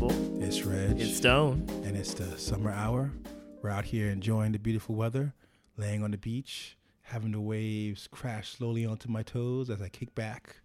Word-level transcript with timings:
people. 0.00 0.42
It's 0.42 0.62
Reg. 0.64 0.98
It's 0.98 1.18
Stone. 1.18 1.66
And 1.84 1.94
it's 1.94 2.14
the 2.14 2.38
summer 2.38 2.70
hour. 2.70 3.12
We're 3.60 3.68
out 3.68 3.84
here 3.84 4.08
enjoying 4.08 4.52
the 4.52 4.58
beautiful 4.58 4.94
weather, 4.94 5.34
laying 5.76 6.02
on 6.02 6.10
the 6.12 6.16
beach, 6.16 6.78
having 7.02 7.32
the 7.32 7.40
waves 7.40 8.08
crash 8.10 8.48
slowly 8.56 8.86
onto 8.86 9.10
my 9.10 9.22
toes 9.22 9.68
as 9.68 9.82
I 9.82 9.90
kick 9.90 10.14
back 10.14 10.56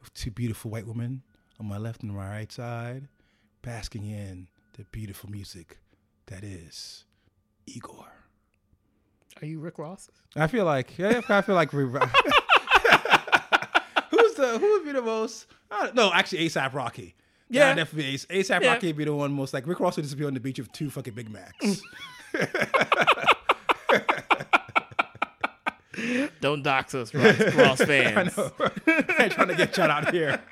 with 0.00 0.14
two 0.14 0.30
beautiful 0.30 0.70
white 0.70 0.86
women 0.86 1.22
on 1.58 1.66
my 1.66 1.76
left 1.76 2.04
and 2.04 2.14
my 2.14 2.28
right 2.28 2.52
side, 2.52 3.08
basking 3.62 4.04
in 4.04 4.46
the 4.76 4.84
beautiful 4.92 5.28
music 5.28 5.78
that 6.26 6.44
is 6.44 7.04
Igor. 7.66 8.12
Are 9.42 9.46
you 9.46 9.58
Rick 9.58 9.80
Ross? 9.80 10.08
I 10.36 10.46
feel 10.46 10.66
like, 10.66 10.96
yeah, 10.98 11.20
I 11.28 11.40
feel 11.40 11.56
like 11.56 11.72
we. 11.72 11.82
who's 11.82 11.98
the 14.34 14.56
who 14.60 14.70
would 14.72 14.84
be 14.84 14.92
the 14.92 15.02
most? 15.02 15.46
Uh, 15.68 15.88
no, 15.94 16.12
actually, 16.12 16.46
ASAP 16.46 16.72
Rocky. 16.74 17.16
Yeah, 17.54 17.68
Yeah. 17.68 17.74
definitely 17.74 18.14
Ace- 18.14 18.26
ASAP 18.26 18.62
Yeah. 18.62 18.72
Rocky 18.74 18.88
would 18.88 18.96
be 18.96 19.04
the 19.04 19.14
one 19.14 19.32
most 19.32 19.54
like 19.54 19.66
Rick 19.66 19.80
Ross 19.80 19.96
would 19.96 20.02
just 20.04 20.18
be 20.18 20.24
on 20.24 20.34
the 20.34 20.40
beach 20.40 20.58
with 20.58 20.72
two 20.72 20.90
fucking 20.90 21.14
Big 21.14 21.30
Macs. 21.30 21.80
Don't 26.40 26.62
dox 26.64 26.94
us, 26.94 27.14
Ross, 27.14 27.38
Ross 27.54 27.80
I 27.82 27.86
fans. 27.86 28.36
know. 28.36 28.50
I 28.86 29.16
ain't 29.20 29.32
trying 29.32 29.48
to 29.48 29.54
get 29.54 29.74
shut 29.74 29.88
out 29.90 30.12
here. 30.12 30.42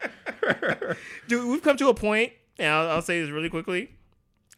Dude, 1.26 1.48
we've 1.48 1.62
come 1.62 1.76
to 1.78 1.88
a 1.88 1.94
point, 1.94 2.32
and 2.58 2.68
I'll, 2.72 2.88
I'll 2.90 3.02
say 3.02 3.20
this 3.20 3.30
really 3.30 3.50
quickly. 3.50 3.90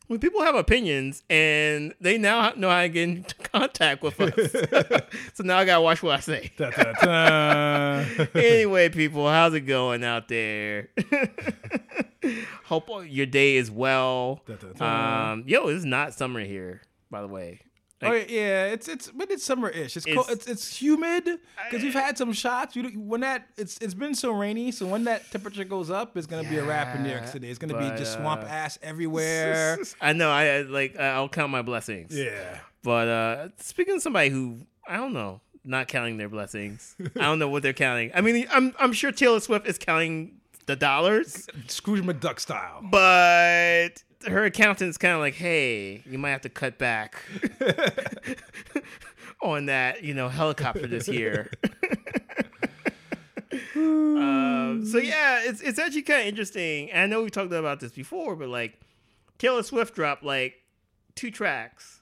When 0.07 0.19
people 0.19 0.43
have 0.43 0.55
opinions 0.55 1.23
and 1.31 1.95
they 1.99 2.19
now 2.19 2.53
know 2.57 2.69
how 2.69 2.83
to 2.83 2.89
get 2.89 3.03
into 3.05 3.35
contact 3.53 4.03
with 4.03 4.21
us. 4.21 5.03
so 5.35 5.45
now 5.45 5.59
I 5.59 5.65
got 5.65 5.77
to 5.77 5.81
watch 5.81 6.03
what 6.03 6.17
I 6.17 6.21
say. 6.21 6.53
Da, 6.57 6.71
da, 6.71 6.93
da. 6.93 8.27
anyway, 8.35 8.91
people, 8.91 9.29
how's 9.29 9.55
it 9.55 9.63
going 9.63 10.05
out 10.05 10.29
there? 10.29 10.91
Hope 12.65 12.91
your 13.07 13.27
day 13.27 13.57
is 13.57 13.71
well. 13.71 14.43
Um, 14.81 15.45
yo, 15.47 15.69
it's 15.69 15.85
not 15.85 16.13
summer 16.15 16.41
here, 16.41 16.83
by 17.11 17.23
the 17.23 17.29
way. 17.29 17.61
Oh 18.07 18.13
yeah, 18.13 18.67
it's 18.67 18.89
it's 18.89 19.11
but 19.11 19.31
it's 19.31 19.45
summer-ish. 19.45 19.97
It's 19.97 20.07
cold. 20.07 20.27
It's- 20.31 20.37
It's 20.37 20.47
it's 20.49 20.77
humid 20.83 21.25
because 21.25 21.83
we've 21.83 21.93
had 21.95 22.17
some 22.19 22.33
shots. 22.33 22.77
You 22.77 22.85
when 22.91 23.21
that 23.23 23.47
it's 23.57 23.79
it's 23.79 23.95
been 23.95 24.15
so 24.15 24.33
rainy, 24.33 24.71
so 24.73 24.87
when 24.87 25.05
that 25.05 25.31
temperature 25.31 25.65
goes 25.65 25.91
up, 25.91 26.17
it's 26.17 26.27
gonna 26.27 26.49
be 26.49 26.59
a 26.59 26.65
wrap 26.65 26.95
in 26.97 27.03
New 27.03 27.11
York 27.11 27.27
City. 27.27 27.49
It's 27.51 27.59
gonna 27.59 27.75
but, 27.75 27.93
be 27.93 27.99
just 27.99 28.15
swamp 28.15 28.43
uh, 28.43 28.47
ass 28.47 28.79
everywhere. 28.83 29.79
I 30.01 30.13
know. 30.13 30.31
I 30.31 30.59
I- 30.59 30.63
like. 30.63 30.99
I'll 30.99 31.29
count 31.29 31.51
my 31.51 31.63
blessings. 31.63 32.17
yeah. 32.17 32.59
But 32.83 33.09
uh, 33.09 33.49
speaking 33.59 33.95
of 33.97 34.03
somebody 34.03 34.29
who 34.31 34.59
I 34.87 34.97
don't 34.99 35.13
know, 35.15 35.41
not 35.65 35.89
counting 35.89 36.19
their 36.19 36.29
blessings. 36.29 36.95
I 37.17 37.23
don't 37.23 37.39
know 37.39 37.49
what 37.49 37.63
they're 37.63 37.73
counting. 37.73 38.11
I 38.15 38.21
mean, 38.21 38.47
I'm 38.51 38.75
I'm 38.79 38.93
sure 38.93 39.11
Taylor 39.13 39.41
Swift 39.41 39.67
is 39.67 39.79
counting 39.79 40.41
the 40.67 40.77
dollars, 40.77 41.47
Scrooge 41.69 42.03
McDuck 42.05 42.41
style. 42.41 42.81
but 42.91 44.03
her 44.27 44.45
accountant's 44.45 44.99
kind 44.99 45.15
of 45.15 45.21
like, 45.21 45.35
hey, 45.35 46.03
you 46.09 46.19
might 46.19 46.31
have 46.31 46.41
to 46.43 46.49
cut 46.49 46.79
back 46.79 47.23
on 49.43 49.67
that, 49.67 50.03
you 50.03 50.15
know, 50.15 50.29
helicopter 50.29 50.87
this 50.87 51.09
year. 51.09 51.51
um, 53.77 54.85
so 54.87 54.99
yeah, 54.99 55.43
it's 55.45 55.61
it's 55.61 55.79
actually 55.79 56.03
kind 56.03 56.23
of 56.23 56.27
interesting. 56.27 56.91
And 56.91 57.03
I 57.03 57.07
know 57.07 57.23
we 57.23 57.31
talked 57.31 57.53
about 57.53 57.81
this 57.81 57.93
before, 57.93 58.37
but 58.37 58.49
like 58.49 58.81
Taylor 59.39 59.63
Swift 59.63 59.95
dropped 59.95 60.23
like 60.25 60.55
two 61.15 61.31
tracks, 61.31 62.01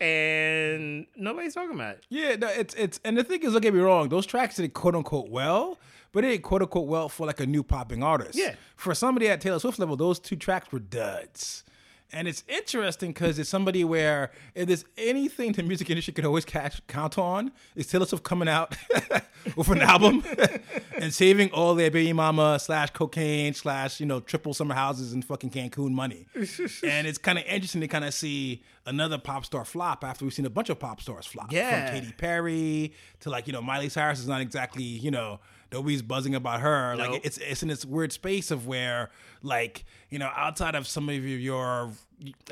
and 0.00 1.06
nobody's 1.16 1.54
talking 1.54 1.74
about 1.74 1.96
it. 1.96 2.04
Yeah, 2.08 2.36
no, 2.36 2.48
it's 2.48 2.74
it's 2.74 3.00
and 3.04 3.16
the 3.16 3.24
thing 3.24 3.42
is, 3.42 3.52
don't 3.52 3.62
get 3.62 3.74
me 3.74 3.80
wrong, 3.80 4.08
those 4.08 4.26
tracks 4.26 4.56
did 4.56 4.72
quote 4.74 4.94
unquote 4.94 5.28
well, 5.28 5.78
but 6.16 6.24
it 6.24 6.28
did 6.28 6.42
quote 6.42 6.62
unquote 6.62 6.86
well 6.88 7.10
for 7.10 7.26
like 7.26 7.40
a 7.40 7.46
new 7.46 7.62
popping 7.62 8.02
artist. 8.02 8.38
Yeah. 8.38 8.54
For 8.74 8.94
somebody 8.94 9.28
at 9.28 9.42
Taylor 9.42 9.58
Swift 9.58 9.78
level, 9.78 9.96
those 9.96 10.18
two 10.18 10.34
tracks 10.34 10.72
were 10.72 10.78
duds. 10.78 11.62
And 12.10 12.26
it's 12.26 12.42
interesting 12.48 13.10
because 13.10 13.38
it's 13.38 13.50
somebody 13.50 13.84
where 13.84 14.30
if 14.54 14.66
there's 14.66 14.86
anything 14.96 15.52
the 15.52 15.62
music 15.62 15.90
industry 15.90 16.14
could 16.14 16.24
always 16.24 16.46
catch, 16.46 16.86
count 16.86 17.18
on, 17.18 17.52
is 17.74 17.88
Taylor 17.88 18.06
Swift 18.06 18.24
coming 18.24 18.48
out 18.48 18.74
with 19.56 19.68
an 19.68 19.82
album 19.82 20.24
and 20.98 21.12
saving 21.12 21.50
all 21.50 21.74
their 21.74 21.90
baby 21.90 22.14
mama 22.14 22.58
slash 22.60 22.88
cocaine 22.92 23.52
slash 23.52 24.00
you 24.00 24.06
know 24.06 24.20
triple 24.20 24.54
summer 24.54 24.74
houses 24.74 25.12
and 25.12 25.22
fucking 25.22 25.50
Cancun 25.50 25.90
money. 25.90 26.24
and 26.34 27.06
it's 27.06 27.18
kind 27.18 27.38
of 27.38 27.44
interesting 27.44 27.82
to 27.82 27.88
kind 27.88 28.06
of 28.06 28.14
see 28.14 28.62
another 28.86 29.18
pop 29.18 29.44
star 29.44 29.66
flop 29.66 30.02
after 30.02 30.24
we've 30.24 30.32
seen 30.32 30.46
a 30.46 30.50
bunch 30.50 30.70
of 30.70 30.78
pop 30.78 31.02
stars 31.02 31.26
flop. 31.26 31.52
Yeah. 31.52 31.90
From 31.90 32.00
Katy 32.00 32.12
Perry 32.12 32.94
to 33.20 33.28
like 33.28 33.46
you 33.46 33.52
know 33.52 33.60
Miley 33.60 33.90
Cyrus 33.90 34.20
is 34.20 34.28
not 34.28 34.40
exactly 34.40 34.82
you 34.82 35.10
know 35.10 35.40
nobody's 35.72 36.02
buzzing 36.02 36.34
about 36.34 36.60
her. 36.60 36.96
Like 36.96 37.24
it's 37.24 37.38
it's 37.38 37.62
in 37.62 37.68
this 37.68 37.84
weird 37.84 38.12
space 38.12 38.50
of 38.50 38.66
where 38.66 39.10
like 39.42 39.84
you 40.10 40.18
know 40.18 40.30
outside 40.34 40.74
of 40.74 40.86
some 40.86 41.08
of 41.08 41.24
your 41.24 41.92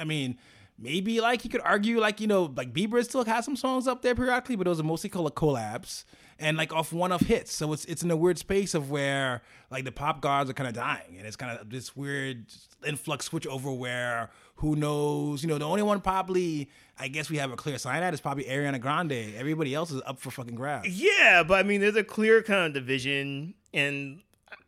I 0.00 0.04
mean. 0.04 0.38
Maybe 0.76 1.20
like 1.20 1.44
you 1.44 1.50
could 1.50 1.60
argue 1.60 2.00
like 2.00 2.20
you 2.20 2.26
know 2.26 2.53
like 2.56 2.72
Bieber 2.72 3.04
still 3.04 3.24
has 3.24 3.44
some 3.44 3.54
songs 3.54 3.86
up 3.86 4.03
there 4.03 4.16
periodically, 4.16 4.56
but 4.56 4.64
those 4.64 4.80
are 4.80 4.82
mostly 4.82 5.08
called 5.08 5.28
a 5.28 5.30
collabs 5.30 6.03
and 6.38 6.56
like 6.56 6.72
off 6.72 6.92
one 6.92 7.12
of 7.12 7.20
hits. 7.22 7.53
So 7.53 7.72
it's 7.72 7.84
it's 7.84 8.03
in 8.03 8.10
a 8.10 8.16
weird 8.16 8.38
space 8.38 8.74
of 8.74 8.91
where 8.91 9.42
like 9.70 9.84
the 9.84 9.92
pop 9.92 10.20
gods 10.20 10.50
are 10.50 10.53
kind 10.53 10.69
of 10.69 10.74
dying, 10.74 11.16
and 11.16 11.26
it's 11.26 11.36
kind 11.36 11.58
of 11.58 11.70
this 11.70 11.97
weird 11.97 12.47
influx 12.86 13.26
switch 13.26 13.47
over 13.47 13.72
where 13.72 14.30
who 14.56 14.76
knows? 14.76 15.42
You 15.42 15.48
know, 15.48 15.59
the 15.59 15.66
only 15.66 15.82
one 15.82 16.00
probably 16.00 16.69
I 16.98 17.09
guess 17.09 17.28
we 17.28 17.38
have 17.38 17.53
a 17.53 17.56
clear 17.56 17.78
sign 17.78 18.03
at 18.03 18.15
is 18.15 18.20
probably 18.20 18.44
Ariana 18.44 18.81
Grande. 18.81 19.34
Everybody 19.37 19.75
else 19.75 19.91
is 19.91 20.00
up 20.06 20.19
for 20.19 20.31
fucking 20.31 20.54
grabs. 20.54 20.88
Yeah, 20.88 21.42
but 21.42 21.54
I 21.54 21.62
mean, 21.62 21.81
there's 21.81 21.97
a 21.97 22.04
clear 22.04 22.42
kind 22.42 22.66
of 22.66 22.72
division, 22.72 23.54
and 23.72 24.20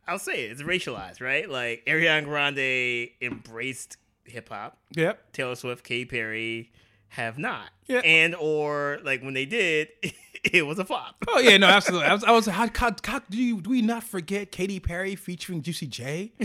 I'll 0.09 0.19
say 0.19 0.45
it, 0.45 0.53
it's 0.53 0.63
racialized, 0.63 1.21
right? 1.21 1.49
Like 1.49 1.85
Ariana 1.87 2.25
Grande 2.25 3.11
embraced 3.21 3.97
hip 4.25 4.49
hop. 4.49 4.79
Yep. 4.97 5.33
Taylor 5.33 5.55
Swift, 5.55 5.85
Katy 5.85 6.07
Perry 6.07 6.73
have 7.09 7.39
not. 7.39 7.71
Yeah. 7.87 8.01
And 8.01 8.35
or 8.35 8.99
like 9.05 9.23
when 9.23 9.35
they 9.35 9.47
did, 9.47 9.89
it 10.45 10.67
was 10.67 10.79
a 10.81 10.85
flop. 10.85 11.17
Oh 11.29 11.39
yeah, 11.39 11.57
no, 11.59 11.69
absolutely. 11.69 12.07
I 12.09 12.13
was, 12.13 12.25
I 12.25 12.31
was 12.33 12.47
how, 12.47 12.69
how, 12.75 12.95
how 13.05 13.21
do, 13.31 13.39
you, 13.39 13.61
do 13.61 13.71
we 13.71 13.83
not 13.83 14.03
forget 14.03 14.51
Katy 14.51 14.81
Perry 14.81 15.15
featuring 15.15 15.63
Juicy 15.63 15.87
J? 15.87 16.33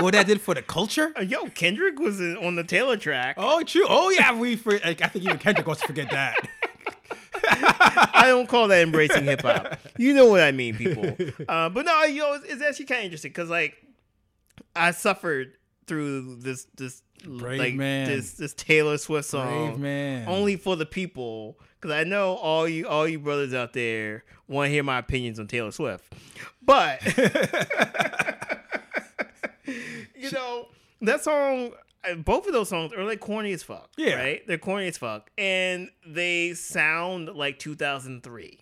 what 0.00 0.12
that 0.14 0.26
did 0.26 0.40
for 0.40 0.54
the 0.54 0.62
culture? 0.62 1.12
Uh, 1.18 1.22
Yo, 1.22 1.46
Kendrick 1.50 1.98
was 1.98 2.20
on 2.20 2.56
the 2.56 2.64
Taylor 2.64 2.96
track. 2.96 3.36
Oh, 3.38 3.62
true. 3.62 3.86
Oh 3.88 4.10
yeah, 4.10 4.36
we. 4.38 4.56
For, 4.56 4.72
like, 4.72 5.02
I 5.02 5.08
think 5.08 5.24
even 5.24 5.38
Kendrick 5.38 5.66
wants 5.66 5.82
to 5.82 5.86
forget 5.86 6.10
that. 6.10 6.36
I 7.48 8.24
don't 8.26 8.48
call 8.48 8.68
that 8.68 8.82
embracing 8.82 9.24
hip 9.24 9.42
hop. 9.42 9.78
You 9.98 10.14
know 10.14 10.26
what 10.26 10.40
I 10.40 10.52
mean, 10.52 10.76
people. 10.76 11.16
Uh, 11.48 11.68
but 11.68 11.84
no, 11.84 12.02
yo, 12.04 12.34
it's, 12.34 12.44
it's 12.46 12.62
actually 12.62 12.86
kind 12.86 13.00
of 13.00 13.04
interesting 13.04 13.30
because 13.30 13.48
like 13.50 13.76
I 14.74 14.90
suffered 14.90 15.52
through 15.86 16.36
this 16.36 16.66
this 16.76 17.02
Brave 17.24 17.58
like 17.58 17.74
man. 17.74 18.08
this 18.08 18.32
this 18.32 18.54
Taylor 18.54 18.98
Swift 18.98 19.28
song 19.28 19.68
Brave 19.68 19.78
man. 19.78 20.28
only 20.28 20.56
for 20.56 20.76
the 20.76 20.86
people 20.86 21.58
because 21.80 21.94
I 21.94 22.04
know 22.04 22.34
all 22.34 22.68
you 22.68 22.86
all 22.88 23.06
you 23.06 23.18
brothers 23.18 23.54
out 23.54 23.72
there 23.72 24.24
want 24.48 24.66
to 24.66 24.70
hear 24.72 24.82
my 24.82 24.98
opinions 24.98 25.38
on 25.38 25.46
Taylor 25.46 25.70
Swift, 25.70 26.12
but 26.62 27.00
you 30.32 30.38
know 30.38 30.68
that 31.02 31.22
song. 31.24 31.72
uh, 32.08 32.14
Both 32.14 32.46
of 32.46 32.52
those 32.52 32.68
songs 32.68 32.92
are 32.92 33.04
like 33.04 33.20
corny 33.20 33.52
as 33.52 33.62
fuck. 33.62 33.90
Yeah. 33.96 34.14
right. 34.14 34.46
They're 34.46 34.58
corny 34.58 34.86
as 34.88 34.98
fuck, 34.98 35.30
and 35.38 35.90
they 36.06 36.54
sound 36.54 37.28
like 37.34 37.58
2003. 37.58 38.60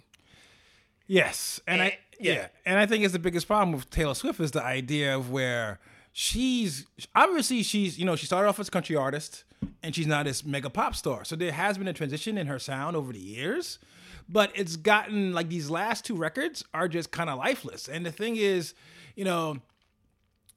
Yes, 1.06 1.60
and 1.66 1.82
I 1.82 1.86
Eh, 1.86 1.90
yeah. 2.20 2.32
yeah. 2.32 2.46
and 2.64 2.78
I 2.78 2.86
think 2.86 3.04
it's 3.04 3.12
the 3.12 3.18
biggest 3.18 3.46
problem 3.46 3.72
with 3.72 3.90
Taylor 3.90 4.14
Swift 4.14 4.40
is 4.40 4.52
the 4.52 4.62
idea 4.64 5.14
of 5.16 5.30
where 5.30 5.80
she's 6.12 6.86
obviously 7.14 7.62
she's 7.62 7.98
you 7.98 8.04
know 8.04 8.16
she 8.16 8.24
started 8.26 8.48
off 8.48 8.58
as 8.60 8.68
a 8.68 8.70
country 8.70 8.94
artist 8.96 9.44
and 9.82 9.94
she's 9.94 10.06
not 10.06 10.24
this 10.24 10.44
mega 10.44 10.70
pop 10.70 10.94
star. 10.94 11.24
So 11.24 11.36
there 11.36 11.52
has 11.52 11.76
been 11.76 11.88
a 11.88 11.92
transition 11.92 12.38
in 12.38 12.46
her 12.46 12.58
sound 12.58 12.96
over 12.96 13.12
the 13.12 13.18
years, 13.18 13.78
but 14.28 14.50
it's 14.54 14.76
gotten 14.76 15.32
like 15.34 15.48
these 15.48 15.68
last 15.70 16.04
two 16.06 16.14
records 16.16 16.64
are 16.72 16.88
just 16.88 17.10
kind 17.10 17.28
of 17.28 17.38
lifeless. 17.38 17.88
And 17.88 18.06
the 18.06 18.12
thing 18.12 18.36
is, 18.36 18.74
you 19.16 19.24
know, 19.24 19.58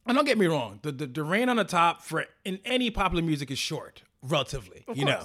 and 0.08 0.16
don't 0.16 0.26
get 0.26 0.38
me 0.38 0.48
wrong, 0.48 0.80
the, 0.82 0.92
the 0.92 1.08
the 1.08 1.24
rain 1.24 1.50
on 1.50 1.58
the 1.58 1.64
top 1.64 2.02
for 2.02 2.26
in 2.46 2.60
any 2.66 2.90
popular 2.90 3.24
music 3.24 3.52
is 3.52 3.60
short, 3.60 4.04
relatively, 4.22 4.86
you 4.94 5.06
know. 5.06 5.24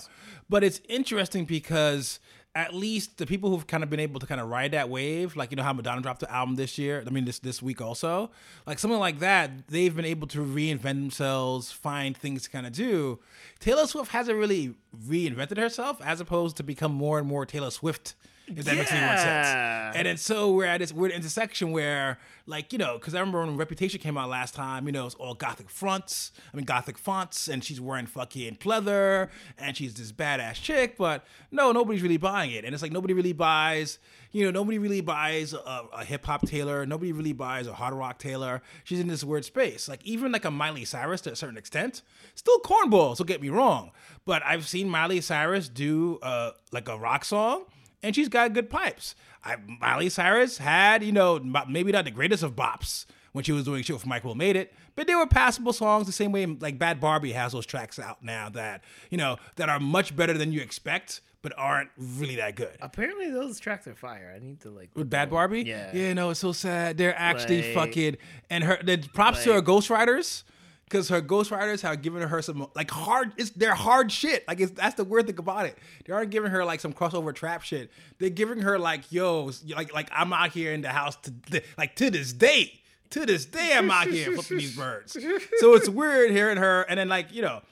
But 0.48 0.64
it's 0.64 0.80
interesting 0.88 1.44
because 1.44 2.20
at 2.54 2.74
least 2.74 3.16
the 3.16 3.24
people 3.24 3.48
who've 3.48 3.66
kind 3.66 3.82
of 3.82 3.88
been 3.88 4.00
able 4.00 4.20
to 4.20 4.26
kind 4.26 4.40
of 4.40 4.48
ride 4.48 4.72
that 4.72 4.90
wave, 4.90 5.36
like 5.36 5.50
you 5.50 5.56
know 5.56 5.62
how 5.62 5.72
Madonna 5.72 6.02
dropped 6.02 6.20
the 6.20 6.30
album 6.30 6.56
this 6.56 6.76
year, 6.76 7.02
I 7.06 7.10
mean 7.10 7.24
this 7.24 7.38
this 7.38 7.62
week 7.62 7.80
also, 7.80 8.30
like 8.66 8.78
something 8.78 9.00
like 9.00 9.20
that, 9.20 9.68
they've 9.68 9.94
been 9.94 10.04
able 10.04 10.26
to 10.28 10.38
reinvent 10.38 10.82
themselves, 10.82 11.72
find 11.72 12.16
things 12.16 12.42
to 12.42 12.50
kind 12.50 12.66
of 12.66 12.72
do. 12.72 13.20
Taylor 13.58 13.86
Swift 13.86 14.12
hasn't 14.12 14.38
really 14.38 14.74
reinvented 15.06 15.56
herself, 15.56 16.00
as 16.04 16.20
opposed 16.20 16.56
to 16.58 16.62
become 16.62 16.92
more 16.92 17.18
and 17.18 17.26
more 17.26 17.46
Taylor 17.46 17.70
Swift 17.70 18.14
If 18.48 18.64
that 18.64 18.76
makes 18.76 18.90
any 18.90 19.00
more 19.06 19.16
sense. 19.16 19.46
Yeah. 19.46 19.92
And 19.94 20.06
then 20.06 20.16
so 20.16 20.52
we're 20.52 20.66
at 20.66 20.78
this 20.78 20.92
weird 20.92 21.12
intersection 21.12 21.70
where, 21.70 22.18
like, 22.46 22.72
you 22.72 22.78
know, 22.78 22.98
because 22.98 23.14
I 23.14 23.20
remember 23.20 23.46
when 23.46 23.56
Reputation 23.56 24.00
came 24.00 24.18
out 24.18 24.28
last 24.28 24.54
time, 24.54 24.86
you 24.86 24.92
know, 24.92 25.06
it's 25.06 25.14
all 25.14 25.34
gothic 25.34 25.70
fronts, 25.70 26.32
I 26.52 26.56
mean, 26.56 26.66
gothic 26.66 26.98
fonts, 26.98 27.46
and 27.48 27.62
she's 27.62 27.80
wearing 27.80 28.06
fucking 28.06 28.56
pleather, 28.56 29.28
and 29.58 29.76
she's 29.76 29.94
this 29.94 30.10
badass 30.10 30.54
chick, 30.54 30.96
but 30.96 31.24
no, 31.50 31.70
nobody's 31.72 32.02
really 32.02 32.16
buying 32.16 32.50
it. 32.50 32.64
And 32.64 32.74
it's 32.74 32.82
like 32.82 32.92
nobody 32.92 33.14
really 33.14 33.32
buys, 33.32 33.98
you 34.32 34.44
know, 34.44 34.50
nobody 34.50 34.78
really 34.78 35.02
buys 35.02 35.52
a, 35.52 35.84
a 35.92 36.04
hip 36.04 36.26
hop 36.26 36.46
Taylor, 36.46 36.84
nobody 36.84 37.12
really 37.12 37.32
buys 37.32 37.68
a 37.68 37.72
hard 37.72 37.94
rock 37.94 38.18
Taylor. 38.18 38.60
She's 38.82 38.98
in 38.98 39.06
this 39.06 39.22
weird 39.22 39.44
space. 39.44 39.88
Like, 39.88 40.04
even 40.04 40.32
like 40.32 40.44
a 40.44 40.50
Miley 40.50 40.84
Cyrus 40.84 41.20
to 41.22 41.32
a 41.32 41.36
certain 41.36 41.56
extent, 41.56 42.02
still 42.34 42.58
cornball, 42.58 43.16
so 43.16 43.22
get 43.22 43.40
me 43.40 43.50
wrong. 43.50 43.92
But 44.24 44.42
I've 44.44 44.66
seen 44.66 44.88
Miley 44.88 45.20
Cyrus 45.20 45.68
do 45.68 46.18
uh, 46.22 46.50
like 46.72 46.88
a 46.88 46.98
rock 46.98 47.24
song 47.24 47.66
and 48.02 48.14
she's 48.14 48.28
got 48.28 48.52
good 48.52 48.68
pipes. 48.70 49.14
I, 49.44 49.56
Miley 49.80 50.08
Cyrus 50.08 50.58
had, 50.58 51.02
you 51.02 51.12
know, 51.12 51.38
maybe 51.68 51.92
not 51.92 52.04
the 52.04 52.10
greatest 52.10 52.42
of 52.42 52.54
bops 52.54 53.06
when 53.32 53.44
she 53.44 53.52
was 53.52 53.64
doing 53.64 53.82
shit 53.82 53.94
with 53.96 54.06
Mike 54.06 54.24
Will 54.24 54.34
Made 54.34 54.56
It, 54.56 54.72
but 54.94 55.06
they 55.06 55.14
were 55.14 55.26
passable 55.26 55.72
songs 55.72 56.06
the 56.06 56.12
same 56.12 56.32
way 56.32 56.44
like 56.46 56.78
Bhad 56.78 57.00
Bhabie 57.00 57.32
has 57.32 57.52
those 57.52 57.66
tracks 57.66 57.98
out 57.98 58.22
now 58.22 58.48
that, 58.50 58.84
you 59.10 59.18
know, 59.18 59.36
that 59.56 59.68
are 59.68 59.80
much 59.80 60.14
better 60.14 60.34
than 60.34 60.52
you 60.52 60.60
expect, 60.60 61.22
but 61.40 61.52
aren't 61.56 61.90
really 61.98 62.36
that 62.36 62.54
good. 62.54 62.76
Apparently, 62.80 63.30
those 63.30 63.58
tracks 63.58 63.86
are 63.88 63.94
fire. 63.96 64.32
I 64.36 64.38
need 64.38 64.60
to 64.60 64.70
like. 64.70 64.90
With 64.94 65.10
Bhad 65.10 65.30
Bhabie? 65.30 65.64
Yeah. 65.66 65.90
Yeah, 65.94 66.12
no, 66.12 66.30
it's 66.30 66.40
so 66.40 66.52
sad. 66.52 66.98
They're 66.98 67.18
actually 67.18 67.74
Like- 67.74 67.88
fucking 67.88 68.16
and 68.50 68.62
her 68.64 68.78
the 68.82 68.98
props 69.14 69.42
to 69.44 69.50
her 69.54 69.56
Like- 69.56 69.64
ghostwriters. 69.64 70.44
Because 70.92 71.08
her 71.08 71.22
ghostwriters 71.22 71.80
have 71.80 72.02
given 72.02 72.20
her 72.28 72.42
some 72.42 72.66
like 72.74 72.90
hard, 72.90 73.32
it's 73.38 73.48
they're 73.48 73.74
hard 73.74 74.12
shit. 74.12 74.46
Like 74.46 74.60
it's 74.60 74.72
that's 74.72 74.94
the 74.96 75.04
weird 75.04 75.26
thing 75.26 75.38
about 75.38 75.64
it. 75.64 75.78
They 76.04 76.12
aren't 76.12 76.30
giving 76.30 76.50
her 76.50 76.66
like 76.66 76.80
some 76.80 76.92
crossover 76.92 77.34
trap 77.34 77.62
shit. 77.62 77.90
They're 78.18 78.28
giving 78.28 78.58
her 78.58 78.78
like, 78.78 79.10
yo, 79.10 79.50
like 79.74 79.94
like 79.94 80.10
I'm 80.12 80.34
out 80.34 80.50
here 80.50 80.74
in 80.74 80.82
the 80.82 80.90
house 80.90 81.16
to 81.22 81.62
like 81.78 81.96
to 81.96 82.10
this 82.10 82.34
day, 82.34 82.78
to 83.08 83.24
this 83.24 83.46
day 83.46 83.72
I'm 83.74 83.90
out 83.90 84.08
here 84.08 84.32
flipping 84.34 84.58
these 84.58 84.76
birds. 84.76 85.16
So 85.60 85.74
it's 85.74 85.88
weird 85.88 86.30
hearing 86.30 86.58
her, 86.58 86.82
and 86.82 86.98
then 86.98 87.08
like 87.08 87.32
you 87.32 87.40
know, 87.40 87.62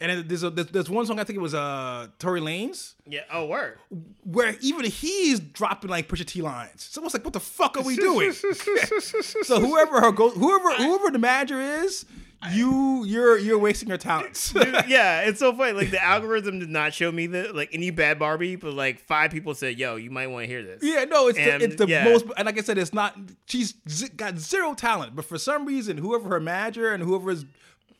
and 0.00 0.10
then 0.10 0.28
there's 0.28 0.42
a, 0.42 0.48
there's, 0.48 0.88
one 0.88 1.04
song 1.04 1.20
I 1.20 1.24
think 1.24 1.36
it 1.36 1.42
was 1.42 1.52
uh 1.52 2.06
Tory 2.18 2.40
Lanez 2.40 2.94
Yeah. 3.06 3.20
Oh, 3.30 3.44
word. 3.44 3.76
where 4.24 4.56
even 4.62 4.86
he's 4.86 5.38
dropping 5.38 5.90
like 5.90 6.08
Pusha 6.08 6.24
T 6.24 6.40
lines. 6.40 6.86
It's 6.86 6.96
almost 6.96 7.14
like, 7.14 7.24
what 7.24 7.34
the 7.34 7.40
fuck 7.40 7.76
are 7.76 7.82
we 7.82 7.96
doing? 7.96 8.32
so 8.32 9.60
whoever 9.60 10.00
her 10.00 10.12
go, 10.12 10.30
whoever 10.30 10.72
whoever 10.76 11.10
the 11.10 11.18
manager 11.18 11.60
is, 11.60 12.06
you 12.52 13.04
you're 13.04 13.38
you're 13.38 13.58
wasting 13.58 13.88
your 13.88 13.98
talents. 13.98 14.52
Dude, 14.52 14.74
yeah, 14.88 15.22
it's 15.22 15.38
so 15.38 15.54
funny. 15.54 15.72
Like 15.72 15.90
the 15.90 16.02
algorithm 16.02 16.58
did 16.58 16.70
not 16.70 16.94
show 16.94 17.12
me 17.12 17.26
the 17.26 17.52
like 17.52 17.70
any 17.72 17.92
Bhad 17.92 18.18
Bhabie, 18.18 18.58
but 18.58 18.72
like 18.72 18.98
five 19.00 19.30
people 19.30 19.54
said, 19.54 19.78
"Yo, 19.78 19.96
you 19.96 20.10
might 20.10 20.28
want 20.28 20.44
to 20.44 20.46
hear 20.48 20.62
this." 20.62 20.82
yeah, 20.82 21.04
no, 21.04 21.28
it's 21.28 21.38
And, 21.38 21.60
the, 21.60 21.64
it's 21.66 21.76
the 21.76 21.86
yeah. 21.86 22.04
most. 22.04 22.24
And 22.36 22.46
like 22.46 22.58
I 22.58 22.62
said, 22.62 22.78
it's 22.78 22.94
not. 22.94 23.16
She's 23.46 23.74
z- 23.88 24.08
got 24.16 24.38
zero 24.38 24.74
talent, 24.74 25.14
but 25.14 25.24
for 25.24 25.38
some 25.38 25.66
reason, 25.66 25.98
whoever 25.98 26.28
her 26.30 26.40
manager 26.40 26.92
and 26.92 27.02
whoever 27.02 27.30
is 27.30 27.44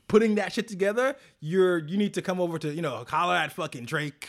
putting 0.08 0.34
that 0.34 0.52
shit 0.52 0.66
together, 0.66 1.14
you're 1.40 1.78
you 1.86 1.96
need 1.96 2.14
to 2.14 2.22
come 2.22 2.40
over 2.40 2.58
to 2.58 2.72
you 2.74 2.82
know 2.82 3.04
holler 3.08 3.36
at 3.36 3.52
fucking 3.52 3.84
Drake. 3.84 4.28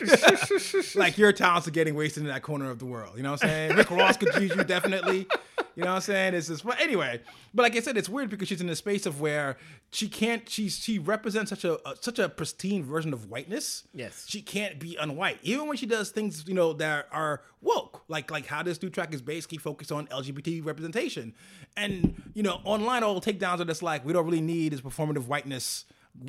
like 0.94 1.18
your 1.18 1.32
talents 1.32 1.66
are 1.66 1.72
getting 1.72 1.94
wasted 1.94 2.22
in 2.22 2.28
that 2.28 2.42
corner 2.42 2.70
of 2.70 2.78
the 2.78 2.86
world. 2.86 3.16
You 3.16 3.22
know 3.22 3.32
what 3.32 3.42
I'm 3.44 3.48
saying? 3.48 3.76
Rick 3.76 3.90
Ross 3.90 4.16
could 4.16 4.34
use 4.34 4.54
you 4.54 4.62
definitely. 4.64 5.26
You 5.74 5.84
know 5.84 5.90
what 5.90 5.96
I'm 5.96 6.00
saying? 6.02 6.34
It's 6.34 6.48
just, 6.48 6.64
but 6.64 6.80
anyway. 6.80 7.20
But 7.54 7.62
like 7.62 7.76
I 7.76 7.80
said, 7.80 7.96
it's 7.96 8.08
weird 8.08 8.30
because 8.30 8.48
she's 8.48 8.60
in 8.60 8.68
a 8.68 8.76
space 8.76 9.06
of 9.06 9.20
where 9.20 9.56
she 9.90 10.08
can't. 10.08 10.48
She 10.48 10.68
she 10.68 10.98
represents 10.98 11.50
such 11.50 11.64
a, 11.64 11.74
a 11.88 11.96
such 12.00 12.18
a 12.18 12.28
pristine 12.28 12.84
version 12.84 13.12
of 13.12 13.30
whiteness. 13.30 13.84
Yes. 13.94 14.26
she 14.28 14.42
can't 14.42 14.78
be 14.78 14.96
unwhite. 15.00 15.38
Even 15.42 15.68
when 15.68 15.76
she 15.76 15.86
does 15.86 16.10
things, 16.10 16.44
you 16.46 16.54
know, 16.54 16.72
that 16.74 17.08
are 17.12 17.42
woke, 17.60 18.02
like 18.08 18.30
like 18.30 18.46
how 18.46 18.62
this 18.62 18.82
new 18.82 18.90
track 18.90 19.14
is 19.14 19.22
basically 19.22 19.58
focused 19.58 19.92
on 19.92 20.06
LGBT 20.08 20.64
representation, 20.64 21.34
and 21.76 22.20
you 22.34 22.42
know, 22.42 22.60
online 22.64 23.02
all 23.02 23.20
takedowns 23.20 23.60
are 23.60 23.64
just 23.64 23.82
like 23.82 24.04
we 24.04 24.12
don't 24.12 24.24
really 24.24 24.40
need 24.40 24.72
this 24.72 24.80
performative 24.80 25.26
whiteness, 25.26 25.84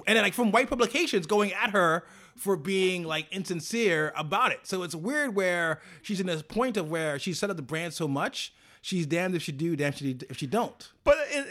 and 0.07 0.15
then 0.17 0.23
like 0.23 0.33
from 0.33 0.51
white 0.51 0.69
publications 0.69 1.25
going 1.25 1.53
at 1.53 1.71
her 1.71 2.03
for 2.35 2.55
being 2.55 3.03
like 3.03 3.27
insincere 3.31 4.11
about 4.15 4.51
it. 4.51 4.59
So 4.63 4.83
it's 4.83 4.95
weird 4.95 5.35
where 5.35 5.79
she's 6.01 6.19
in 6.19 6.27
this 6.27 6.41
point 6.41 6.77
of 6.77 6.89
where 6.89 7.19
she's 7.19 7.39
set 7.39 7.49
up 7.49 7.57
the 7.57 7.61
brand 7.63 7.93
so 7.93 8.07
much. 8.07 8.53
She's 8.83 9.05
damned 9.05 9.33
if 9.33 9.41
she 9.41 9.53
do, 9.53 9.77
damned 9.77 9.93
if 9.93 9.99
she, 9.99 10.17
if 10.29 10.37
she 10.37 10.45
don't. 10.45 10.91
But 11.05 11.15
and, 11.33 11.45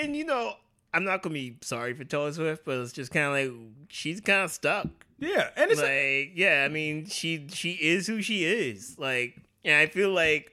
and 0.00 0.16
you 0.16 0.24
know, 0.24 0.54
I'm 0.94 1.04
not 1.04 1.20
gonna 1.20 1.34
be 1.34 1.58
sorry 1.60 1.92
for 1.92 2.04
Taylor 2.04 2.32
Swift, 2.32 2.64
but 2.64 2.78
it's 2.78 2.92
just 2.92 3.12
kind 3.12 3.26
of 3.26 3.32
like 3.32 3.60
she's 3.88 4.22
kind 4.22 4.42
of 4.42 4.50
stuck. 4.50 4.86
Yeah, 5.18 5.50
and 5.54 5.70
it's 5.70 5.82
Like, 5.82 6.32
yeah, 6.34 6.64
I 6.64 6.72
mean, 6.72 7.04
she 7.06 7.46
she 7.52 7.72
is 7.72 8.06
who 8.06 8.22
she 8.22 8.44
is. 8.44 8.98
Like, 8.98 9.36
and 9.66 9.76
I 9.76 9.86
feel 9.86 10.12
like 10.14 10.51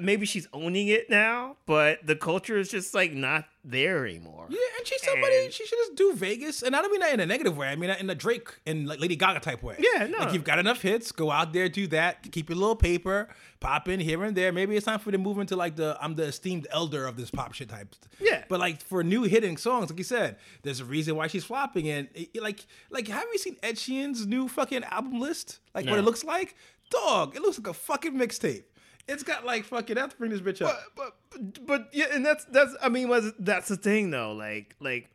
maybe 0.00 0.24
she's 0.26 0.48
owning 0.52 0.88
it 0.88 1.10
now, 1.10 1.56
but 1.66 1.98
the 2.06 2.16
culture 2.16 2.56
is 2.58 2.70
just 2.70 2.94
like 2.94 3.12
not 3.12 3.44
there 3.64 4.06
anymore. 4.06 4.46
Yeah, 4.48 4.58
and 4.78 4.86
she's 4.86 5.02
somebody. 5.02 5.44
And- 5.44 5.52
she 5.52 5.64
should 5.66 5.78
just 5.78 5.94
do 5.94 6.14
Vegas, 6.14 6.62
and 6.62 6.74
I 6.74 6.80
don't 6.82 6.90
mean 6.90 7.00
that 7.00 7.12
in 7.14 7.20
a 7.20 7.26
negative 7.26 7.56
way. 7.56 7.68
I 7.68 7.76
mean 7.76 7.88
that 7.90 8.00
in 8.00 8.08
a 8.10 8.14
Drake 8.14 8.48
and 8.66 8.88
like 8.88 9.00
Lady 9.00 9.16
Gaga 9.16 9.40
type 9.40 9.62
way. 9.62 9.76
Yeah, 9.78 10.06
no. 10.06 10.18
Like 10.18 10.32
you've 10.32 10.44
got 10.44 10.58
enough 10.58 10.82
hits, 10.82 11.12
go 11.12 11.30
out 11.30 11.52
there, 11.52 11.68
do 11.68 11.86
that, 11.88 12.30
keep 12.32 12.48
your 12.48 12.56
little 12.58 12.74
paper, 12.76 13.28
pop 13.60 13.86
in 13.88 14.00
here 14.00 14.24
and 14.24 14.36
there. 14.36 14.50
Maybe 14.52 14.76
it's 14.76 14.86
time 14.86 14.98
for 14.98 15.12
to 15.12 15.18
move 15.18 15.38
into 15.38 15.56
like 15.56 15.76
the 15.76 15.96
I'm 16.00 16.14
the 16.14 16.24
esteemed 16.24 16.66
elder 16.70 17.06
of 17.06 17.16
this 17.16 17.30
pop 17.30 17.52
shit 17.52 17.68
type. 17.68 17.94
Yeah. 18.18 18.44
But 18.48 18.60
like 18.60 18.80
for 18.80 19.04
new 19.04 19.22
hitting 19.24 19.56
songs, 19.56 19.90
like 19.90 19.98
you 19.98 20.04
said, 20.04 20.36
there's 20.62 20.80
a 20.80 20.84
reason 20.84 21.16
why 21.16 21.26
she's 21.28 21.44
flopping. 21.44 21.88
And 21.88 22.08
it- 22.14 22.42
like, 22.42 22.66
like 22.90 23.08
have 23.08 23.26
you 23.32 23.38
seen 23.38 23.56
Ed 23.62 23.76
Sheeran's 23.76 24.26
new 24.26 24.48
fucking 24.48 24.84
album 24.84 25.20
list? 25.20 25.58
Like 25.74 25.86
what 25.86 25.98
it 25.98 26.02
looks 26.02 26.24
like? 26.24 26.56
Dog, 26.90 27.36
it 27.36 27.40
looks 27.42 27.58
like 27.58 27.68
a 27.68 27.72
fucking 27.74 28.12
mixtape. 28.14 28.64
It's 29.08 29.22
got 29.22 29.44
like 29.44 29.64
fucking. 29.64 29.98
I 29.98 30.02
have 30.02 30.10
to 30.10 30.16
bring 30.16 30.30
this 30.30 30.40
bitch 30.40 30.64
up. 30.64 30.78
but, 30.96 31.14
but 31.30 31.66
but 31.66 31.88
yeah, 31.92 32.06
and 32.12 32.24
that's 32.24 32.44
that's 32.46 32.74
I 32.82 32.88
mean, 32.88 33.08
was 33.08 33.32
that's 33.38 33.68
the 33.68 33.76
thing 33.76 34.10
though. 34.10 34.32
Like 34.32 34.74
like 34.80 35.08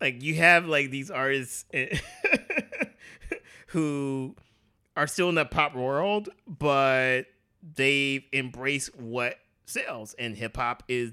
like 0.00 0.22
you 0.22 0.34
have 0.36 0.66
like 0.66 0.90
these 0.90 1.10
artists 1.10 1.64
who 3.68 4.34
are 4.96 5.06
still 5.06 5.28
in 5.28 5.34
the 5.34 5.44
pop 5.44 5.74
world, 5.74 6.28
but 6.46 7.22
they've 7.76 8.24
embraced 8.32 8.96
what 8.98 9.36
sells, 9.66 10.14
and 10.14 10.36
hip 10.36 10.56
hop 10.56 10.82
is 10.88 11.12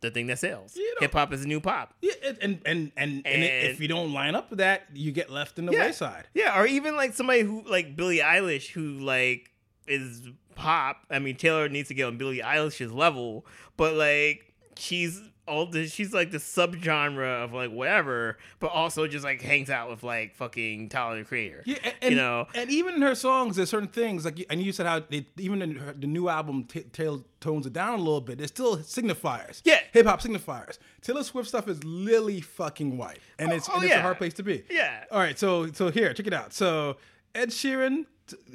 the 0.00 0.10
thing 0.10 0.28
that 0.28 0.38
sells. 0.38 0.76
You 0.76 0.84
know- 0.94 1.00
hip 1.00 1.12
hop 1.12 1.32
is 1.32 1.42
the 1.42 1.48
new 1.48 1.60
pop. 1.60 1.94
Yeah, 2.00 2.12
and 2.24 2.38
and 2.42 2.60
and, 2.64 2.92
and, 2.96 3.26
and 3.26 3.42
if 3.42 3.80
you 3.80 3.88
don't 3.88 4.12
line 4.12 4.34
up 4.34 4.50
with 4.50 4.60
that, 4.60 4.84
you 4.94 5.10
get 5.12 5.30
left 5.30 5.58
in 5.58 5.66
the 5.66 5.72
Yeah. 5.72 5.86
wayside. 5.86 6.28
Yeah, 6.34 6.58
or 6.58 6.66
even 6.66 6.96
like 6.96 7.14
somebody 7.14 7.40
who 7.42 7.62
like 7.66 7.96
Billie 7.96 8.18
Eilish 8.18 8.68
who 8.70 8.98
like 9.00 9.50
is 9.86 10.28
pop. 10.58 11.04
I 11.08 11.18
mean, 11.20 11.36
Taylor 11.36 11.68
needs 11.68 11.88
to 11.88 11.94
get 11.94 12.04
on 12.04 12.18
Billie 12.18 12.40
Eilish's 12.40 12.92
level, 12.92 13.46
but 13.76 13.94
like 13.94 14.52
she's 14.76 15.22
all 15.46 15.64
this, 15.66 15.92
she's 15.92 16.12
like 16.12 16.30
the 16.30 16.38
subgenre 16.38 17.42
of 17.44 17.52
like 17.54 17.70
whatever, 17.70 18.36
but 18.60 18.70
also 18.70 19.06
just 19.06 19.24
like 19.24 19.40
hangs 19.40 19.70
out 19.70 19.88
with 19.88 20.02
like 20.02 20.34
fucking 20.34 20.88
Tyler 20.88 21.18
the 21.18 21.24
Creator. 21.24 21.62
Yeah, 21.64 21.76
and, 22.02 22.10
you 22.10 22.16
know, 22.16 22.46
and 22.54 22.68
even 22.70 22.96
in 22.96 23.02
her 23.02 23.14
songs, 23.14 23.56
there's 23.56 23.70
certain 23.70 23.88
things 23.88 24.24
like, 24.24 24.44
and 24.50 24.60
you 24.60 24.72
said 24.72 24.86
how 24.86 25.00
they, 25.00 25.26
even 25.38 25.62
in 25.62 25.76
her, 25.76 25.92
the 25.92 26.06
new 26.06 26.28
album, 26.28 26.64
t- 26.64 26.82
Taylor 26.92 27.20
tones 27.40 27.64
it 27.66 27.72
down 27.72 27.94
a 27.94 28.02
little 28.02 28.20
bit. 28.20 28.38
There's 28.38 28.50
still 28.50 28.78
signifiers. 28.78 29.62
Yeah. 29.64 29.78
hip 29.92 30.06
hop 30.06 30.20
signifiers. 30.20 30.78
Taylor 31.00 31.22
Swift 31.22 31.48
stuff 31.48 31.68
is 31.68 31.82
lily 31.84 32.40
fucking 32.40 32.98
white, 32.98 33.20
and 33.38 33.52
oh, 33.52 33.54
it's 33.54 33.68
oh, 33.70 33.76
and 33.76 33.84
it's 33.84 33.94
a 33.94 34.02
hard 34.02 34.18
place 34.18 34.34
to 34.34 34.42
be. 34.42 34.64
Yeah. 34.68 35.04
All 35.10 35.18
right, 35.18 35.38
so 35.38 35.70
so 35.72 35.90
here, 35.90 36.12
check 36.12 36.26
it 36.26 36.34
out. 36.34 36.52
So 36.52 36.96
Ed 37.34 37.50
Sheeran. 37.50 38.06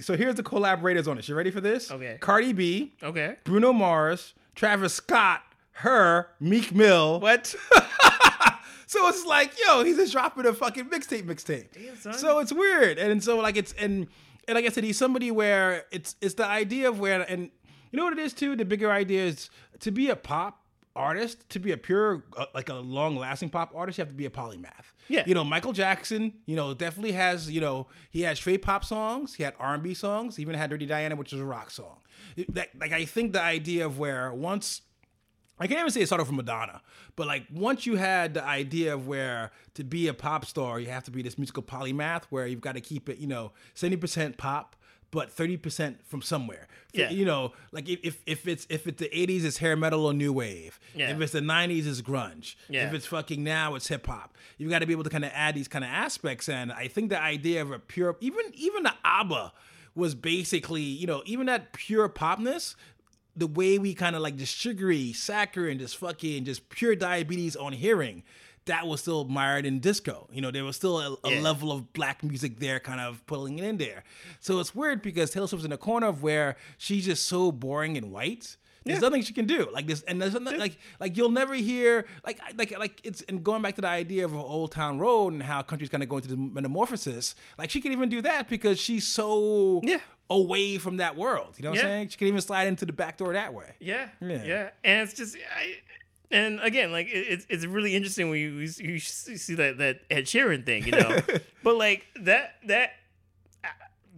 So 0.01 0.15
here's 0.15 0.36
the 0.36 0.44
collaborators 0.44 1.08
on 1.08 1.18
it. 1.18 1.27
You 1.27 1.36
ready 1.36 1.51
for 1.51 1.62
this? 1.62 1.92
Okay. 1.92 2.18
Cardi 2.20 2.53
B, 2.53 2.94
okay. 3.01 3.38
Bruno 3.44 3.74
Mars, 3.74 4.34
Travis 4.56 4.94
Scott, 4.94 5.42
her, 5.72 6.30
Meek 6.39 6.74
Mill. 6.74 7.20
What? 7.20 7.56
So 8.94 9.08
it's 9.08 9.25
like, 9.25 9.53
yo, 9.65 9.84
he's 9.84 9.98
just 9.98 10.12
dropping 10.12 10.46
a 10.46 10.53
fucking 10.53 10.86
mixtape, 10.86 11.24
mixtape. 11.24 11.65
Damn, 11.74 11.98
son. 11.98 12.13
So 12.13 12.38
it's 12.38 12.53
weird, 12.53 13.00
and 13.00 13.24
so 13.24 13.39
like 13.39 13.58
it's 13.58 13.74
and 13.74 14.06
and 14.48 14.56
like 14.56 14.65
I 14.65 14.70
said, 14.70 14.84
he's 14.84 15.00
somebody 15.00 15.32
where 15.32 15.86
it's 15.92 16.15
it's 16.22 16.36
the 16.36 16.46
idea 16.46 16.89
of 16.89 17.00
where 17.00 17.22
and 17.22 17.50
you 17.89 17.98
know 17.98 18.03
what 18.03 18.13
it 18.13 18.20
is 18.20 18.34
too. 18.34 18.56
The 18.56 18.65
bigger 18.65 18.92
idea 18.92 19.25
is 19.25 19.50
to 19.80 19.89
be 19.89 20.10
a 20.12 20.15
pop 20.15 20.62
artist, 20.95 21.50
to 21.50 21.59
be 21.59 21.71
a 21.71 21.77
pure 21.77 22.23
uh, 22.38 22.45
like 22.53 22.69
a 22.69 22.75
long 22.75 23.15
lasting 23.15 23.50
pop 23.50 23.73
artist, 23.75 23.97
you 23.97 24.01
have 24.03 24.09
to 24.09 24.15
be 24.15 24.25
a 24.25 24.29
polymath. 24.29 24.91
Yeah. 25.09 25.23
you 25.25 25.33
know 25.33 25.43
Michael 25.43 25.73
Jackson, 25.73 26.33
you 26.45 26.55
know 26.55 26.73
definitely 26.73 27.12
has 27.13 27.51
you 27.51 27.62
know 27.62 27.88
he 28.09 28.21
had 28.21 28.38
straight 28.38 28.62
pop 28.62 28.85
songs, 28.85 29.35
he 29.35 29.43
had 29.43 29.53
R 29.59 29.73
and 29.73 29.83
B 29.83 29.93
songs, 29.93 30.39
even 30.39 30.55
had 30.55 30.69
Dirty 30.69 30.85
Diana, 30.85 31.15
which 31.15 31.31
was 31.31 31.41
a 31.41 31.45
rock 31.45 31.71
song. 31.71 31.97
That, 32.50 32.69
like 32.79 32.91
I 32.91 33.05
think 33.05 33.33
the 33.33 33.41
idea 33.41 33.85
of 33.85 34.00
where 34.00 34.33
once 34.33 34.81
I 35.59 35.67
can't 35.67 35.79
even 35.79 35.91
say 35.91 36.01
it 36.01 36.07
started 36.07 36.25
from 36.25 36.38
Madonna, 36.38 36.81
but 37.15 37.27
like 37.27 37.45
once 37.53 37.85
you 37.85 37.95
had 37.95 38.33
the 38.33 38.43
idea 38.43 38.93
of 38.93 39.07
where 39.07 39.51
to 39.75 39.83
be 39.83 40.07
a 40.07 40.13
pop 40.13 40.45
star, 40.45 40.79
you 40.79 40.88
have 40.88 41.03
to 41.03 41.12
be 41.12 41.21
this 41.21 41.38
musical 41.38 41.63
polymath 41.63 42.23
where 42.29 42.47
you've 42.47 42.62
got 42.62 42.73
to 42.73 42.81
keep 42.81 43.07
it, 43.07 43.19
you 43.19 43.27
know, 43.27 43.51
70% 43.75 44.35
pop, 44.38 44.75
but 45.13 45.36
30% 45.36 45.98
from 46.05 46.22
somewhere. 46.22 46.67
Yeah. 46.91 47.12
You 47.12 47.24
know, 47.25 47.53
like 47.72 47.88
if, 47.88 48.00
if, 48.03 48.22
if 48.25 48.48
it's 48.48 48.67
if 48.70 48.88
it's 48.88 49.00
the 49.00 49.10
80s, 49.10 49.46
it's 49.46 49.58
hair 49.58 49.75
metal 49.75 50.05
or 50.05 50.13
new 50.13 50.34
wave. 50.34 50.79
Yeah. 50.96 51.12
If 51.12 51.22
it's 51.22 51.32
the 51.32 51.39
90s, 51.39 51.88
it's 51.88 52.01
grunge. 52.01 52.55
Yeah. 52.67 52.88
If 52.88 52.93
it's 52.93 53.05
fucking 53.05 53.43
now, 53.43 53.75
it's 53.75 53.88
hip 53.88 54.08
hop. 54.08 54.36
You've 54.58 54.72
got 54.72 54.79
to 54.79 54.86
be 54.86 54.93
able 54.93 55.03
to 55.03 55.10
kind 55.10 55.24
of 55.24 55.32
add 55.34 55.55
these 55.55 55.67
kind 55.67 55.86
of 55.86 55.91
aspects. 55.91 56.50
And 56.50 56.72
I 56.72 56.88
think 56.88 57.10
the 57.10 57.22
idea 57.22 57.62
of 57.62 57.72
a 57.72 57.79
pure, 57.79 58.17
even 58.20 58.43
even 58.53 58.84
the 58.84 58.93
ABBA 59.05 59.53
was 59.96 60.15
basically, 60.15 60.82
you 60.82 61.05
know, 61.05 61.22
even 61.25 61.46
that 61.46 61.74
pure 61.74 62.10
popness, 62.10 62.75
the 63.36 63.48
way 63.48 63.77
we 63.77 63.93
kind 63.93 64.15
of 64.15 64.22
like 64.22 64.36
just 64.36 64.55
sugary, 64.55 65.13
saccharine, 65.13 65.79
just 65.79 65.98
fucking 65.98 66.46
just 66.46 66.70
pure 66.70 66.96
diabetes 66.96 67.55
on 67.55 67.74
hearing, 67.74 68.24
that 68.65 68.88
was 68.88 69.01
still 69.01 69.25
mired 69.25 69.65
in 69.65 69.79
disco. 69.79 70.27
You 70.32 70.41
know, 70.41 70.51
there 70.51 70.63
was 70.63 70.75
still 70.75 71.00
a, 71.00 71.17
a 71.27 71.32
Yeah. 71.32 71.41
level 71.41 71.72
of 71.72 71.91
black 71.93 72.24
music 72.24 72.60
there, 72.60 72.79
kind 72.79 73.01
of 73.01 73.25
pulling 73.27 73.60
it 73.60 73.65
in 73.65 73.77
there. 73.77 74.03
So 74.39 74.60
it's 74.60 74.74
weird 74.74 75.01
because 75.01 75.32
Taylor 75.32 75.48
Swift's 75.48 75.65
in 75.65 75.72
a 75.72 75.77
corner 75.77 76.08
of 76.08 76.24
where 76.24 76.55
she's 76.77 77.05
just 77.05 77.25
so 77.25 77.51
boring 77.51 77.98
and 77.98 78.12
white. 78.12 78.55
There's 78.86 78.98
Yeah. 78.98 79.08
nothing 79.08 79.22
she 79.22 79.34
can 79.34 79.46
do. 79.46 79.70
Like 79.72 79.88
this, 79.88 80.01
and 80.03 80.22
there's 80.22 80.34
nothing 80.34 80.60
like 80.60 80.77
like 81.00 81.15
you'll 81.15 81.29
never 81.32 81.53
hear 81.53 82.05
like 82.25 82.39
like 82.58 82.77
like 82.77 83.00
it's 83.05 83.22
and 83.24 83.41
going 83.43 83.62
back 83.62 83.75
to 83.75 83.82
the 83.82 83.88
idea 83.88 84.25
of 84.25 84.36
Old 84.36 84.72
Town 84.74 85.00
Road 85.00 85.32
and 85.34 85.41
how 85.41 85.62
country's 85.62 85.89
kind 85.89 86.03
of 86.03 86.10
going 86.10 86.22
through 86.24 86.36
the 86.36 86.41
metamorphosis. 86.41 87.36
Like 87.58 87.70
she 87.70 87.79
can 87.79 87.91
even 87.93 88.10
do 88.10 88.22
that 88.24 88.50
because 88.50 88.79
she's 88.79 89.08
so 89.08 89.79
Yeah. 89.86 90.00
away 90.29 90.77
from 90.79 90.98
that 90.98 91.15
world. 91.15 91.55
You 91.58 91.63
know 91.63 91.70
what 91.72 91.79
I'm 91.79 91.86
saying? 91.86 92.08
She 92.10 92.17
can 92.17 92.27
even 92.27 92.41
slide 92.41 92.67
into 92.67 92.86
the 92.86 92.91
back 92.91 93.17
door 93.17 93.32
that 93.34 93.53
way. 93.53 93.74
Yeah, 93.79 94.10
Yeah. 94.22 94.43
yeah, 94.43 94.70
and 94.84 95.01
it's 95.08 95.13
just, 95.17 95.38
I, 95.58 95.75
and 96.33 96.59
again, 96.61 96.91
like 96.91 97.07
it's 97.11 97.45
it's 97.47 97.65
really 97.65 97.95
interesting 97.95 98.29
when 98.29 98.39
you 98.39 98.49
you 98.79 98.99
see 98.99 99.55
that 99.55 99.77
that 99.77 100.01
Ed 100.09 100.25
Sheeran 100.25 100.65
thing, 100.65 100.85
you 100.85 100.91
know, 100.91 101.19
but 101.63 101.77
like 101.77 102.07
that 102.21 102.55
that 102.65 102.93
uh, 103.63 103.67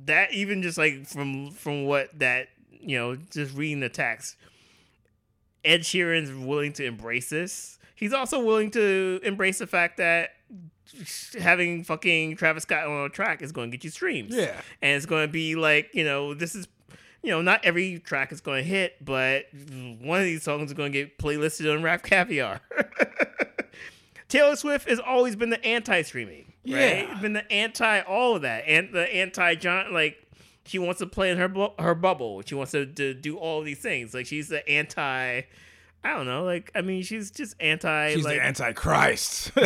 that 0.05 0.33
even 0.33 0.63
just 0.63 0.77
like 0.77 1.05
from 1.05 1.51
from 1.51 1.85
what 1.85 2.17
that 2.19 2.47
you 2.71 2.97
know 2.97 3.15
just 3.15 3.53
reading 3.55 3.81
the 3.81 3.89
text, 3.89 4.37
Ed 5.65 5.81
Sheeran's 5.81 6.31
willing 6.33 6.71
to 6.73 6.85
embrace 6.85 7.29
this. 7.29 7.77
He's 7.95 8.13
also 8.13 8.43
willing 8.43 8.71
to 8.71 9.19
embrace 9.23 9.59
the 9.59 9.67
fact 9.67 9.97
that 9.97 10.31
having 11.39 11.83
fucking 11.83 12.37
Travis 12.37 12.63
Scott 12.63 12.87
on 12.87 13.05
a 13.05 13.09
track 13.09 13.41
is 13.41 13.51
going 13.51 13.71
to 13.71 13.77
get 13.77 13.83
you 13.83 13.89
streams. 13.89 14.33
Yeah. 14.33 14.61
And 14.81 14.95
it's 14.95 15.05
going 15.05 15.27
to 15.27 15.31
be 15.31 15.55
like, 15.55 15.89
you 15.93 16.03
know, 16.03 16.33
this 16.33 16.55
is, 16.55 16.67
you 17.25 17.31
know, 17.31 17.41
not 17.41 17.65
every 17.65 17.97
track 17.97 18.31
is 18.31 18.39
going 18.39 18.63
to 18.63 18.69
hit, 18.69 19.03
but 19.03 19.45
one 19.99 20.19
of 20.19 20.25
these 20.25 20.43
songs 20.43 20.69
is 20.69 20.73
going 20.75 20.91
to 20.91 20.97
get 20.97 21.17
playlisted 21.17 21.73
on 21.73 21.81
RapCaviar. 21.81 22.59
Taylor 24.29 24.55
Swift 24.55 24.87
has 24.87 24.99
always 24.99 25.35
been 25.35 25.49
the 25.49 25.63
anti-streaming, 25.65 26.53
right? 26.67 27.07
Yeah. 27.09 27.19
Been 27.19 27.33
the 27.33 27.51
anti 27.51 28.01
all 28.01 28.35
of 28.35 28.43
that, 28.43 28.65
and 28.67 28.93
the 28.93 29.11
anti 29.11 29.55
John. 29.55 29.91
Like 29.91 30.17
she 30.65 30.77
wants 30.77 30.99
to 30.99 31.07
play 31.07 31.31
in 31.31 31.39
her 31.39 31.47
bu- 31.47 31.73
her 31.79 31.95
bubble. 31.95 32.43
She 32.43 32.53
wants 32.53 32.73
to, 32.73 32.85
to 32.85 33.15
do 33.15 33.37
all 33.37 33.63
these 33.63 33.79
things. 33.79 34.13
Like 34.13 34.27
she's 34.27 34.49
the 34.49 34.67
anti. 34.69 35.41
I 36.03 36.13
don't 36.13 36.27
know. 36.27 36.43
Like 36.43 36.69
I 36.75 36.81
mean, 36.81 37.01
she's 37.01 37.31
just 37.31 37.55
anti. 37.59 38.13
She's 38.13 38.23
like, 38.23 38.35
the 38.35 38.43
Antichrist. 38.43 39.51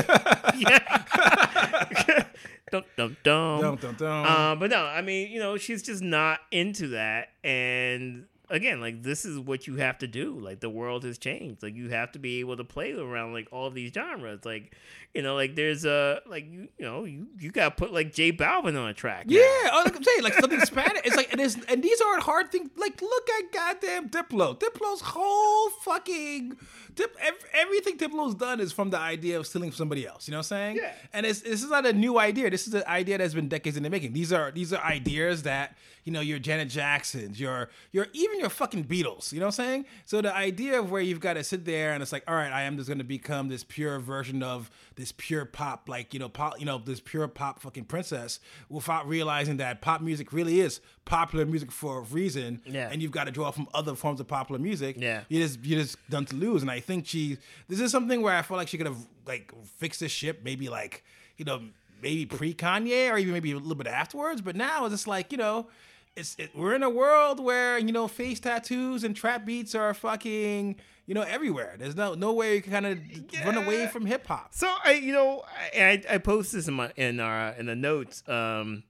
yeah. 0.57 2.25
Dum 2.71 2.83
dum 2.95 3.17
dum. 3.23 3.61
dun, 3.61 3.75
dun, 3.75 3.95
dun. 3.95 4.25
Um, 4.25 4.59
but 4.59 4.69
no, 4.69 4.85
I 4.85 5.01
mean, 5.01 5.31
you 5.31 5.39
know, 5.39 5.57
she's 5.57 5.81
just 5.83 6.01
not 6.01 6.39
into 6.51 6.89
that. 6.89 7.29
And 7.43 8.25
again, 8.49 8.81
like 8.81 9.03
this 9.03 9.25
is 9.25 9.39
what 9.39 9.67
you 9.67 9.75
have 9.75 9.97
to 9.99 10.07
do. 10.07 10.39
Like 10.39 10.59
the 10.59 10.69
world 10.69 11.03
has 11.03 11.17
changed. 11.17 11.63
Like 11.63 11.75
you 11.75 11.89
have 11.89 12.11
to 12.13 12.19
be 12.19 12.39
able 12.39 12.57
to 12.57 12.63
play 12.63 12.93
around 12.93 13.33
like 13.33 13.47
all 13.51 13.69
these 13.69 13.91
genres. 13.93 14.43
Like, 14.43 14.75
you 15.13 15.21
know, 15.21 15.35
like 15.35 15.55
there's 15.55 15.85
a 15.85 16.21
like 16.27 16.49
you 16.51 16.69
you 16.77 16.85
know 16.85 17.05
you 17.05 17.27
you 17.39 17.51
got 17.51 17.77
to 17.77 17.83
put 17.83 17.93
like 17.93 18.13
J 18.13 18.31
Balvin 18.31 18.79
on 18.79 18.89
a 18.89 18.93
track. 18.93 19.25
Yeah, 19.27 19.41
oh, 19.41 19.83
like 19.85 19.95
I'm 19.95 20.03
saying, 20.03 20.23
like 20.23 20.33
something 20.33 20.59
Spanish. 20.61 21.01
It's 21.05 21.15
like, 21.15 21.31
and, 21.31 21.41
it's, 21.41 21.57
and 21.67 21.83
these 21.83 22.01
aren't 22.01 22.23
hard 22.23 22.51
things. 22.51 22.69
Like, 22.75 23.01
look 23.01 23.29
at 23.29 23.51
goddamn 23.51 24.09
Diplo. 24.09 24.59
Diplo's 24.59 25.01
whole 25.01 25.69
fucking 25.81 26.57
Dip. 26.95 27.15
Everything 27.53 27.97
Diplo's 27.97 28.35
done 28.35 28.59
is 28.59 28.71
from 28.71 28.89
the 28.89 28.99
idea 28.99 29.39
of 29.39 29.47
stealing 29.47 29.71
from 29.71 29.77
somebody 29.77 30.07
else. 30.07 30.27
You 30.27 30.33
know 30.33 30.39
what 30.39 30.51
I'm 30.51 30.57
saying? 30.57 30.75
Yeah. 30.77 30.91
And 31.13 31.25
it's 31.25 31.41
this 31.41 31.63
is 31.63 31.69
not 31.69 31.85
a 31.85 31.93
new 31.93 32.19
idea. 32.19 32.49
This 32.49 32.67
is 32.67 32.73
an 32.73 32.83
idea 32.87 33.17
that's 33.17 33.33
been 33.33 33.47
decades 33.47 33.77
in 33.77 33.83
the 33.83 33.89
making. 33.89 34.13
These 34.13 34.33
are 34.33 34.51
these 34.51 34.73
are 34.73 34.83
ideas 34.83 35.43
that 35.43 35.77
you 36.09 36.13
know 36.13 36.21
your 36.21 36.39
Janet 36.39 36.69
Jacksons, 36.69 37.39
your 37.39 37.69
your 37.91 38.07
even 38.13 38.39
your 38.39 38.49
fucking 38.49 38.85
Beatles. 38.85 39.31
You 39.31 39.39
know 39.39 39.45
what 39.45 39.59
I'm 39.59 39.65
saying? 39.65 39.85
So 40.05 40.23
the 40.23 40.35
idea 40.35 40.79
of 40.79 40.89
where 40.89 41.03
you've 41.03 41.19
got 41.19 41.33
to 41.33 41.43
sit 41.43 41.65
there 41.65 41.93
and 41.93 42.01
it's 42.01 42.11
like, 42.11 42.23
all 42.27 42.33
right, 42.33 42.51
I 42.51 42.63
am 42.63 42.77
just 42.77 42.89
going 42.89 42.97
to 42.97 43.03
become 43.03 43.47
this 43.47 43.63
pure 43.63 43.99
version 43.99 44.41
of 44.41 44.71
this 44.95 45.11
pure 45.11 45.45
pop, 45.45 45.87
like 45.87 46.11
you 46.15 46.19
know, 46.19 46.27
pop, 46.27 46.59
you 46.59 46.65
know, 46.65 46.79
this 46.79 46.99
pure 46.99 47.27
pop 47.27 47.61
fucking 47.61 47.85
princess, 47.85 48.39
without 48.69 49.07
realizing 49.07 49.57
that 49.57 49.81
pop 49.81 50.01
music 50.01 50.33
really 50.33 50.61
is 50.61 50.81
popular 51.05 51.45
music 51.45 51.71
for 51.71 51.99
a 51.99 52.01
reason. 52.01 52.59
Yeah. 52.65 52.89
And 52.91 53.03
you've 53.03 53.11
got 53.11 53.25
to 53.25 53.31
draw 53.31 53.51
from 53.51 53.67
other 53.75 53.93
forms 53.93 54.19
of 54.19 54.27
popular 54.27 54.59
music. 54.59 54.95
Yeah. 54.99 55.21
You 55.29 55.43
just 55.43 55.63
you 55.63 55.75
just 55.75 55.97
done 56.09 56.25
to 56.25 56.35
lose. 56.35 56.63
And 56.63 56.71
I 56.71 56.79
think 56.79 57.05
she 57.05 57.37
this 57.67 57.79
is 57.79 57.91
something 57.91 58.23
where 58.23 58.35
I 58.35 58.41
feel 58.41 58.57
like 58.57 58.67
she 58.67 58.77
could 58.77 58.87
have 58.87 59.07
like 59.27 59.53
fixed 59.77 59.99
this 59.99 60.11
ship 60.11 60.41
maybe 60.43 60.69
like 60.69 61.03
you 61.37 61.45
know 61.45 61.61
maybe 62.01 62.25
pre 62.25 62.55
Kanye 62.55 63.11
or 63.11 63.19
even 63.19 63.31
maybe 63.31 63.51
a 63.51 63.57
little 63.57 63.75
bit 63.75 63.85
afterwards. 63.85 64.41
But 64.41 64.55
now 64.55 64.85
it's 64.85 64.93
just 64.93 65.07
like 65.07 65.31
you 65.31 65.37
know. 65.37 65.67
It's, 66.15 66.35
it, 66.37 66.51
we're 66.55 66.75
in 66.75 66.83
a 66.83 66.89
world 66.89 67.39
where 67.39 67.77
you 67.77 67.91
know 67.91 68.07
face 68.07 68.39
tattoos 68.39 69.03
and 69.03 69.15
trap 69.15 69.45
beats 69.45 69.73
are 69.73 69.93
fucking 69.93 70.75
you 71.09 71.15
know 71.15 71.23
everywhere. 71.23 71.75
There's 71.79 71.95
no 71.95 72.13
no 72.13 72.33
way 72.33 72.55
you 72.55 72.61
can 72.61 72.71
kind 72.71 72.85
of 72.85 72.99
run 73.43 73.57
away 73.57 73.87
from 73.87 74.05
hip 74.05 74.27
hop. 74.27 74.53
So 74.53 74.71
I, 74.85 74.93
you 74.93 75.11
know, 75.11 75.43
I 75.73 76.03
I, 76.07 76.17
post 76.19 76.53
this 76.53 76.67
in 76.67 76.75
my 76.75 76.91
in 76.95 77.19
our 77.19 77.49
in 77.53 77.65
the 77.65 77.75
notes. 77.75 78.21
Um, 78.27 78.83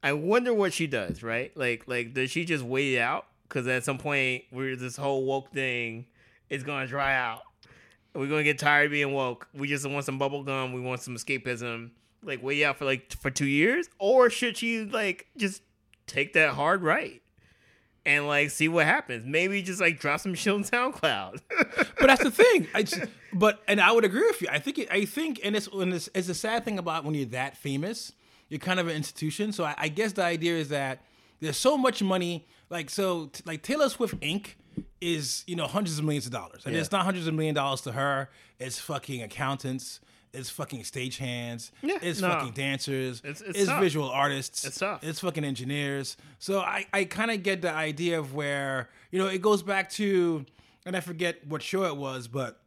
I 0.00 0.12
wonder 0.12 0.54
what 0.54 0.72
she 0.72 0.86
does. 0.86 1.24
Right, 1.24 1.50
like 1.56 1.84
like 1.88 2.14
does 2.14 2.30
she 2.30 2.44
just 2.44 2.62
wait 2.62 2.94
it 2.94 3.00
out? 3.00 3.26
Because 3.48 3.66
at 3.66 3.84
some 3.84 3.98
point, 3.98 4.44
where 4.50 4.76
this 4.76 4.96
whole 4.96 5.24
woke 5.24 5.52
thing 5.52 6.06
is 6.50 6.62
gonna 6.62 6.86
dry 6.86 7.16
out. 7.16 7.42
We're 8.14 8.28
gonna 8.28 8.44
get 8.44 8.60
tired 8.60 8.86
of 8.86 8.92
being 8.92 9.12
woke. 9.12 9.48
We 9.52 9.66
just 9.66 9.84
want 9.88 10.04
some 10.04 10.18
bubble 10.18 10.44
gum. 10.44 10.72
We 10.72 10.80
want 10.80 11.00
some 11.00 11.16
escapism. 11.16 11.90
Like 12.22 12.44
wait 12.44 12.62
out 12.62 12.78
for 12.78 12.84
like 12.84 13.12
for 13.12 13.30
two 13.30 13.46
years, 13.46 13.88
or 13.98 14.30
should 14.30 14.56
she 14.56 14.84
like 14.84 15.26
just 15.36 15.62
take 16.06 16.32
that 16.34 16.50
hard 16.54 16.82
right? 16.82 17.22
And 18.04 18.26
like 18.28 18.50
see 18.50 18.68
what 18.68 18.86
happens. 18.86 19.24
Maybe 19.26 19.62
just 19.62 19.80
like 19.80 19.98
drop 19.98 20.20
some 20.20 20.34
shit 20.34 20.52
on 20.52 20.62
SoundCloud. 20.62 21.40
but 21.98 22.06
that's 22.06 22.22
the 22.22 22.30
thing. 22.30 22.68
I 22.72 22.84
just, 22.84 23.02
but 23.32 23.60
and 23.66 23.80
I 23.80 23.90
would 23.90 24.04
agree 24.04 24.22
with 24.26 24.40
you. 24.42 24.48
I 24.50 24.60
think 24.60 24.78
it, 24.78 24.88
I 24.92 25.04
think 25.04 25.40
and 25.42 25.56
it's 25.56 25.66
and 25.66 25.92
it's, 25.92 26.08
it's 26.14 26.28
a 26.28 26.34
sad 26.34 26.64
thing 26.64 26.78
about 26.78 27.04
when 27.04 27.14
you're 27.14 27.26
that 27.26 27.56
famous, 27.56 28.12
you're 28.48 28.60
kind 28.60 28.78
of 28.78 28.86
an 28.86 28.94
institution. 28.94 29.50
So 29.50 29.64
I, 29.64 29.74
I 29.76 29.88
guess 29.88 30.12
the 30.12 30.22
idea 30.22 30.54
is 30.56 30.68
that 30.68 31.00
there's 31.40 31.56
so 31.56 31.76
much 31.76 32.02
money. 32.02 32.46
Like 32.70 32.90
so, 32.90 33.26
t- 33.26 33.42
like 33.44 33.62
Taylor 33.62 33.88
Swift 33.88 34.18
Inc. 34.20 34.54
is 35.00 35.42
you 35.48 35.56
know 35.56 35.66
hundreds 35.66 35.98
of 35.98 36.04
millions 36.04 36.26
of 36.26 36.32
dollars, 36.32 36.62
and 36.64 36.74
Yeah. 36.74 36.80
it's 36.80 36.92
not 36.92 37.04
hundreds 37.04 37.26
of 37.26 37.34
million 37.34 37.54
dollars 37.56 37.80
to 37.82 37.92
her. 37.92 38.28
It's 38.60 38.78
fucking 38.78 39.22
accountants. 39.22 40.00
It's 40.36 40.50
fucking 40.50 40.82
stagehands. 40.82 41.70
Yeah, 41.82 41.98
it's 42.02 42.20
no. 42.20 42.28
fucking 42.28 42.52
dancers. 42.52 43.20
It's- 43.24 43.40
It's, 43.40 43.58
it's 43.60 43.70
visual 43.80 44.08
artists. 44.08 44.64
It's 44.64 44.78
tough. 44.78 45.02
It's 45.02 45.20
fucking 45.20 45.44
engineers. 45.44 46.16
So 46.38 46.60
I, 46.60 46.86
I 46.92 47.04
kind 47.04 47.30
of 47.30 47.42
get 47.42 47.62
the 47.62 47.72
idea 47.72 48.18
of 48.18 48.34
where, 48.34 48.88
you 49.10 49.18
know, 49.18 49.26
it 49.28 49.40
goes 49.42 49.62
back 49.62 49.90
to, 49.92 50.44
and 50.84 50.96
I 50.96 51.00
forget 51.00 51.46
what 51.46 51.62
show 51.62 51.84
it 51.84 51.96
was, 51.96 52.28
but 52.28 52.60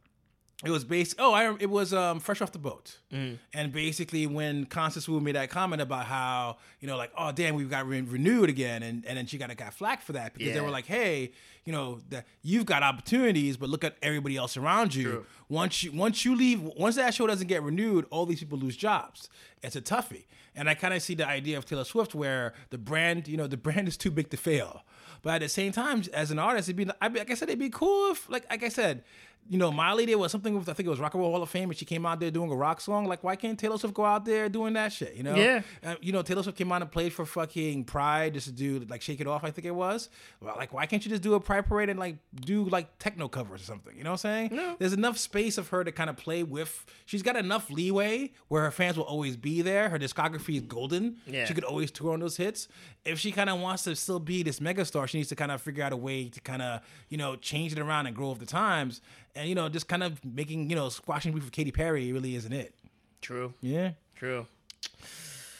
it 0.62 0.70
was 0.70 0.84
based, 0.84 1.14
oh, 1.18 1.32
I, 1.32 1.54
it 1.58 1.70
was 1.70 1.94
um, 1.94 2.20
Fresh 2.20 2.42
Off 2.42 2.52
the 2.52 2.58
Boat. 2.58 2.98
And 3.10 3.72
basically, 3.72 4.26
when 4.26 4.66
Constance 4.66 5.08
Wu 5.08 5.18
made 5.20 5.34
that 5.34 5.48
comment 5.48 5.80
about 5.80 6.04
how, 6.04 6.58
you 6.80 6.86
know, 6.86 6.98
like, 6.98 7.12
oh, 7.16 7.32
damn, 7.32 7.54
we've 7.54 7.70
got 7.70 7.86
re- 7.86 8.02
renewed 8.02 8.50
again. 8.50 8.82
And, 8.82 9.06
and 9.06 9.16
then 9.16 9.24
she 9.26 9.38
got, 9.38 9.54
got 9.56 9.72
flack 9.72 10.02
for 10.02 10.12
that 10.12 10.34
because 10.34 10.52
they 10.52 10.60
were 10.60 10.70
like, 10.70 10.84
hey, 10.86 11.32
you 11.64 11.72
know, 11.72 12.00
that 12.10 12.26
you've 12.42 12.66
got 12.66 12.82
opportunities, 12.82 13.56
but 13.56 13.70
look 13.70 13.84
at 13.84 13.96
everybody 14.02 14.36
else 14.36 14.56
around 14.58 14.94
you. 14.94 15.04
True. 15.10 15.26
Once 15.48 15.82
you 15.82 15.92
once 15.92 16.24
you 16.24 16.36
leave, 16.36 16.60
once 16.62 16.96
that 16.96 17.14
show 17.14 17.26
doesn't 17.26 17.46
get 17.48 17.62
renewed, 17.62 18.04
all 18.10 18.26
these 18.26 18.40
people 18.40 18.58
lose 18.58 18.76
jobs. 18.76 19.28
It's 19.62 19.76
a 19.76 19.80
toughie. 19.82 20.24
And 20.54 20.68
I 20.68 20.74
kind 20.74 20.92
of 20.92 21.00
see 21.02 21.14
the 21.14 21.26
idea 21.26 21.56
of 21.58 21.64
Taylor 21.64 21.84
Swift 21.84 22.14
where 22.14 22.52
the 22.70 22.76
brand, 22.78 23.28
you 23.28 23.36
know, 23.36 23.46
the 23.46 23.56
brand 23.66 23.88
is 23.88 23.96
too 23.96 24.10
big 24.10 24.28
to 24.30 24.36
fail. 24.36 24.82
But 25.22 25.34
at 25.34 25.40
the 25.42 25.48
same 25.50 25.70
time, 25.72 26.02
as 26.14 26.30
an 26.30 26.38
artist, 26.38 26.68
it'd 26.70 26.76
be- 26.76 26.86
like 26.86 27.30
I 27.30 27.34
said, 27.34 27.50
it'd 27.50 27.58
be 27.58 27.68
cool 27.68 28.12
if, 28.12 28.28
like, 28.30 28.48
like 28.50 28.62
I 28.62 28.70
said, 28.70 29.04
you 29.48 29.58
know, 29.58 29.72
Miley 29.72 30.06
did 30.06 30.14
was 30.14 30.30
something 30.30 30.56
with 30.56 30.68
I 30.68 30.74
think 30.74 30.86
it 30.86 30.90
was 30.90 31.00
Rock 31.00 31.14
and 31.14 31.22
Roll 31.22 31.32
Hall 31.32 31.42
of 31.42 31.50
Fame, 31.50 31.70
and 31.70 31.76
she 31.76 31.84
came 31.84 32.06
out 32.06 32.20
there 32.20 32.30
doing 32.30 32.52
a 32.52 32.56
rock 32.56 32.80
song. 32.80 33.06
Like, 33.06 33.24
why 33.24 33.34
can't 33.34 33.58
Taylor 33.58 33.78
Swift 33.78 33.94
go 33.94 34.04
out 34.04 34.24
there 34.24 34.48
doing 34.48 34.74
that 34.74 34.92
shit? 34.92 35.14
You 35.14 35.24
know? 35.24 35.34
Yeah. 35.34 35.62
Uh, 35.84 35.96
you 36.00 36.12
know, 36.12 36.22
Taylor 36.22 36.42
Swift 36.42 36.56
came 36.56 36.70
out 36.70 36.82
and 36.82 36.90
played 36.90 37.12
for 37.12 37.24
fucking 37.24 37.84
Pride 37.84 38.34
just 38.34 38.46
to 38.46 38.52
do 38.52 38.86
like 38.88 39.02
Shake 39.02 39.20
It 39.20 39.26
Off, 39.26 39.42
I 39.42 39.50
think 39.50 39.66
it 39.66 39.74
was. 39.74 40.08
Well, 40.40 40.54
like, 40.56 40.72
why 40.72 40.86
can't 40.86 41.04
you 41.04 41.10
just 41.10 41.22
do 41.22 41.34
a 41.34 41.40
Pride 41.40 41.66
parade 41.66 41.88
and 41.88 41.98
like 41.98 42.18
do 42.34 42.64
like 42.64 42.98
techno 42.98 43.26
covers 43.26 43.62
or 43.62 43.64
something? 43.64 43.96
You 43.96 44.04
know 44.04 44.10
what 44.10 44.24
I'm 44.24 44.50
saying? 44.50 44.50
No. 44.52 44.76
There's 44.78 44.92
enough 44.92 45.18
space 45.18 45.58
of 45.58 45.68
her 45.68 45.82
to 45.82 45.90
kind 45.90 46.10
of 46.10 46.16
play 46.16 46.42
with. 46.42 46.86
She's 47.06 47.22
got 47.22 47.36
enough 47.36 47.70
leeway 47.70 48.32
where 48.48 48.62
her 48.62 48.70
fans 48.70 48.96
will 48.96 49.04
always 49.04 49.36
be 49.36 49.62
there. 49.62 49.88
Her 49.88 49.98
discography 49.98 50.56
is 50.56 50.62
golden. 50.62 51.16
Yeah. 51.26 51.44
She 51.46 51.54
could 51.54 51.64
always 51.64 51.90
tour 51.90 52.12
on 52.12 52.20
those 52.20 52.36
hits. 52.36 52.68
If 53.04 53.18
she 53.18 53.32
kind 53.32 53.50
of 53.50 53.58
wants 53.60 53.82
to 53.84 53.96
still 53.96 54.20
be 54.20 54.42
this 54.44 54.60
megastar, 54.60 55.08
she 55.08 55.18
needs 55.18 55.30
to 55.30 55.36
kind 55.36 55.50
of 55.50 55.60
figure 55.60 55.82
out 55.82 55.92
a 55.92 55.96
way 55.96 56.28
to 56.28 56.40
kind 56.40 56.62
of, 56.62 56.82
you 57.08 57.16
know, 57.16 57.34
change 57.34 57.72
it 57.72 57.78
around 57.78 58.06
and 58.06 58.14
grow 58.14 58.28
with 58.30 58.38
the 58.38 58.46
times. 58.46 59.00
And, 59.34 59.48
you 59.48 59.54
know, 59.54 59.68
just 59.68 59.88
kind 59.88 60.02
of 60.02 60.24
making, 60.24 60.70
you 60.70 60.76
know, 60.76 60.88
squashing 60.88 61.32
beef 61.32 61.44
with 61.44 61.52
Katy 61.52 61.70
Perry 61.70 62.12
really 62.12 62.34
isn't 62.34 62.52
it. 62.52 62.74
True. 63.20 63.54
Yeah. 63.60 63.92
True. 64.16 64.46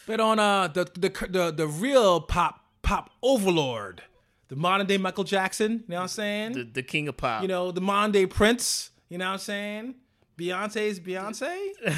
But 0.07 0.19
on 0.21 0.39
uh 0.39 0.67
the 0.69 0.85
the 0.95 1.29
the, 1.29 1.50
the 1.53 1.67
real 1.69 2.21
pop 2.21 2.65
pop 2.83 3.11
overlord, 3.23 4.03
the 4.49 4.57
modern 4.57 4.87
day 4.87 4.99
Michael 4.99 5.25
Jackson, 5.25 5.73
you 5.73 5.85
know 5.89 5.97
what 5.97 6.03
I'm 6.03 6.09
saying? 6.09 6.53
The, 6.53 6.65
the 6.65 6.83
king 6.83 7.07
of 7.09 7.17
pop. 7.17 7.43
you 7.43 7.49
know, 7.49 7.71
the 7.71 7.81
modern 7.81 8.11
day 8.11 8.27
Prince, 8.27 8.91
you 9.09 9.19
know 9.19 9.27
what 9.27 9.33
I'm 9.35 9.39
saying? 9.39 9.95
Beyonce's 10.37 10.99
Beyonce. 10.99 11.55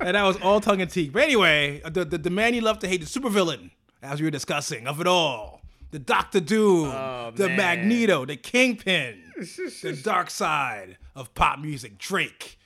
and 0.00 0.14
that 0.14 0.22
was 0.22 0.36
all 0.42 0.60
tongue 0.60 0.80
in 0.80 0.88
cheek. 0.88 1.12
But 1.12 1.22
anyway, 1.22 1.80
the, 1.84 2.04
the 2.04 2.18
the 2.18 2.30
man 2.30 2.54
you 2.54 2.60
love 2.60 2.78
to 2.80 2.88
hate, 2.88 3.00
the 3.00 3.06
supervillain, 3.06 3.70
as 4.02 4.20
we 4.20 4.26
were 4.26 4.30
discussing, 4.30 4.86
of 4.86 5.00
it 5.00 5.06
all, 5.06 5.53
the 5.94 6.00
Doctor 6.00 6.40
Doom, 6.40 6.88
Oh, 6.90 7.30
the 7.36 7.46
man. 7.46 7.56
Magneto, 7.56 8.24
the 8.26 8.34
Kingpin, 8.34 9.22
the 9.36 10.00
dark 10.02 10.28
side 10.28 10.98
of 11.14 11.32
pop 11.36 11.60
music. 11.60 11.98
Drake 11.98 12.58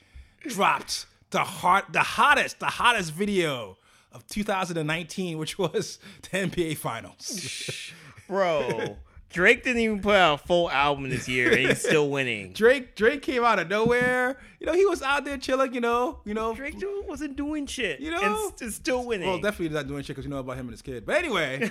dropped 0.47 1.05
the 1.29 1.43
heart, 1.43 1.85
the 1.91 1.99
hottest, 1.99 2.59
the 2.59 2.65
hottest 2.65 3.11
video 3.13 3.77
of 4.11 4.25
2019, 4.25 5.37
which 5.37 5.59
was 5.59 5.99
the 6.23 6.29
NBA 6.39 6.77
Finals. 6.77 7.91
Bro, 8.27 8.97
Drake 9.29 9.63
didn't 9.63 9.83
even 9.83 10.01
put 10.01 10.15
out 10.15 10.41
a 10.43 10.47
full 10.47 10.71
album 10.71 11.07
this 11.11 11.27
year, 11.27 11.51
and 11.51 11.59
he's 11.67 11.81
still 11.81 12.09
winning. 12.09 12.51
Drake 12.53 12.95
Drake 12.95 13.21
came 13.21 13.43
out 13.43 13.59
of 13.59 13.67
nowhere. 13.69 14.39
You 14.59 14.65
know, 14.65 14.73
he 14.73 14.87
was 14.87 15.03
out 15.03 15.23
there 15.25 15.37
chilling. 15.37 15.75
You 15.75 15.81
know, 15.81 16.17
you 16.25 16.33
know. 16.33 16.55
Drake 16.55 16.77
wasn't 17.07 17.35
doing 17.35 17.67
shit, 17.67 17.99
You 17.99 18.09
know? 18.09 18.21
and 18.47 18.57
st- 18.57 18.73
still 18.73 19.05
winning. 19.05 19.27
Well, 19.29 19.39
definitely 19.39 19.75
not 19.75 19.87
doing 19.87 20.01
shit 20.01 20.15
because 20.15 20.25
you 20.25 20.31
know 20.31 20.39
about 20.39 20.53
him 20.57 20.61
and 20.65 20.71
his 20.71 20.81
kid. 20.81 21.05
But 21.05 21.17
anyway, 21.17 21.69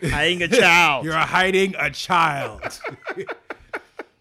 hiding 0.10 0.42
a 0.42 0.48
child. 0.48 1.04
you're 1.04 1.14
hiding 1.14 1.74
a 1.78 1.90
child. 1.90 2.62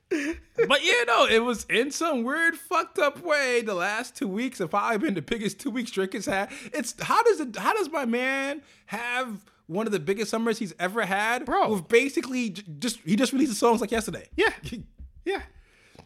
but 0.09 0.83
yeah, 0.83 1.03
know, 1.07 1.25
it 1.29 1.39
was 1.43 1.65
in 1.69 1.91
some 1.91 2.23
weird, 2.23 2.55
fucked 2.55 2.99
up 2.99 3.21
way. 3.23 3.61
The 3.61 3.73
last 3.73 4.15
two 4.15 4.27
weeks 4.27 4.59
have 4.59 4.69
probably 4.71 4.97
been 4.97 5.13
the 5.13 5.21
biggest 5.21 5.59
two 5.59 5.69
weeks 5.71 5.91
Drake 5.91 6.13
has 6.13 6.25
had. 6.25 6.51
It's 6.73 6.95
how 7.01 7.23
does 7.23 7.39
it? 7.39 7.55
How 7.55 7.73
does 7.73 7.89
my 7.89 8.05
man 8.05 8.61
have 8.87 9.45
one 9.67 9.85
of 9.85 9.93
the 9.93 9.99
biggest 9.99 10.29
summers 10.31 10.57
he's 10.59 10.73
ever 10.79 11.05
had? 11.05 11.45
Bro. 11.45 11.71
with 11.73 11.87
basically 11.87 12.49
just 12.49 12.99
he 13.05 13.15
just 13.15 13.31
released 13.31 13.51
the 13.51 13.57
songs 13.57 13.79
like 13.81 13.91
yesterday. 13.91 14.27
Yeah. 14.35 14.53
Yeah. 15.23 15.43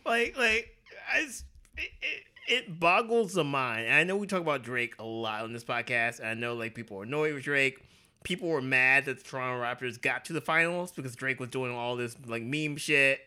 Like, 0.06 0.38
like, 0.38 0.76
I, 1.10 1.22
s- 1.22 1.46
it, 1.78 1.90
it, 2.02 2.24
it 2.66 2.80
boggles 2.82 3.32
the 3.32 3.46
mind. 3.46 3.86
And 3.86 3.94
I 3.96 4.04
know 4.04 4.18
we 4.18 4.28
talk 4.28 4.42
about 4.42 4.62
Drake 4.62 4.94
a 5.00 5.06
lot 5.06 5.44
on 5.44 5.54
this 5.54 5.64
podcast. 5.64 6.20
And 6.20 6.28
I 6.28 6.34
know, 6.34 6.54
like, 6.54 6.76
people 6.76 7.00
are 7.00 7.04
annoyed 7.04 7.34
with 7.34 7.44
Drake. 7.46 7.80
People 8.26 8.50
were 8.50 8.62
mad 8.62 9.06
that 9.06 9.20
the 9.20 9.24
Toronto 9.24 9.64
Raptors 9.64 10.02
got 10.02 10.26
to 10.26 10.34
the 10.34 10.42
finals 10.42 10.92
because 10.92 11.16
Drake 11.16 11.40
was 11.40 11.50
doing 11.50 11.72
all 11.72 11.96
this, 11.96 12.18
like, 12.26 12.44
meme 12.44 12.76
shit. 12.76 13.22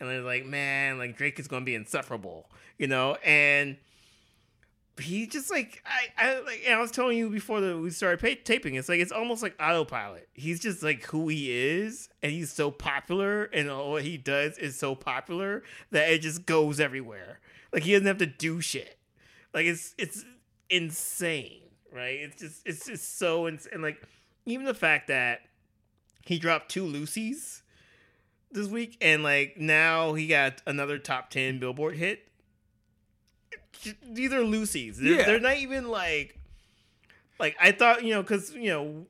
And 0.00 0.08
they're 0.08 0.22
like, 0.22 0.46
man, 0.46 0.96
like, 0.96 1.18
Drake 1.18 1.38
is 1.38 1.46
to 1.46 1.60
be 1.60 1.74
insufferable, 1.74 2.50
you 2.78 2.86
know? 2.86 3.18
And 3.22 3.76
he 5.00 5.26
just 5.26 5.50
like 5.50 5.82
I, 5.84 6.06
I 6.16 6.40
like 6.40 6.64
I 6.68 6.80
was 6.80 6.90
telling 6.90 7.18
you 7.18 7.28
before 7.28 7.60
the, 7.60 7.76
we 7.76 7.90
started 7.90 8.20
pa- 8.20 8.40
taping. 8.44 8.76
It's 8.76 8.88
like 8.88 9.00
it's 9.00 9.12
almost 9.12 9.42
like 9.42 9.54
autopilot. 9.60 10.28
He's 10.34 10.60
just 10.60 10.82
like 10.82 11.04
who 11.06 11.28
he 11.28 11.50
is, 11.50 12.08
and 12.22 12.30
he's 12.30 12.52
so 12.52 12.70
popular, 12.70 13.44
and 13.44 13.68
all 13.68 13.96
he 13.96 14.16
does 14.16 14.56
is 14.58 14.78
so 14.78 14.94
popular 14.94 15.62
that 15.90 16.10
it 16.10 16.20
just 16.20 16.46
goes 16.46 16.78
everywhere. 16.78 17.40
Like 17.72 17.82
he 17.82 17.92
doesn't 17.92 18.06
have 18.06 18.18
to 18.18 18.26
do 18.26 18.60
shit. 18.60 18.98
Like 19.52 19.66
it's 19.66 19.94
it's 19.98 20.24
insane, 20.70 21.62
right? 21.92 22.20
It's 22.20 22.40
just 22.40 22.62
it's 22.64 22.86
just 22.86 23.18
so 23.18 23.46
insane. 23.46 23.72
And 23.74 23.82
like 23.82 24.00
even 24.46 24.66
the 24.66 24.74
fact 24.74 25.08
that 25.08 25.40
he 26.26 26.38
dropped 26.38 26.70
two 26.70 26.84
loosies 26.84 27.62
this 28.52 28.68
week, 28.68 28.96
and 29.00 29.22
like 29.22 29.56
now 29.58 30.14
he 30.14 30.26
got 30.26 30.62
another 30.66 30.98
top 30.98 31.30
ten 31.30 31.58
Billboard 31.58 31.96
hit 31.96 32.28
these 34.02 34.32
are 34.32 34.40
loosies. 34.40 34.96
They're, 34.96 35.12
Yeah. 35.18 35.24
they're 35.26 35.40
not 35.40 35.56
even 35.58 35.88
like, 35.88 36.38
like 37.38 37.56
I 37.60 37.72
thought, 37.72 38.02
you 38.04 38.14
know, 38.14 38.22
because 38.22 38.54
you 38.54 38.70
know, 38.70 39.06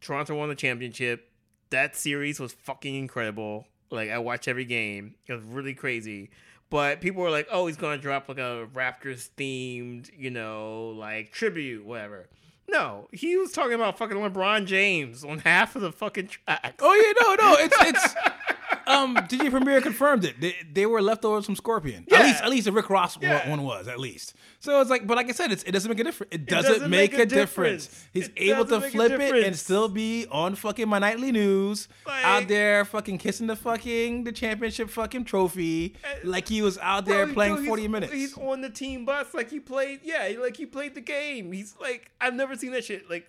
Toronto 0.00 0.34
won 0.36 0.48
the 0.48 0.54
championship. 0.54 1.30
That 1.70 1.96
series 1.96 2.38
was 2.40 2.52
fucking 2.52 2.94
incredible. 2.94 3.66
Like 3.90 4.10
I 4.10 4.18
watched 4.18 4.48
every 4.48 4.64
game. 4.64 5.16
It 5.26 5.32
was 5.34 5.42
really 5.42 5.74
crazy. 5.74 6.30
But 6.70 7.00
people 7.00 7.22
were 7.22 7.30
like, 7.30 7.46
"Oh, 7.50 7.66
he's 7.66 7.76
gonna 7.76 7.98
drop 7.98 8.28
like 8.28 8.38
a 8.38 8.68
Raptors 8.72 9.28
themed, 9.36 10.10
you 10.16 10.30
know, 10.30 10.94
like 10.96 11.32
tribute, 11.32 11.84
whatever." 11.84 12.28
No, 12.68 13.08
he 13.12 13.36
was 13.36 13.52
talking 13.52 13.74
about 13.74 13.96
fucking 13.98 14.16
LeBron 14.16 14.66
James 14.66 15.22
on 15.24 15.38
half 15.38 15.76
of 15.76 15.82
the 15.82 15.92
fucking 15.92 16.28
track. 16.28 16.74
Oh 16.80 16.94
yeah, 16.94 17.12
no, 17.36 17.50
no, 17.50 17.56
it's 17.58 17.76
it's. 17.80 18.14
Um, 18.86 19.16
DJ 19.16 19.50
Premier 19.50 19.80
confirmed 19.80 20.24
it. 20.24 20.40
They, 20.40 20.54
they 20.72 20.86
were 20.86 21.02
leftovers 21.02 21.44
from 21.44 21.56
Scorpion. 21.56 22.04
Yeah. 22.08 22.18
At 22.18 22.24
least, 22.26 22.42
at 22.44 22.50
least 22.50 22.64
the 22.66 22.72
Rick 22.72 22.88
Ross 22.88 23.16
one- 23.16 23.22
Yeah. 23.28 23.48
one 23.50 23.62
was 23.64 23.88
at 23.88 23.98
least. 23.98 24.34
So 24.60 24.80
it's 24.80 24.88
like, 24.90 25.06
but 25.06 25.16
like 25.16 25.28
I 25.28 25.32
said, 25.32 25.50
it's, 25.50 25.62
it 25.64 25.72
doesn't 25.72 25.88
make 25.90 25.98
a 26.00 26.04
difference. 26.04 26.32
It 26.32 26.46
doesn't, 26.46 26.72
doesn't 26.72 26.90
make, 26.90 27.12
make 27.12 27.20
a, 27.20 27.26
difference. 27.26 27.86
difference. 27.86 28.08
He's 28.12 28.28
It 28.28 28.50
able 28.52 28.64
to 28.64 28.70
doesn't 28.70 28.94
make 28.96 29.10
a 29.12 29.16
flip 29.16 29.34
it 29.34 29.44
and 29.46 29.56
still 29.56 29.88
be 29.88 30.26
on 30.30 30.54
fucking 30.54 30.88
my 30.88 30.98
nightly 31.00 31.32
news, 31.32 31.88
Like- 32.06 32.24
out 32.24 32.48
there 32.48 32.84
fucking 32.84 33.18
kissing 33.18 33.46
the 33.48 33.56
fucking 33.56 34.24
the 34.24 34.32
championship 34.32 34.88
fucking 34.90 35.24
trophy, 35.24 35.96
like 36.22 36.48
he 36.48 36.62
was 36.62 36.78
out 36.78 37.06
there 37.06 37.24
Bro, 37.26 37.34
playing 37.34 37.54
bro, 37.56 37.64
forty 37.66 37.88
minutes. 37.88 38.12
He's 38.12 38.36
on 38.38 38.60
the 38.60 38.70
team 38.70 39.04
bus 39.04 39.34
like 39.34 39.50
he 39.50 39.58
played. 39.60 40.00
Yeah, 40.04 40.32
like 40.40 40.56
he 40.56 40.64
played 40.66 40.94
the 40.94 41.00
game. 41.00 41.50
He's 41.52 41.74
like 41.80 42.10
I've 42.20 42.34
never 42.34 42.54
seen 42.56 42.70
that 42.72 42.84
shit. 42.84 43.10
Like 43.10 43.26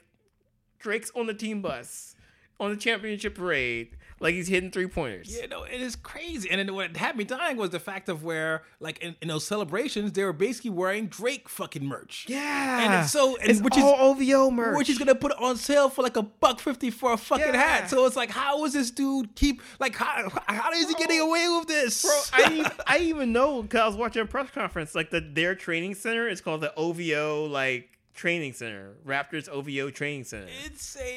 Drake's 0.80 1.12
on 1.16 1.26
the 1.28 1.34
team 1.34 1.62
bus 1.62 2.16
on 2.60 2.72
the 2.72 2.78
championship 2.78 3.36
parade. 3.36 3.96
Like 4.20 4.34
he's 4.34 4.48
hitting 4.48 4.72
three 4.72 4.88
pointers. 4.88 5.36
Yeah, 5.40 5.46
no, 5.48 5.64
it 5.64 5.80
is 5.80 5.96
crazy. 5.96 6.50
And 6.50 6.60
then 6.60 6.74
what 6.74 6.98
had 6.98 7.16
me 7.16 7.24
dying 7.24 7.58
was 7.58 7.70
the 7.70 7.80
fact 7.80 8.10
of 8.10 8.24
where, 8.24 8.64
like, 8.80 8.98
in, 9.00 9.16
in 9.22 9.28
those 9.28 9.46
celebrations, 9.46 10.14
they 10.14 10.24
were 10.24 10.34
basically 10.34 10.72
wearing 10.72 11.08
Drake 11.08 11.48
fucking 11.48 11.86
merch. 11.86 12.26
Yeah. 12.28 12.84
And 12.84 13.04
it's 13.04 13.12
so, 13.12 13.38
and 13.38 13.50
It's 13.50 13.62
which 13.62 13.78
is 13.78 13.84
all 13.84 13.96
OVO 14.12 14.50
merch. 14.50 14.78
which 14.78 14.90
is 14.90 14.98
gonna 14.98 15.14
put 15.16 15.32
it 15.34 15.42
on 15.42 15.56
sale 15.58 15.90
for 15.90 16.02
like 16.02 16.18
a 16.18 16.24
buck 16.24 16.60
fifty 16.60 16.90
for 16.90 17.14
a 17.14 17.18
fucking 17.18 17.46
Yeah. 17.54 17.62
hat. 17.62 17.90
So 17.90 18.06
it's 18.06 18.16
like, 18.16 18.32
how 18.32 18.66
is 18.66 18.74
this 18.74 18.90
dude 18.92 19.36
keep 19.36 19.62
like 19.80 19.96
how 19.96 20.30
how 20.48 20.72
is 20.72 20.88
he 20.88 20.96
getting 20.96 21.20
away 21.20 21.46
with 21.58 21.68
this, 21.68 22.02
Bro, 22.04 22.20
I 22.46 22.54
even, 22.60 22.72
I 22.88 22.98
even 23.00 23.32
know 23.32 23.62
because 23.62 23.80
I 23.82 23.88
was 23.88 23.96
watching 23.96 24.22
a 24.22 24.26
press 24.26 24.50
conference. 24.50 24.96
Like 24.96 25.12
the 25.12 25.22
their 25.22 25.54
training 25.56 25.94
center 25.96 26.28
is 26.28 26.42
called 26.42 26.62
the 26.62 26.74
OVO 26.76 27.46
like 27.46 27.90
training 28.18 28.52
center, 28.52 28.96
Raptors 29.06 29.48
OVO 29.48 29.92
training 29.92 30.26
center. 30.26 30.48
it's 30.66 30.98
a 30.98 31.16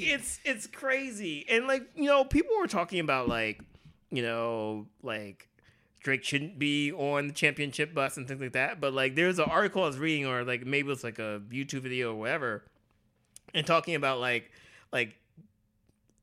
it's 0.00 0.40
it's 0.44 0.66
crazy 0.68 1.44
and 1.50 1.66
like 1.66 1.82
you 1.94 2.04
know 2.04 2.24
people 2.24 2.52
were 2.58 2.68
talking 2.68 3.00
about 3.00 3.28
like 3.28 3.60
you 4.10 4.22
know 4.22 4.86
like 5.02 5.48
drake 6.00 6.22
shouldn't 6.22 6.58
be 6.58 6.92
on 6.92 7.26
the 7.26 7.32
championship 7.34 7.92
bus 7.92 8.16
and 8.16 8.28
things 8.28 8.40
like 8.40 8.52
that 8.52 8.80
but 8.80 8.94
like 8.94 9.16
there's 9.16 9.40
an 9.40 9.46
article 9.50 9.82
i 9.82 9.86
was 9.86 9.98
reading 9.98 10.24
or 10.26 10.44
like 10.44 10.64
maybe 10.64 10.90
it's 10.92 11.02
like 11.02 11.18
a 11.18 11.42
youtube 11.50 11.80
video 11.80 12.12
or 12.12 12.14
whatever 12.20 12.62
and 13.52 13.66
talking 13.66 13.96
about 13.96 14.20
like 14.20 14.50
like 14.92 15.16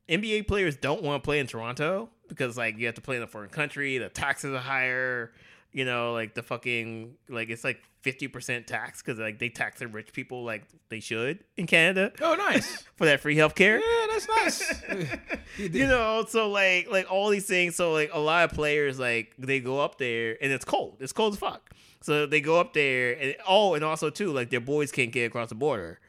nba 0.07 0.47
players 0.47 0.77
don't 0.77 1.03
want 1.03 1.21
to 1.21 1.27
play 1.27 1.39
in 1.39 1.45
toronto 1.45 2.09
because 2.29 2.57
like 2.57 2.77
you 2.77 2.85
have 2.85 2.95
to 2.95 3.01
play 3.01 3.17
in 3.17 3.21
a 3.21 3.27
foreign 3.27 3.49
country 3.49 3.97
the 3.97 4.07
taxes 4.09 4.53
are 4.53 4.59
higher 4.59 5.31
you 5.75 5.83
know 5.83 6.13
like 6.13 6.33
the 6.33 6.41
fucking 6.41 7.13
like 7.27 7.49
it's 7.49 7.65
like 7.65 7.81
50% 8.01 8.65
tax 8.65 9.01
because 9.01 9.19
like 9.19 9.39
they 9.39 9.49
tax 9.49 9.79
the 9.79 9.87
rich 9.87 10.13
people 10.13 10.45
like 10.45 10.63
they 10.89 11.01
should 11.01 11.43
in 11.57 11.67
canada 11.67 12.13
oh 12.21 12.35
nice. 12.35 12.83
for 12.95 13.05
that 13.05 13.19
free 13.19 13.35
healthcare. 13.35 13.81
yeah, 13.81 14.07
that's 14.09 14.27
nice. 14.27 14.83
You 15.57 15.87
know, 15.87 16.25
so 16.27 16.49
like 16.49 16.89
like 16.91 17.09
all 17.09 17.29
these 17.29 17.45
things. 17.45 17.77
So 17.77 17.93
like 17.93 18.09
a 18.13 18.19
lot 18.19 18.49
of 18.49 18.55
players 18.55 18.99
like 18.99 19.33
they 19.37 19.61
go 19.61 19.79
up 19.79 19.97
there 19.97 20.37
and 20.41 20.51
it's 20.51 20.65
cold. 20.65 20.97
It's 20.99 21.13
cold 21.13 21.33
as 21.33 21.39
fuck. 21.39 21.71
So 22.01 22.25
they 22.25 22.41
go 22.41 22.59
up 22.59 22.73
there 22.73 23.13
and 23.13 23.35
oh, 23.47 23.73
and 23.73 23.83
also 23.83 24.09
too 24.09 24.33
like 24.33 24.49
their 24.49 24.59
boys 24.59 24.91
can't 24.91 25.13
get 25.13 25.27
across 25.27 25.49
the 25.49 25.55
border. 25.55 25.99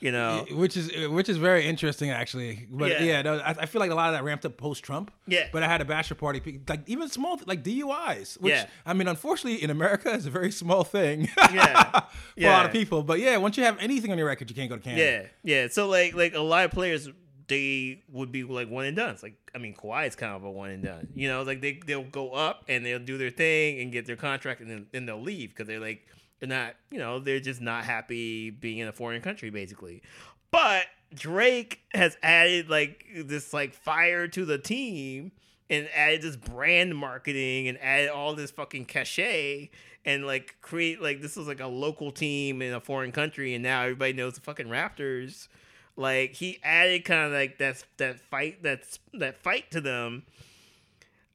You 0.00 0.12
know, 0.12 0.44
which 0.50 0.76
is 0.76 0.90
uh, 0.90 1.10
which 1.10 1.28
is 1.28 1.38
very 1.38 1.66
interesting 1.66 2.10
actually. 2.10 2.66
But 2.70 2.90
Yeah. 2.90 3.02
yeah, 3.02 3.22
no, 3.22 3.38
I, 3.38 3.50
I 3.50 3.66
feel 3.66 3.80
like 3.80 3.90
a 3.90 3.94
lot 3.94 4.08
of 4.08 4.14
that 4.14 4.24
ramped 4.24 4.44
up 4.44 4.56
post 4.58 4.82
Trump. 4.82 5.10
Yeah. 5.26 5.48
But 5.52 5.62
I 5.62 5.68
had 5.68 5.80
a 5.80 5.84
bachelor 5.86 6.16
party, 6.16 6.62
like 6.68 6.82
even 6.86 7.08
small 7.08 7.40
like 7.46 7.64
DUIs, 7.64 8.38
which 8.40 8.52
Yeah. 8.52 8.66
I 8.84 8.92
mean, 8.92 9.08
unfortunately 9.08 9.62
in 9.62 9.70
America 9.70 10.10
is 10.12 10.26
a 10.26 10.30
very 10.30 10.52
small 10.52 10.84
thing. 10.84 11.28
Yeah. 11.52 11.82
for 12.00 12.40
a 12.40 12.44
lot 12.46 12.66
of 12.66 12.72
people. 12.72 13.02
But 13.02 13.20
yeah, 13.20 13.38
once 13.38 13.56
you 13.56 13.64
have 13.64 13.78
anything 13.78 14.12
on 14.12 14.18
your 14.18 14.26
record, 14.26 14.50
you 14.50 14.56
can't 14.56 14.68
go 14.68 14.76
to 14.76 14.82
Canada. 14.82 15.28
yeah, 15.44 15.62
yeah. 15.62 15.68
So 15.68 15.88
like 15.88 16.14
like 16.14 16.34
a 16.34 16.40
lot 16.40 16.64
of 16.66 16.70
players 16.72 17.08
they 17.48 18.02
would 18.10 18.32
be 18.32 18.42
like 18.42 18.68
one 18.68 18.84
and 18.86 18.96
done. 18.96 19.10
It's 19.10 19.22
like 19.22 19.36
I 19.54 19.58
mean 19.58 19.74
Kawhi 19.74 20.08
is 20.08 20.16
kind 20.16 20.32
of 20.34 20.42
a 20.44 20.50
one 20.50 20.70
and 20.70 20.82
done. 20.82 21.08
You 21.14 21.28
know, 21.28 21.42
like 21.42 21.60
they 21.60 21.80
they'll 21.86 22.02
go 22.02 22.32
up 22.32 22.64
and 22.68 22.84
they'll 22.84 22.98
do 22.98 23.16
their 23.18 23.30
thing 23.30 23.80
and 23.80 23.92
get 23.92 24.04
their 24.06 24.16
contract 24.16 24.60
and 24.60 24.70
then, 24.70 24.86
then 24.92 25.06
they'll 25.06 25.22
leave 25.22 25.50
because 25.50 25.66
they're 25.68 25.80
like 25.80 26.04
they're 26.40 26.48
not 26.48 26.74
you 26.90 26.98
know 26.98 27.18
they're 27.18 27.40
just 27.40 27.60
not 27.60 27.84
happy 27.84 28.50
being 28.50 28.78
in 28.78 28.88
a 28.88 28.92
foreign 28.92 29.22
country 29.22 29.50
basically. 29.50 30.02
But 30.50 30.86
Drake 31.14 31.80
has 31.94 32.16
added 32.22 32.68
like 32.68 33.04
this 33.14 33.52
like 33.52 33.74
fire 33.74 34.28
to 34.28 34.44
the 34.44 34.58
team 34.58 35.32
and 35.68 35.88
added 35.94 36.22
this 36.22 36.36
brand 36.36 36.96
marketing 36.96 37.68
and 37.68 37.78
added 37.80 38.10
all 38.10 38.34
this 38.34 38.50
fucking 38.50 38.86
cachet 38.86 39.70
and 40.04 40.24
like 40.24 40.56
create 40.60 41.02
like 41.02 41.20
this 41.20 41.36
was 41.36 41.48
like 41.48 41.60
a 41.60 41.66
local 41.66 42.12
team 42.12 42.62
in 42.62 42.72
a 42.72 42.80
foreign 42.80 43.12
country 43.12 43.54
and 43.54 43.62
now 43.62 43.82
everybody 43.82 44.12
knows 44.12 44.34
the 44.34 44.40
fucking 44.40 44.68
Raptors. 44.68 45.48
Like 45.96 46.32
he 46.34 46.58
added 46.62 47.04
kind 47.04 47.26
of 47.26 47.32
like 47.32 47.58
that 47.58 47.82
that 47.96 48.20
fight 48.20 48.62
that's 48.62 48.98
that 49.14 49.36
fight 49.42 49.70
to 49.72 49.80
them. 49.80 50.24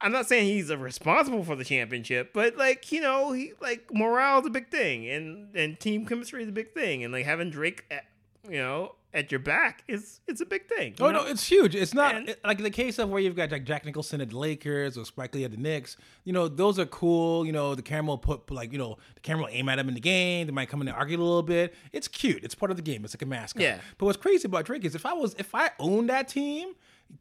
I'm 0.02 0.12
not 0.12 0.28
saying 0.28 0.48
he's 0.48 0.74
responsible 0.74 1.44
for 1.44 1.56
the 1.56 1.64
championship, 1.64 2.32
but 2.34 2.58
like 2.58 2.92
you 2.92 3.02
know, 3.02 3.32
he 3.34 3.54
like 3.62 3.94
morale 3.94 4.40
is 4.42 4.48
a 4.48 4.50
big 4.50 4.70
thing, 4.70 5.08
and 5.10 5.56
and 5.56 5.80
team 5.80 6.06
chemistry 6.06 6.44
is 6.44 6.50
a 6.50 6.54
big 6.54 6.74
thing, 6.74 7.04
and 7.04 7.14
like 7.14 7.26
having 7.26 7.50
Drake, 7.52 7.86
at, 7.92 8.06
you 8.50 8.58
know, 8.58 8.96
at 9.14 9.30
your 9.32 9.40
back 9.40 9.84
is 9.88 10.22
it's 10.28 10.42
a 10.42 10.46
big 10.46 10.68
thing. 10.68 10.96
Oh 11.00 11.12
know? 11.12 11.24
no, 11.24 11.28
it's 11.28 11.46
huge. 11.48 11.76
It's 11.76 11.94
not 11.94 12.16
And- 12.16 12.36
like 12.44 12.58
the 12.60 12.70
case 12.70 12.98
of 12.98 13.10
where 13.10 13.22
you've 13.22 13.36
got 13.36 13.52
like 13.52 13.66
Jack 13.66 13.86
Nicholson 13.86 14.22
at 14.22 14.30
the 14.30 14.38
Lakers 14.38 14.98
or 14.98 15.06
Spike 15.06 15.36
Lee 15.36 15.44
at 15.44 15.52
the 15.52 15.58
Knicks. 15.58 15.98
You 16.24 16.34
know, 16.34 16.48
those 16.48 16.80
are 16.80 16.86
cool. 16.86 17.46
You 17.46 17.52
know, 17.52 17.76
the 17.76 17.82
camera 17.82 18.08
will 18.12 18.18
put 18.18 18.48
put, 18.48 18.56
like 18.56 18.72
you 18.72 18.78
know 18.80 18.98
the 19.16 19.22
camera 19.22 19.44
will 19.44 19.52
aim 19.52 19.70
at 19.70 19.78
him 19.80 19.88
in 19.88 19.94
the 19.94 20.00
game. 20.02 20.48
They 20.48 20.54
might 20.54 20.70
come 20.70 20.82
in 20.82 20.88
and 20.88 20.98
argue 20.98 21.18
a 21.18 21.22
little 21.22 21.44
bit. 21.44 21.74
It's 21.92 22.08
cute. 22.08 22.44
It's 22.44 22.56
part 22.56 22.72
of 22.72 22.78
the 22.78 22.84
game. 22.84 23.04
It's 23.06 23.14
like 23.14 23.22
a 23.22 23.26
mascot. 23.26 23.62
Yeah. 23.62 23.80
But 23.98 24.06
what's 24.08 24.18
crazy 24.18 24.48
about 24.48 24.66
Drake 24.66 24.84
is 24.86 24.96
if 24.96 25.06
I 25.06 25.14
was 25.14 25.36
if 25.38 25.54
I 25.54 25.70
owned 25.80 26.10
that 26.10 26.28
team. 26.28 26.74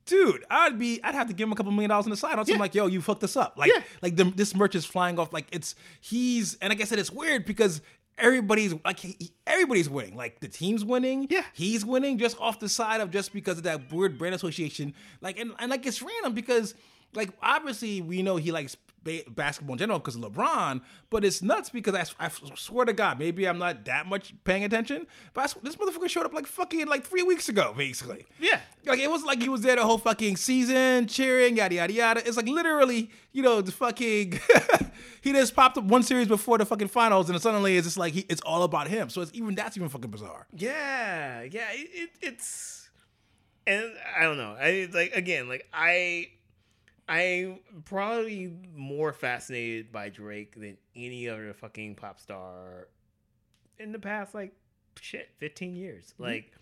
Dude, 0.07 0.45
I'd 0.51 0.79
be. 0.79 1.03
I'd 1.03 1.15
have 1.15 1.29
to 1.29 1.33
give 1.35 1.47
him 1.49 1.53
a 1.53 1.57
couple 1.57 1.73
million 1.73 1.91
dollars 1.91 2.07
on 2.07 2.11
the 2.11 2.17
side. 2.17 2.39
I'm 2.39 2.45
Yeah. 2.47 2.57
like, 2.57 2.75
yo, 2.75 2.87
you 2.87 3.01
fucked 3.01 3.23
us 3.25 3.37
up. 3.37 3.55
Like, 3.57 3.71
Yeah. 3.75 3.83
like 4.03 4.17
the, 4.17 4.25
this 4.25 4.55
merch 4.55 4.75
is 4.75 4.85
flying 4.85 5.19
off. 5.19 5.33
Like, 5.33 5.47
it's 5.53 5.75
he's. 6.01 6.55
And 6.57 6.71
like 6.71 6.81
I 6.81 6.85
said, 6.85 6.99
it's 6.99 7.11
weird 7.11 7.45
because 7.45 7.81
everybody's 8.19 8.75
like 8.85 8.99
he, 8.99 9.33
everybody's 9.47 9.89
winning. 9.89 10.17
Like 10.17 10.41
the 10.41 10.49
team's 10.49 10.85
winning. 10.85 11.27
Yeah. 11.31 11.43
he's 11.55 11.85
winning 11.85 12.19
just 12.19 12.39
off 12.41 12.59
the 12.61 12.69
side 12.69 13.01
of 13.01 13.11
just 13.11 13.33
because 13.33 13.57
of 13.59 13.65
that 13.65 13.93
weird 13.93 14.19
brand 14.19 14.35
association. 14.35 14.95
Like, 15.21 15.39
and, 15.39 15.53
and 15.59 15.71
like 15.71 15.87
it's 15.87 16.03
random 16.03 16.35
because 16.35 16.75
like 17.15 17.31
obviously 17.43 18.01
we 18.01 18.23
know 18.23 18.37
he 18.37 18.53
likes 18.53 18.77
ba- 19.03 19.23
basketball 19.29 19.75
in 19.75 19.79
general 19.79 19.99
because 19.99 20.17
of 20.17 20.23
LeBron, 20.23 20.81
but 21.09 21.25
it's 21.25 21.43
nuts 21.43 21.71
because 21.71 21.95
I, 21.95 22.27
I 22.27 22.31
swear 22.55 22.85
to 22.87 22.93
God, 22.93 23.19
maybe 23.19 23.47
I'm 23.47 23.59
not 23.59 23.85
that 23.87 24.07
much 24.07 24.35
paying 24.45 24.65
attention, 24.65 25.07
but 25.35 25.55
this 25.63 25.77
motherfucker 25.77 26.09
showed 26.09 26.27
up 26.27 26.35
like 26.35 26.47
fucking 26.47 26.87
like 26.87 27.05
three 27.05 27.23
weeks 27.23 27.49
ago, 27.49 27.75
basically. 27.77 28.27
Yeah. 28.39 28.61
Like 28.87 28.99
it 28.99 29.11
was 29.11 29.25
like 29.25 29.41
he 29.41 29.49
was 29.49 29.63
there 29.63 29.77
the 29.77 29.85
whole 29.85 29.99
fucking 29.99 30.37
season, 30.37 31.07
cheering, 31.07 31.57
yada 31.57 31.75
yada 31.75 31.93
yada. 31.93 32.27
It's 32.27 32.37
like 32.37 32.49
literally, 32.49 33.11
you 33.33 33.43
know, 33.43 33.61
the 33.61 33.73
fucking 33.73 34.39
he 35.21 35.33
just 35.33 35.55
popped 35.55 35.77
up 35.77 35.85
one 35.85 36.03
series 36.03 36.29
before 36.29 36.59
the 36.59 36.67
fucking 36.67 36.89
finals, 36.89 37.29
and 37.31 37.41
suddenly 37.41 37.77
it's 37.77 37.87
just 37.87 37.99
like 37.99 38.15
he, 38.15 38.27
it's 38.29 38.43
all 38.43 38.63
about 38.63 38.89
him. 38.89 39.11
So 39.11 39.21
it's 39.21 39.33
even 39.35 39.55
that's 39.55 39.77
even 39.77 39.89
fucking 39.89 40.11
bizarre. 40.11 40.47
Yeah, 40.57 41.43
yeah, 41.43 41.69
it, 41.73 41.89
it, 41.93 42.11
it's, 42.23 42.89
and 43.67 43.93
I 44.19 44.23
don't 44.23 44.39
know. 44.39 44.57
I 44.59 44.89
like 44.93 45.13
again, 45.15 45.49
like 45.49 45.69
I, 45.73 46.29
I'm 47.11 47.59
probably 47.87 48.53
more 48.77 49.13
fascinated 49.13 49.91
by 49.91 50.11
Drake 50.11 50.55
than 50.55 50.79
any 50.95 51.29
other 51.29 51.53
fucking 51.53 51.97
pop 51.97 52.21
star 52.21 52.87
in 53.81 53.91
the 53.91 53.99
past, 53.99 54.33
like 54.33 54.53
shit, 55.01 55.29
fifteen 55.39 55.75
years. 55.75 56.15
Mm-hmm. 56.15 56.23
Like, 56.23 56.53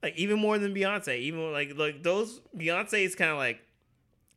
like 0.00 0.16
even 0.16 0.38
more 0.38 0.58
than 0.58 0.72
Beyonce. 0.72 1.18
Even 1.18 1.50
like 1.50 1.76
like 1.76 2.04
those 2.04 2.40
Beyonce 2.56 3.04
is 3.04 3.16
kind 3.16 3.32
of 3.32 3.36
like 3.36 3.60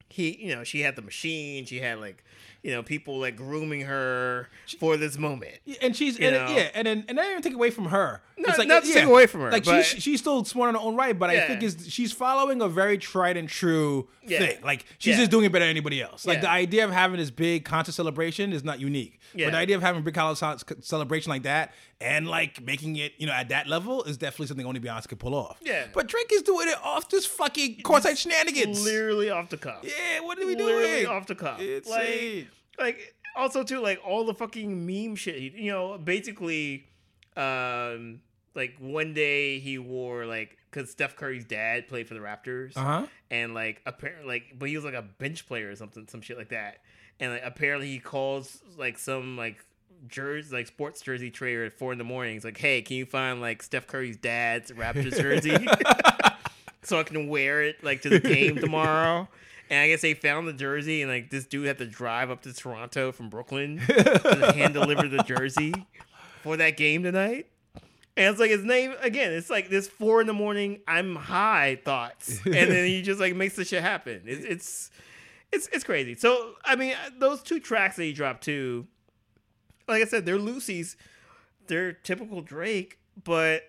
he, 0.10 0.44
you 0.44 0.56
know, 0.56 0.64
she 0.64 0.82
had 0.82 0.96
the 0.96 1.04
machine. 1.04 1.66
She 1.66 1.80
had 1.80 2.00
like, 2.00 2.24
you 2.64 2.72
know, 2.72 2.82
people 2.82 3.20
like 3.20 3.36
grooming 3.36 3.82
her 3.82 4.48
for 4.80 4.96
this 4.98 5.18
moment. 5.18 5.54
And 5.82 5.96
she's 5.96 6.16
and, 6.18 6.34
yeah, 6.34 6.70
and 6.74 6.88
then 6.88 7.06
and 7.10 7.20
I 7.20 7.24
don't 7.24 7.32
even 7.32 7.44
take 7.44 7.54
away 7.54 7.70
from 7.70 7.86
her. 7.86 8.22
No, 8.38 8.46
it's 8.50 8.58
like 8.58 8.68
not 8.68 8.86
yeah, 8.86 8.94
take 8.96 9.04
away 9.06 9.28
from 9.28 9.42
her, 9.42 9.52
Like 9.52 9.66
but- 9.66 9.86
she's 9.86 10.02
she's 10.02 10.20
still 10.20 10.44
smart 10.46 10.70
in 10.70 10.76
her 10.76 10.82
own 10.82 10.96
right, 10.96 11.18
but 11.18 11.30
I 11.30 11.46
think 11.48 11.62
is 11.62 11.86
she's 11.90 12.12
following 12.12 12.62
a 12.62 12.68
very 12.70 12.98
tried 12.98 13.38
and 13.38 13.48
true 13.48 14.08
Yeah. 14.26 14.40
thing. 14.40 14.58
Like 14.64 14.86
she's 14.98 15.16
Yeah. 15.16 15.20
just 15.22 15.32
doing 15.32 15.46
it 15.46 15.52
better 15.52 15.64
than 15.66 15.70
anybody 15.70 16.02
else. 16.02 16.26
Like 16.26 16.38
Yeah. 16.38 16.42
the 16.42 16.50
idea 16.50 16.86
of 16.86 16.92
having 16.92 17.18
this 17.20 17.30
big 17.30 17.66
concert 17.66 17.92
celebration 17.92 18.52
is 18.54 18.64
not 18.64 18.80
unique. 18.80 19.20
Yeah. 19.36 19.48
But 19.48 19.52
the 19.52 19.58
idea 19.58 19.76
of 19.76 19.82
having 19.82 20.02
a 20.02 20.04
big 20.04 20.14
college 20.16 20.40
celebration 20.82 21.30
like 21.30 21.44
that 21.44 21.74
and 22.02 22.28
like 22.28 22.62
making 22.62 22.96
it 22.96 23.14
you 23.18 23.28
know 23.28 23.34
at 23.34 23.50
that 23.50 23.68
level 23.68 24.04
is 24.04 24.18
definitely 24.18 24.48
something 24.48 24.66
only 24.66 24.80
Beyonce 24.80 25.08
could 25.08 25.20
pull 25.20 25.36
off. 25.36 25.58
Yeah. 25.62 25.88
But 25.94 26.08
Drake 26.08 26.32
is 26.34 26.42
doing 26.42 26.70
it 26.70 26.78
off 26.84 27.10
this 27.10 27.26
fucking 27.26 27.82
courtside 27.84 28.18
shenanigans. 28.18 28.84
Literally 28.84 29.30
off 29.30 29.50
the 29.50 29.58
cuff. 29.58 29.84
Yeah, 29.84 30.22
what 30.22 30.40
are 30.40 30.46
we 30.46 30.56
literally 30.56 31.02
doing? 31.02 31.08
off 31.08 31.28
the 31.28 31.36
cuff. 31.36 31.60
It's 31.62 31.90
like. 31.90 32.48
Like 32.80 33.16
also 33.36 33.64
too, 33.64 33.80
like 33.82 34.00
all 34.06 34.26
the 34.26 34.34
fucking 34.34 34.86
meme 34.86 35.16
shit. 35.16 35.54
You 35.54 35.72
know, 35.72 35.98
basically, 35.98 36.86
um, 37.36 38.22
like 38.56 38.76
one 38.80 39.14
day 39.14 39.60
he 39.60 39.78
wore 39.78 40.26
like 40.26 40.58
because 40.70 40.90
Steph 40.92 41.16
Curry's 41.16 41.46
dad 41.46 41.88
played 41.88 42.08
for 42.08 42.14
the 42.16 42.20
Raptors, 42.20 42.76
Uh-huh. 42.76 43.06
and 43.30 43.54
like 43.54 43.82
apparently, 43.86 44.28
like, 44.28 44.44
but 44.58 44.70
he 44.70 44.76
was 44.76 44.84
like 44.86 44.94
a 44.96 45.02
bench 45.04 45.48
player 45.48 45.70
or 45.70 45.76
something, 45.76 46.08
some 46.08 46.22
shit 46.22 46.38
like 46.38 46.50
that. 46.50 46.80
And 47.20 47.32
like 47.34 47.44
apparently, 47.46 47.88
he 47.90 48.00
calls 48.00 48.62
like 48.78 48.98
some 48.98 49.38
like 49.38 49.64
jersey, 50.08 50.54
like 50.56 50.68
sports 50.68 51.02
jersey 51.02 51.30
trader 51.32 51.64
at 51.66 51.74
four 51.74 51.92
in 51.92 51.98
the 51.98 52.04
morning. 52.04 52.34
He's 52.34 52.44
like, 52.46 52.58
"Hey, 52.58 52.82
can 52.82 52.98
you 52.98 53.06
find 53.06 53.40
like 53.40 53.62
Steph 53.64 53.88
Curry's 53.88 54.18
dad's 54.18 54.72
Raptors 54.72 55.16
jersey?" 55.20 55.56
so 56.82 57.00
I 57.00 57.04
can 57.04 57.28
wear 57.28 57.64
it 57.64 57.84
like 57.84 58.02
to 58.02 58.10
the 58.10 58.20
game 58.20 58.58
tomorrow. 58.58 59.28
And 59.70 59.80
I 59.80 59.88
guess 59.88 60.02
they 60.02 60.14
found 60.14 60.48
the 60.48 60.54
jersey, 60.54 61.02
and 61.02 61.12
like 61.12 61.30
this 61.30 61.46
dude 61.46 61.68
had 61.68 61.78
to 61.80 61.86
drive 61.86 62.30
up 62.30 62.42
to 62.44 62.54
Toronto 62.54 63.12
from 63.12 63.30
Brooklyn 63.30 63.80
to 63.88 64.54
hand 64.56 64.74
deliver 64.74 65.08
the 65.08 65.24
jersey 65.24 65.74
for 66.42 66.58
that 66.58 66.78
game 66.78 67.04
tonight. 67.04 67.48
And 68.16 68.28
it's 68.30 68.40
like 68.40 68.52
his 68.52 68.64
name 68.64 68.94
again. 69.02 69.34
It's 69.34 69.50
like 69.50 69.70
this 69.70 69.88
four 69.88 70.22
in 70.22 70.28
the 70.28 70.34
morning. 70.34 70.82
I'm 70.88 71.16
high 71.16 71.80
thoughts, 71.84 72.40
and 72.46 72.54
then 72.54 72.86
he 72.86 73.02
just 73.02 73.20
like 73.20 73.36
makes 73.36 73.56
the 73.56 73.66
shit 73.66 73.82
happen. 73.82 74.22
It's 74.26 74.46
it's 74.46 74.92
it's 75.52 75.68
it's 75.72 75.84
crazy. 75.84 76.16
So 76.16 76.54
I 76.64 76.76
mean, 76.76 76.94
uh, 76.94 77.10
those 77.18 77.42
two 77.42 77.60
tracks 77.60 77.96
that 77.96 78.04
he 78.04 78.14
dropped 78.14 78.44
too, 78.44 78.88
like 79.88 80.02
I 80.02 80.06
said, 80.06 80.26
they're 80.26 80.38
loosies. 80.38 80.96
They're 81.68 81.94
typical 81.94 82.42
Drake, 82.42 83.00
but 83.24 83.64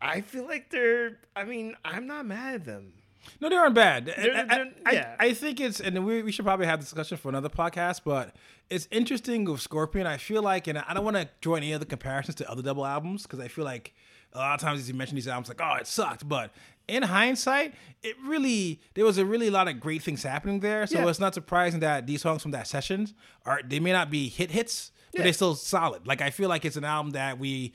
I 0.00 0.20
feel 0.20 0.46
like 0.46 0.70
they're. 0.70 1.18
I 1.34 1.44
mean, 1.44 1.74
I'm 1.84 2.06
not 2.06 2.26
mad 2.26 2.54
at 2.54 2.64
them. 2.64 2.92
No, 3.40 3.48
they 3.48 3.56
aren't 3.56 3.74
bad. 3.74 4.06
They're- 4.06 4.34
I- 4.34 4.40
I- 4.40 4.44
they're- 4.56 4.72
I, 4.86 4.92
yeah. 4.92 5.16
I 5.18 5.32
think 5.34 5.60
it's, 5.60 5.80
and 5.80 6.04
we, 6.06 6.22
we 6.22 6.32
should 6.32 6.44
probably 6.44 6.66
have 6.66 6.78
a 6.80 6.82
discussion 6.82 7.16
for 7.18 7.28
another 7.28 7.48
podcast, 7.48 8.00
but 8.04 8.34
it's 8.70 8.88
interesting 8.90 9.44
with 9.44 9.60
Scorpion. 9.60 10.06
I 10.06 10.16
feel 10.16 10.42
like, 10.42 10.66
and 10.66 10.78
I 10.78 10.94
don't 10.94 11.04
want 11.04 11.16
to 11.16 11.28
draw 11.40 11.54
any 11.54 11.72
other 11.74 11.84
comparisons 11.84 12.34
to 12.36 12.50
other 12.50 12.62
double 12.62 12.84
albums 12.86 13.22
because 13.24 13.40
I 13.40 13.48
feel 13.48 13.64
like 13.64 13.94
a 14.32 14.38
lot 14.38 14.54
of 14.54 14.60
times 14.60 14.80
as 14.80 14.88
you 14.88 14.94
mention 14.94 15.14
these 15.14 15.28
albums, 15.28 15.48
like, 15.48 15.60
oh, 15.62 15.74
it 15.80 15.86
sucked. 15.86 16.28
But 16.28 16.52
in 16.88 17.02
hindsight, 17.02 17.74
it 18.02 18.16
really, 18.26 18.80
there 18.94 19.04
was 19.04 19.18
a 19.18 19.24
really 19.24 19.50
lot 19.50 19.66
of 19.68 19.80
great 19.80 20.02
things 20.02 20.22
happening 20.22 20.60
there. 20.60 20.86
So 20.86 20.98
Yeah. 20.98 21.08
it's 21.08 21.20
not 21.20 21.34
surprising 21.34 21.80
that 21.80 22.06
these 22.06 22.22
songs 22.22 22.42
from 22.42 22.50
that 22.52 22.66
sessions 22.66 23.14
are, 23.44 23.60
they 23.66 23.80
may 23.80 23.92
not 23.92 24.10
be 24.10 24.28
hit 24.28 24.50
hits, 24.50 24.90
but 25.12 25.20
Yeah. 25.20 25.24
they're 25.24 25.32
still 25.32 25.54
solid. 25.54 26.06
Like, 26.06 26.20
I 26.20 26.30
feel 26.30 26.48
like 26.48 26.64
it's 26.64 26.76
an 26.76 26.84
album 26.84 27.12
that 27.12 27.38
we, 27.38 27.72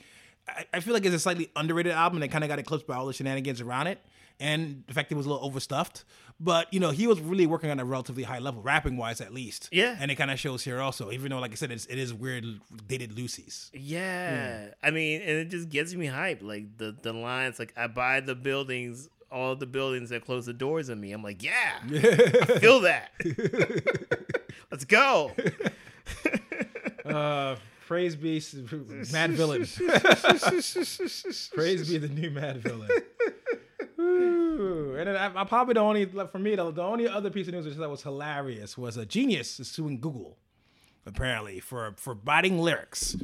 I, 0.48 0.64
I 0.74 0.80
feel 0.80 0.94
like 0.94 1.04
it's 1.04 1.14
a 1.14 1.18
slightly 1.20 1.50
underrated 1.56 1.92
album 1.92 2.20
that 2.20 2.28
kind 2.28 2.44
of 2.44 2.48
got 2.48 2.58
eclipsed 2.58 2.86
by 2.86 2.94
all 2.96 3.06
the 3.06 3.12
shenanigans 3.12 3.60
around 3.60 3.86
it. 3.86 4.00
And 4.40 4.82
the 4.88 4.94
fact 4.94 5.12
it 5.12 5.14
was 5.14 5.26
a 5.26 5.28
little 5.30 5.44
overstuffed, 5.46 6.04
but 6.40 6.72
you 6.72 6.80
know 6.80 6.90
he 6.90 7.06
was 7.06 7.20
really 7.20 7.46
working 7.46 7.70
on 7.70 7.78
a 7.78 7.84
relatively 7.84 8.24
high 8.24 8.40
level, 8.40 8.60
rapping 8.62 8.96
wise 8.96 9.20
at 9.20 9.32
least. 9.32 9.68
Yeah. 9.70 9.94
and 10.00 10.10
it 10.10 10.16
kind 10.16 10.30
of 10.32 10.40
shows 10.40 10.64
here 10.64 10.80
also. 10.80 11.12
Even 11.12 11.30
though, 11.30 11.38
like 11.38 11.52
I 11.52 11.54
said, 11.54 11.70
it's, 11.70 11.86
it 11.86 11.96
is 11.98 12.12
weird 12.12 12.44
dated 12.88 13.14
loosies. 13.14 13.70
Yeah. 13.72 14.68
I 14.82 14.90
mean, 14.90 15.20
and 15.20 15.30
it 15.30 15.48
just 15.50 15.68
gets 15.68 15.94
me 15.94 16.06
hyped. 16.06 16.42
Like 16.42 16.76
the 16.78 16.96
the 17.02 17.12
lines, 17.12 17.58
like 17.60 17.72
I 17.76 17.86
buy 17.86 18.18
the 18.20 18.34
buildings, 18.34 19.08
all 19.30 19.54
the 19.54 19.66
buildings 19.66 20.08
that 20.10 20.24
close 20.24 20.46
the 20.46 20.54
doors 20.54 20.90
on 20.90 20.98
me. 21.00 21.12
I'm 21.12 21.22
like, 21.22 21.42
yeah, 21.44 21.78
I 21.84 21.88
feel 22.58 22.80
that. 22.80 23.10
Let's 24.72 24.86
go. 24.86 25.30
Uh, 27.04 27.56
praise 27.92 28.16
be 28.16 28.40
Mad 29.12 29.32
Villain. 29.32 29.66
praise 31.54 31.90
be 31.90 31.98
the 31.98 32.08
new 32.08 32.30
Mad 32.30 32.62
Villain. 32.62 32.88
Ooh. 34.00 34.96
And 34.96 35.08
then 35.08 35.14
I, 35.16 35.42
I 35.42 35.44
probably 35.44 35.74
the 35.74 35.80
only 35.80 36.06
like, 36.06 36.32
for 36.32 36.38
me 36.38 36.56
the, 36.56 36.70
the 36.70 36.82
only 36.82 37.06
other 37.06 37.28
piece 37.28 37.48
of 37.48 37.52
news 37.52 37.66
which 37.66 37.74
thought 37.74 37.90
was 37.90 38.02
hilarious 38.02 38.78
was 38.78 38.96
a 38.96 39.04
genius 39.04 39.60
is 39.60 39.68
suing 39.68 40.00
Google 40.00 40.38
apparently 41.04 41.60
for 41.60 41.92
for 41.98 42.14
biting 42.14 42.58
lyrics. 42.58 43.14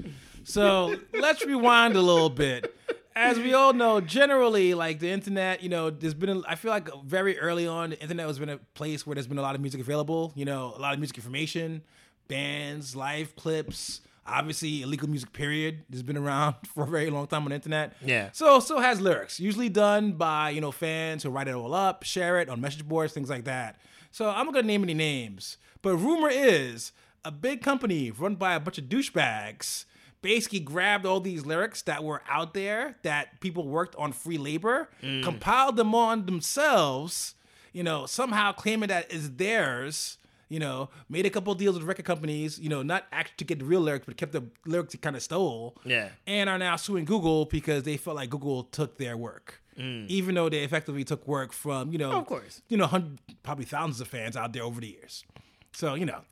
So 0.44 0.96
let's 1.14 1.46
rewind 1.46 1.96
a 1.96 2.02
little 2.02 2.28
bit. 2.28 2.74
As 3.16 3.38
we 3.38 3.54
all 3.54 3.72
know, 3.72 4.02
generally, 4.02 4.74
like 4.74 4.98
the 4.98 5.08
internet, 5.08 5.62
you 5.62 5.70
know, 5.70 5.88
there's 5.88 6.14
been, 6.14 6.28
a, 6.28 6.42
I 6.46 6.54
feel 6.56 6.70
like 6.70 6.88
very 7.04 7.36
early 7.38 7.66
on, 7.66 7.90
the 7.90 8.00
internet 8.00 8.26
has 8.26 8.38
been 8.38 8.50
a 8.50 8.58
place 8.74 9.06
where 9.06 9.14
there's 9.14 9.26
been 9.26 9.38
a 9.38 9.42
lot 9.42 9.54
of 9.56 9.60
music 9.62 9.80
available, 9.80 10.32
you 10.36 10.44
know, 10.44 10.74
a 10.76 10.78
lot 10.78 10.92
of 10.92 11.00
music 11.00 11.16
information, 11.16 11.82
bands, 12.28 12.94
live 12.94 13.34
clips, 13.34 14.02
obviously 14.28 14.82
illegal 14.82 15.08
music, 15.08 15.32
period, 15.32 15.84
has 15.90 16.02
been 16.02 16.16
around 16.16 16.54
for 16.66 16.84
a 16.84 16.86
very 16.86 17.10
long 17.10 17.26
time 17.26 17.42
on 17.42 17.50
the 17.50 17.54
internet. 17.54 17.94
Yeah. 18.04 18.30
So, 18.32 18.60
so 18.60 18.78
has 18.78 19.00
lyrics, 19.00 19.40
usually 19.40 19.68
done 19.68 20.12
by, 20.12 20.50
you 20.50 20.60
know, 20.60 20.72
fans 20.72 21.22
who 21.22 21.30
write 21.30 21.48
it 21.48 21.54
all 21.54 21.74
up, 21.74 22.02
share 22.02 22.40
it 22.40 22.48
on 22.48 22.60
message 22.60 22.86
boards, 22.86 23.12
things 23.12 23.30
like 23.30 23.44
that. 23.44 23.76
So 24.10 24.28
I'm 24.28 24.46
not 24.46 24.54
going 24.54 24.64
to 24.64 24.68
name 24.68 24.82
any 24.82 24.94
names, 24.94 25.58
but 25.82 25.96
rumor 25.96 26.30
is 26.30 26.92
a 27.24 27.30
big 27.30 27.62
company 27.62 28.10
run 28.10 28.36
by 28.36 28.54
a 28.54 28.60
bunch 28.60 28.78
of 28.78 28.84
douchebags 28.84 29.84
basically 30.22 30.60
grabbed 30.60 31.06
all 31.06 31.20
these 31.20 31.46
lyrics 31.46 31.82
that 31.82 32.02
were 32.02 32.22
out 32.28 32.54
there 32.54 32.96
that 33.02 33.40
people 33.40 33.66
worked 33.66 33.94
on 33.96 34.12
free 34.12 34.38
labor, 34.38 34.88
mm. 35.02 35.22
compiled 35.22 35.76
them 35.76 35.94
on 35.94 36.26
themselves, 36.26 37.34
you 37.72 37.82
know, 37.82 38.06
somehow 38.06 38.52
claiming 38.52 38.88
that 38.88 39.12
is 39.12 39.36
theirs, 39.36 40.18
you 40.48 40.58
know, 40.58 40.88
made 41.08 41.26
a 41.26 41.30
couple 41.30 41.54
deals 41.54 41.76
with 41.78 41.86
record 41.86 42.04
companies, 42.04 42.58
you 42.58 42.68
know, 42.68 42.82
not 42.82 43.04
actually 43.12 43.34
to 43.38 43.44
get 43.44 43.58
the 43.58 43.64
real 43.64 43.80
lyrics, 43.80 44.06
but 44.06 44.16
kept 44.16 44.32
the 44.32 44.44
lyrics 44.66 44.92
he 44.92 44.98
kind 44.98 45.16
of 45.16 45.22
stole. 45.22 45.76
Yeah. 45.84 46.08
And 46.26 46.48
are 46.48 46.58
now 46.58 46.76
suing 46.76 47.04
Google 47.04 47.44
because 47.46 47.82
they 47.82 47.96
felt 47.96 48.16
like 48.16 48.30
Google 48.30 48.64
took 48.64 48.98
their 48.98 49.16
work. 49.16 49.62
Mm. 49.78 50.08
Even 50.08 50.34
though 50.34 50.48
they 50.48 50.64
effectively 50.64 51.04
took 51.04 51.26
work 51.28 51.52
from, 51.52 51.92
you 51.92 51.98
know, 51.98 52.12
Of 52.12 52.26
course. 52.26 52.62
you 52.68 52.76
know, 52.76 52.86
hundred, 52.86 53.20
probably 53.44 53.64
thousands 53.64 54.00
of 54.00 54.08
fans 54.08 54.36
out 54.36 54.52
there 54.52 54.64
over 54.64 54.80
the 54.80 54.88
years. 54.88 55.24
So, 55.72 55.94
you 55.94 56.04
know, 56.06 56.22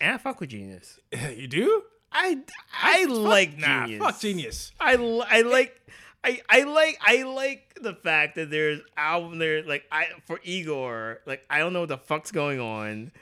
And 0.00 0.14
I 0.14 0.18
fuck 0.18 0.40
with 0.40 0.50
Genius. 0.50 0.98
you 1.36 1.46
do? 1.48 1.82
I 2.10 2.38
I 2.82 3.04
like 3.04 3.58
Nah, 3.58 3.84
Genius. 3.86 4.02
fuck 4.02 4.18
genius. 4.20 4.72
I, 4.80 4.94
I 5.28 5.42
like 5.42 5.78
I, 6.24 6.40
I 6.48 6.62
like 6.64 6.98
I 7.00 7.22
like 7.22 7.78
the 7.80 7.94
fact 7.94 8.36
that 8.36 8.50
there's 8.50 8.80
album 8.96 9.38
there 9.38 9.62
like 9.62 9.84
I 9.92 10.06
for 10.26 10.40
Igor 10.42 11.20
like 11.26 11.44
I 11.48 11.58
don't 11.58 11.72
know 11.72 11.80
what 11.80 11.88
the 11.88 11.98
fuck's 11.98 12.32
going 12.32 12.60
on 12.60 13.12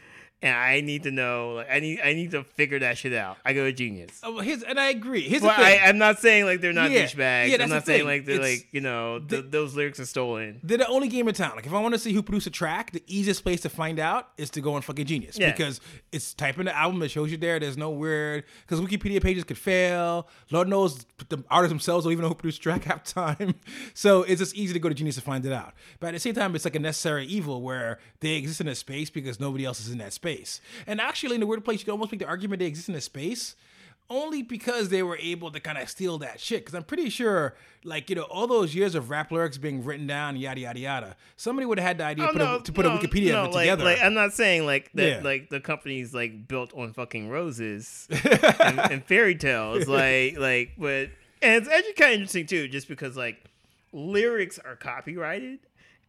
and 0.43 0.55
I 0.55 0.81
need 0.83 1.05
to 1.05 1.11
know. 1.11 1.55
Like, 1.55 1.69
I 1.71 1.81
need 1.81 2.01
I 2.05 2.13
need 2.13 2.31
to 2.33 2.45
figure 2.45 2.79
that 2.81 2.99
shit 2.99 3.13
out. 3.15 3.39
I 3.45 3.53
go 3.55 3.65
to 3.65 3.73
Genius. 3.73 4.21
Oh, 4.23 4.39
here's, 4.41 4.63
and 4.63 4.79
I 4.79 4.91
agree. 4.91 5.23
Here's 5.23 5.43
Well, 5.43 5.57
the 5.57 5.65
thing. 5.65 5.81
I, 5.83 5.87
I'm 5.89 5.99
not 5.99 6.19
saying 6.19 6.45
like 6.45 6.61
they're 6.61 6.73
not 6.75 6.91
Yeah, 6.91 7.05
douchebags. 7.07 7.49
yeah, 7.49 7.63
I'm 7.63 7.71
not 7.71 7.87
saying 7.87 8.01
thing. 8.01 8.07
like 8.07 8.25
they're 8.27 8.37
It's- 8.37 8.59
like 8.59 8.69
you 8.73 8.81
know 8.83 9.19
th- 9.19 9.43
the- 9.45 9.49
those 9.49 9.75
lyrics 9.75 9.99
are 9.99 10.05
stolen. 10.07 10.61
They're 10.63 10.79
the 10.79 10.87
only 10.89 11.09
game 11.09 11.27
in 11.29 11.35
town. 11.35 11.53
Like, 11.57 11.67
if 11.67 11.73
I 11.73 11.81
want 11.81 11.95
to 11.95 11.99
see 11.99 12.13
who 12.13 12.23
produced 12.23 12.47
a 12.47 12.51
track, 12.51 12.93
the 12.93 13.03
easiest 13.07 13.43
place 13.43 13.63
to 13.63 13.69
find 13.71 13.99
out 13.99 14.29
is 14.37 14.51
to 14.51 14.61
go 14.61 14.75
on 14.75 14.83
fucking 14.83 15.07
Genius 15.07 15.39
Yeah. 15.39 15.51
because 15.53 15.81
it's 16.13 16.35
type 16.35 16.59
in 16.59 16.67
the 16.67 16.77
album, 16.77 17.03
it 17.03 17.11
shows 17.11 17.31
you 17.31 17.39
there. 17.39 17.59
There's 17.59 17.79
no 17.79 17.91
weird 17.91 18.45
because 18.67 18.81
Wikipedia 18.81 19.23
pages 19.23 19.45
could 19.45 19.59
fail. 19.59 20.29
Lord 20.51 20.69
knows 20.69 21.07
the 21.29 21.43
artists 21.51 21.71
themselves 21.71 22.05
don't 22.05 22.13
even 22.13 22.23
know 22.23 22.29
who 22.29 22.35
produced 22.35 22.63
track 22.63 22.85
half 22.85 23.05
time. 23.05 23.55
So 23.95 24.23
it's 24.23 24.41
just 24.41 24.55
easy 24.55 24.75
to 24.75 24.79
go 24.79 24.89
to 24.91 24.95
Genius 24.95 25.15
to 25.17 25.23
find 25.23 25.45
it 25.47 25.53
out. 25.53 25.73
But 25.99 26.09
at 26.09 26.13
the 26.15 26.21
same 26.21 26.35
time, 26.35 26.55
it's 26.55 26.65
like 26.67 26.77
a 26.77 26.81
necessary 26.81 27.25
evil 27.27 27.63
where 27.63 27.99
they 28.21 28.35
exist 28.37 28.61
in 28.61 28.69
a 28.69 28.75
space 28.75 29.09
because 29.09 29.41
nobody 29.41 29.65
else 29.65 29.81
is 29.81 29.91
in 29.91 29.99
that 29.99 30.13
space. 30.13 30.26
And 30.87 31.01
actually, 31.01 31.35
in 31.35 31.41
the 31.41 31.47
weird 31.47 31.65
place, 31.65 31.81
you 31.81 31.85
can 31.85 31.93
almost 31.93 32.13
make 32.13 32.19
the 32.21 32.27
argument 32.27 32.61
they 32.61 32.67
exist 32.67 32.89
in 32.89 32.95
a 32.95 33.01
space 33.01 33.57
only 34.09 34.43
because 34.43 34.89
they 34.89 35.03
were 35.03 35.17
able 35.17 35.51
to 35.51 35.61
kind 35.61 35.79
of 35.79 35.89
steal 35.89 36.19
that 36.19 36.39
shit. 36.41 36.61
Because 36.61 36.75
I'm 36.75 36.85
pretty 36.85 37.11
sure, 37.11 37.55
like, 37.85 38.09
you 38.09 38.17
know, 38.17 38.23
all 38.23 38.47
those 38.47 38.75
years 38.75 38.95
of 38.95 39.11
rap 39.11 39.33
lyrics 39.33 39.59
being 39.59 39.85
written 39.85 40.07
down, 40.07 40.37
yada, 40.37 40.61
yada, 40.61 40.79
yada, 40.79 41.17
somebody 41.37 41.67
would 41.67 41.79
have 41.79 41.87
had 41.89 41.99
the 41.99 42.05
idea 42.05 42.25
Oh, 42.25 42.29
to 42.29 42.33
put, 42.33 42.39
no, 42.39 42.57
a, 42.57 42.63
to 42.63 42.73
put 42.73 42.85
no, 42.87 42.93
a 42.93 42.99
Wikipedia 42.99 43.33
no, 43.33 43.51
like, 43.51 43.65
together. 43.65 43.85
Like, 43.85 44.01
I'm 44.01 44.15
not 44.15 44.33
saying 44.33 44.65
like 44.65 44.91
that. 44.95 45.09
Yeah. 45.09 45.21
Like 45.23 45.51
the 45.51 45.61
company's 45.61 46.15
like 46.15 46.47
built 46.47 46.73
on 46.75 46.93
fucking 46.93 47.29
roses 47.29 48.07
and, 48.61 48.79
and 48.79 49.05
fairy 49.05 49.35
tales. 49.35 49.89
Like, 49.89 50.39
like, 50.39 50.73
but 50.79 51.11
and 51.43 51.63
it's 51.63 51.69
actually 51.69 51.93
kind 51.95 52.11
of 52.11 52.15
interesting 52.15 52.47
too, 52.47 52.69
just 52.69 52.89
because 52.89 53.17
like 53.17 53.43
lyrics 53.93 54.59
are 54.59 54.77
copyrighted. 54.77 55.59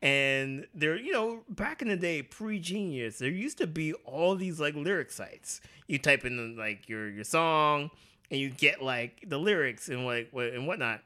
And 0.02 0.68
there, 0.76 0.96
you 0.96 1.12
know, 1.12 1.44
back 1.50 1.82
in 1.82 1.88
the 1.88 1.96
day, 1.98 2.22
pre-genius, 2.22 3.18
there 3.18 3.30
used 3.32 3.58
to 3.58 3.68
be 3.68 3.94
all 4.06 4.36
these 4.36 4.60
like 4.60 4.76
lyric 4.76 5.12
sites. 5.12 5.60
You 5.88 5.98
type 5.98 6.24
in 6.26 6.56
like 6.56 6.88
your 6.88 7.10
your 7.10 7.24
song, 7.24 7.90
and 8.30 8.40
you 8.40 8.50
get 8.52 8.82
like 8.84 9.24
the 9.28 9.38
lyrics 9.40 9.90
and 9.90 10.06
like 10.06 10.30
what 10.32 10.48
and 10.54 10.68
whatnot. 10.68 11.02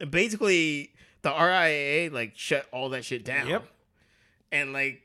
And 0.00 0.10
basically, 0.12 0.92
the 1.22 1.30
RIAA 1.30 2.12
like 2.12 2.32
shut 2.36 2.66
all 2.72 2.90
that 2.90 3.04
shit 3.04 3.24
down 3.24 3.48
Yep. 3.48 3.66
and 4.52 4.72
like 4.72 5.02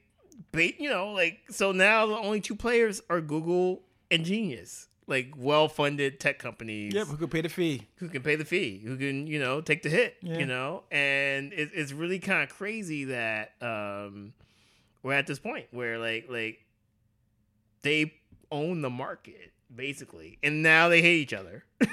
you 0.53 0.89
know 0.89 1.11
like 1.11 1.39
so 1.49 1.71
now 1.71 2.05
the 2.05 2.15
only 2.17 2.41
two 2.41 2.55
players 2.55 3.01
are 3.09 3.21
google 3.21 3.81
and 4.11 4.23
genius 4.25 4.87
like 5.07 5.33
well-funded 5.37 6.19
tech 6.19 6.39
companies 6.39 6.93
yep, 6.93 7.07
who 7.07 7.17
could 7.17 7.29
pay 7.31 7.41
the 7.41 7.49
fee? 7.49 7.87
who 7.97 8.07
can 8.07 8.21
pay 8.21 8.35
the 8.35 8.45
fee 8.45 8.81
who 8.85 8.95
can 8.97 9.27
you 9.27 9.39
know 9.39 9.59
take 9.61 9.83
the 9.83 9.89
hit 9.89 10.15
Yeah. 10.21 10.37
you 10.37 10.45
know 10.45 10.83
and 10.91 11.51
it, 11.53 11.71
it's 11.73 11.91
really 11.91 12.19
kind 12.19 12.41
of 12.43 12.49
crazy 12.55 13.05
that 13.05 13.51
um 13.61 14.33
we're 15.01 15.13
at 15.13 15.27
this 15.27 15.39
point 15.39 15.67
where 15.71 15.97
like 15.99 16.27
like 16.29 16.59
they 17.81 18.13
own 18.51 18.81
the 18.81 18.89
market 18.89 19.51
basically 19.75 20.37
and 20.43 20.63
now 20.63 20.87
they 20.89 21.01
hate 21.01 21.19
each 21.19 21.33
other 21.33 21.63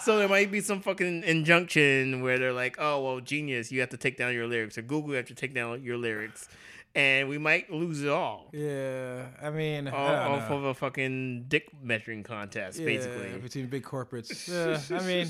So 0.00 0.18
there 0.18 0.28
might 0.28 0.52
be 0.52 0.60
some 0.60 0.82
fucking 0.82 1.24
injunction 1.24 2.22
where 2.22 2.38
they're 2.38 2.52
like, 2.52 2.76
"Oh 2.78 3.02
well, 3.02 3.18
genius, 3.18 3.72
you 3.72 3.80
have 3.80 3.88
to 3.88 3.96
take 3.96 4.16
down 4.16 4.34
your 4.34 4.46
lyrics," 4.46 4.78
or 4.78 4.82
Google, 4.82 5.10
you 5.10 5.16
have 5.16 5.26
to 5.26 5.34
take 5.34 5.52
down 5.52 5.82
your 5.82 5.96
lyrics, 5.96 6.48
and 6.96 7.28
we 7.28 7.38
might 7.38 7.70
lose 7.70 8.02
it 8.02 8.08
all 8.08 8.48
Yeah, 8.52 9.26
I 9.40 9.50
mean, 9.50 9.86
all, 9.86 10.06
I 10.08 10.24
don't 10.28 10.38
off 10.40 10.50
know. 10.50 10.56
of 10.56 10.64
a 10.64 10.74
fucking 10.74 11.44
dick 11.46 11.68
measuring 11.82 12.22
contest, 12.24 12.78
Yeah, 12.80 12.86
basically. 12.86 13.38
between 13.38 13.66
big 13.66 13.84
corporates. 13.84 14.48
Yeah, 14.90 14.98
I 14.98 15.02
mean, 15.06 15.28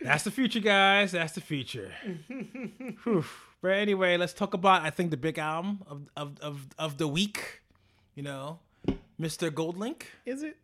that's 0.00 0.22
the 0.24 0.30
future, 0.30 0.60
guys. 0.60 1.12
That's 1.12 1.34
the 1.34 1.40
future. 1.42 1.92
But 3.60 3.72
anyway, 3.72 4.16
let's 4.16 4.32
talk 4.32 4.54
about 4.54 4.82
I 4.82 4.90
think 4.90 5.10
the 5.10 5.16
big 5.16 5.36
album 5.38 5.82
of 5.88 6.08
of 6.16 6.38
of, 6.40 6.66
of 6.78 6.96
the 6.98 7.08
week. 7.08 7.62
You 8.14 8.22
know, 8.22 8.60
Mr. 9.20 9.50
Goldlink. 9.50 10.02
Is 10.24 10.42
it? 10.44 10.56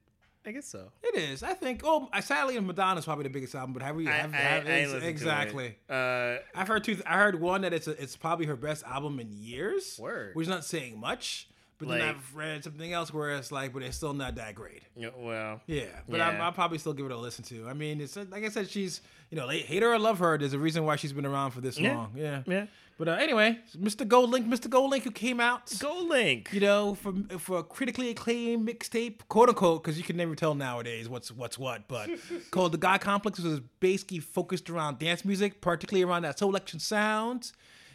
I 0.46 0.52
guess 0.52 0.66
so. 0.66 0.90
It 1.02 1.16
is. 1.16 1.42
I 1.42 1.54
think. 1.54 1.80
Oh, 1.84 2.08
I 2.12 2.20
sadly, 2.20 2.58
Madonna's 2.60 3.04
probably 3.06 3.24
the 3.24 3.30
biggest 3.30 3.54
album. 3.54 3.72
But 3.72 3.82
have 3.82 3.96
we? 3.96 4.06
I, 4.06 4.12
Have, 4.12 4.34
I, 4.34 4.36
have- 4.36 4.66
I 4.66 4.70
ain't 4.70 4.86
listened 4.88 5.00
to 5.02 5.06
it. 5.06 5.10
exactly. 5.10 5.76
Uh, 5.88 6.36
I've 6.54 6.68
heard 6.68 6.84
two. 6.84 6.98
I 7.06 7.16
heard 7.16 7.40
one 7.40 7.62
that 7.62 7.72
it's 7.72 7.88
a, 7.88 8.00
it's 8.02 8.16
probably 8.16 8.46
her 8.46 8.56
best 8.56 8.84
album 8.84 9.20
in 9.20 9.28
years. 9.32 9.98
Word. 9.98 10.34
Which 10.34 10.44
is 10.44 10.50
not 10.50 10.64
saying 10.64 11.00
much. 11.00 11.48
But 11.78 11.88
then 11.88 12.02
I've 12.02 12.34
read 12.36 12.62
something 12.64 12.92
else 12.92 13.12
where 13.12 13.30
it's 13.34 13.50
like, 13.50 13.72
but 13.72 13.82
it's 13.82 13.96
still 13.96 14.14
not 14.14 14.36
that 14.36 14.54
great. 14.54 14.82
yeah, 14.96 15.08
well, 15.16 15.60
Yeah, 15.66 15.86
but 16.08 16.18
Yeah. 16.18 16.44
I'll 16.44 16.52
probably 16.52 16.78
still 16.78 16.92
give 16.92 17.06
it 17.06 17.12
a 17.12 17.16
listen 17.16 17.44
to. 17.46 17.68
I 17.68 17.72
mean, 17.72 18.00
it's 18.00 18.16
like 18.16 18.44
I 18.44 18.48
said, 18.48 18.68
she's 18.70 19.00
you 19.30 19.36
know, 19.40 19.48
hate 19.48 19.82
her 19.82 19.92
or 19.92 19.98
love 19.98 20.20
her. 20.20 20.38
There's 20.38 20.52
a 20.52 20.58
reason 20.58 20.84
why 20.84 20.94
she's 20.96 21.12
been 21.12 21.26
around 21.26 21.50
for 21.50 21.60
this 21.60 21.78
Yeah. 21.78 21.96
long. 21.96 22.12
Yeah, 22.16 22.42
yeah. 22.46 22.66
But 22.96 23.08
uh, 23.08 23.12
anyway, 23.12 23.58
Mr. 23.76 24.06
Goldlink, 24.06 24.46
Mr. 24.46 24.68
Goldlink, 24.68 25.02
who 25.02 25.10
came 25.10 25.40
out, 25.40 25.72
Go 25.80 26.06
Link. 26.08 26.50
you 26.52 26.60
know, 26.60 26.94
for 26.94 27.12
for 27.40 27.58
a 27.58 27.62
critically 27.64 28.10
acclaimed 28.10 28.68
mixtape, 28.68 29.26
quote 29.28 29.48
unquote, 29.48 29.82
because 29.82 29.98
you 29.98 30.04
can 30.04 30.16
never 30.16 30.36
tell 30.36 30.54
nowadays 30.54 31.08
what's 31.08 31.32
what's 31.32 31.58
what. 31.58 31.88
But 31.88 32.08
called 32.52 32.70
the 32.70 32.78
God 32.78 33.00
Complex 33.00 33.40
was 33.40 33.58
basically 33.80 34.20
focused 34.20 34.70
around 34.70 35.00
dance 35.00 35.24
music, 35.24 35.60
particularly 35.60 36.04
around 36.08 36.22
that 36.22 36.38
Soulection 36.38 36.80
sound. 36.80 37.50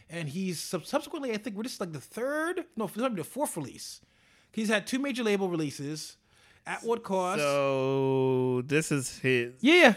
And 0.10 0.30
he's 0.30 0.60
sub- 0.60 0.86
subsequently, 0.86 1.32
I 1.32 1.38
think, 1.38 1.56
we're 1.56 1.64
just 1.64 1.80
like 1.80 1.94
the 1.94 2.00
third, 2.02 2.66
no, 2.76 2.88
the 2.88 3.24
fourth 3.24 3.56
release. 3.56 4.02
He's 4.52 4.70
had 4.70 4.88
two 4.88 5.00
major 5.00 5.24
label 5.24 5.50
releases. 5.50 6.18
At 6.66 6.84
what 6.84 7.04
cost? 7.04 7.40
So 7.42 8.62
this 8.66 8.92
is 8.92 9.20
his 9.20 9.54
yeah, 9.62 9.96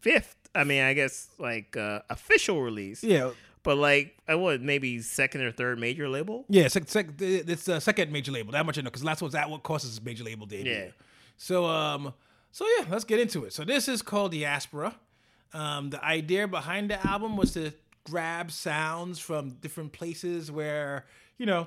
fifth. 0.00 0.36
I 0.54 0.64
mean, 0.64 0.82
I 0.82 0.92
guess 0.92 1.28
like 1.38 1.76
uh, 1.76 2.00
official 2.10 2.62
release. 2.62 3.02
yeah. 3.02 3.30
But 3.62 3.76
like, 3.76 4.16
I 4.26 4.34
would 4.34 4.62
maybe 4.62 5.02
second 5.02 5.42
or 5.42 5.52
third 5.52 5.78
major 5.78 6.08
label. 6.08 6.46
Yeah, 6.48 6.68
sec- 6.68 6.88
sec- 6.88 7.20
it's 7.20 7.68
a 7.68 7.78
second 7.78 8.10
major 8.10 8.32
label. 8.32 8.52
That 8.52 8.64
much 8.64 8.78
I 8.78 8.80
know 8.80 8.86
because 8.86 9.04
last 9.04 9.20
one's 9.20 9.34
at 9.34 9.50
what 9.50 9.62
cost 9.62 9.84
is 9.84 9.90
his 9.90 10.02
major 10.02 10.24
label 10.24 10.46
debut. 10.46 10.72
Yeah. 10.72 10.88
So 11.36 11.66
um, 11.66 12.14
so 12.52 12.66
yeah, 12.78 12.86
let's 12.90 13.04
get 13.04 13.20
into 13.20 13.44
it. 13.44 13.52
So 13.52 13.64
this 13.64 13.86
is 13.86 14.00
called 14.00 14.32
Diaspora. 14.32 14.94
Um, 15.52 15.90
the 15.90 16.02
idea 16.02 16.48
behind 16.48 16.90
the 16.90 17.06
album 17.06 17.36
was 17.36 17.52
to 17.52 17.72
grab 18.10 18.50
sounds 18.50 19.18
from 19.18 19.50
different 19.60 19.92
places 19.92 20.50
where 20.50 21.04
you 21.38 21.46
know 21.46 21.66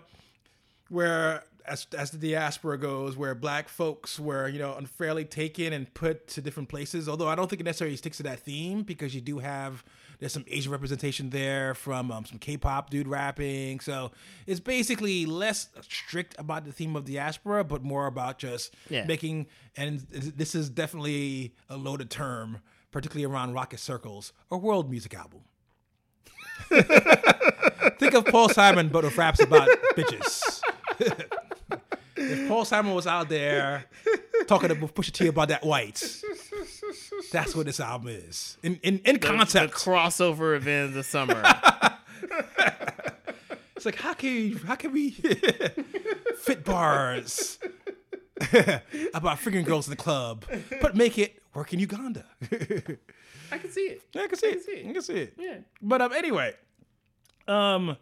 where 0.90 1.44
as 1.66 1.88
as 1.98 2.12
the 2.12 2.18
diaspora 2.18 2.78
goes, 2.78 3.16
where 3.16 3.34
black 3.34 3.70
folks 3.70 4.20
were 4.20 4.48
you 4.50 4.60
know 4.60 4.76
unfairly 4.76 5.24
taken 5.26 5.72
and 5.74 5.92
put 5.94 6.28
to 6.28 6.42
different 6.42 6.68
places. 6.70 7.08
Although 7.08 7.30
I 7.30 7.36
don't 7.36 7.50
think 7.50 7.62
it 7.62 7.64
necessarily 7.66 7.96
sticks 7.98 8.18
to 8.18 8.24
that 8.24 8.40
theme 8.42 8.84
because 8.84 9.16
you 9.16 9.22
do 9.22 9.40
have 9.40 9.84
there's 10.20 10.34
some 10.34 10.46
Asian 10.48 10.72
representation 10.72 11.30
there 11.32 11.74
from 11.74 12.12
um, 12.12 12.26
some 12.26 12.38
K-pop 12.38 12.90
dude 12.90 13.08
rapping. 13.08 13.80
So 13.80 14.12
it's 14.46 14.60
basically 14.60 15.26
less 15.26 15.70
strict 15.82 16.36
about 16.38 16.66
the 16.66 16.72
theme 16.72 16.96
of 16.96 17.06
diaspora, 17.06 17.64
but 17.64 17.84
more 17.84 18.08
about 18.08 18.38
just 18.38 18.74
Yeah. 18.90 19.06
making. 19.06 19.48
And 19.76 20.00
this 20.02 20.56
is 20.56 20.70
definitely 20.70 21.56
a 21.70 21.76
loaded 21.78 22.10
term, 22.10 22.60
particularly 22.92 23.26
around 23.26 23.54
rocket 23.54 23.80
circles, 23.80 24.34
a 24.52 24.58
world 24.58 24.90
music 24.90 25.14
album. 25.14 25.42
Think 28.00 28.14
of 28.14 28.26
Paul 28.26 28.50
Simon, 28.50 28.90
but 28.90 29.04
with 29.04 29.18
raps 29.18 29.42
about 29.42 29.68
bitches. 29.96 30.62
if 32.18 32.48
Paul 32.48 32.66
Simon 32.66 32.94
was 32.94 33.08
out 33.08 33.30
there 33.30 33.86
talking 34.48 34.70
to 34.70 34.76
Pusha 34.76 35.12
T 35.12 35.28
about 35.28 35.50
that 35.50 35.64
white, 35.64 36.22
that's 37.32 37.56
what 37.56 37.66
this 37.66 37.80
album 37.80 38.10
is 38.10 38.58
in 38.64 38.80
in, 38.84 39.00
in 39.06 39.16
The 39.16 39.28
concept. 39.28 39.74
crossover 39.74 40.56
event 40.56 40.90
of 40.90 40.94
the 40.96 41.04
summer. 41.04 41.42
It's 43.76 43.86
like 43.86 43.96
how 43.96 44.14
can 44.14 44.54
how 44.66 44.76
can 44.76 44.94
we 44.94 45.12
fit 46.40 46.64
bars 46.64 47.60
about 49.14 49.40
fingering 49.40 49.66
girls 49.66 49.88
in 49.88 49.92
the 49.92 49.98
club, 49.98 50.46
but 50.82 50.96
make 50.96 51.18
it 51.18 51.42
work 51.54 51.74
in 51.74 51.80
Uganda? 51.80 52.24
I 53.54 53.58
can 53.58 53.72
see 53.72 53.82
it. 53.82 54.02
Yeah, 54.14 54.24
I 54.24 54.28
can 54.28 54.38
see 54.38 54.48
it. 54.48 54.64
see 54.64 54.72
it. 54.72 54.90
I 54.90 54.94
can 54.94 55.02
see 55.02 55.14
it. 55.14 55.34
Yeah. 55.38 55.58
But 55.82 56.02
um, 56.02 56.14
anyway, 56.14 56.54
um, 57.48 57.98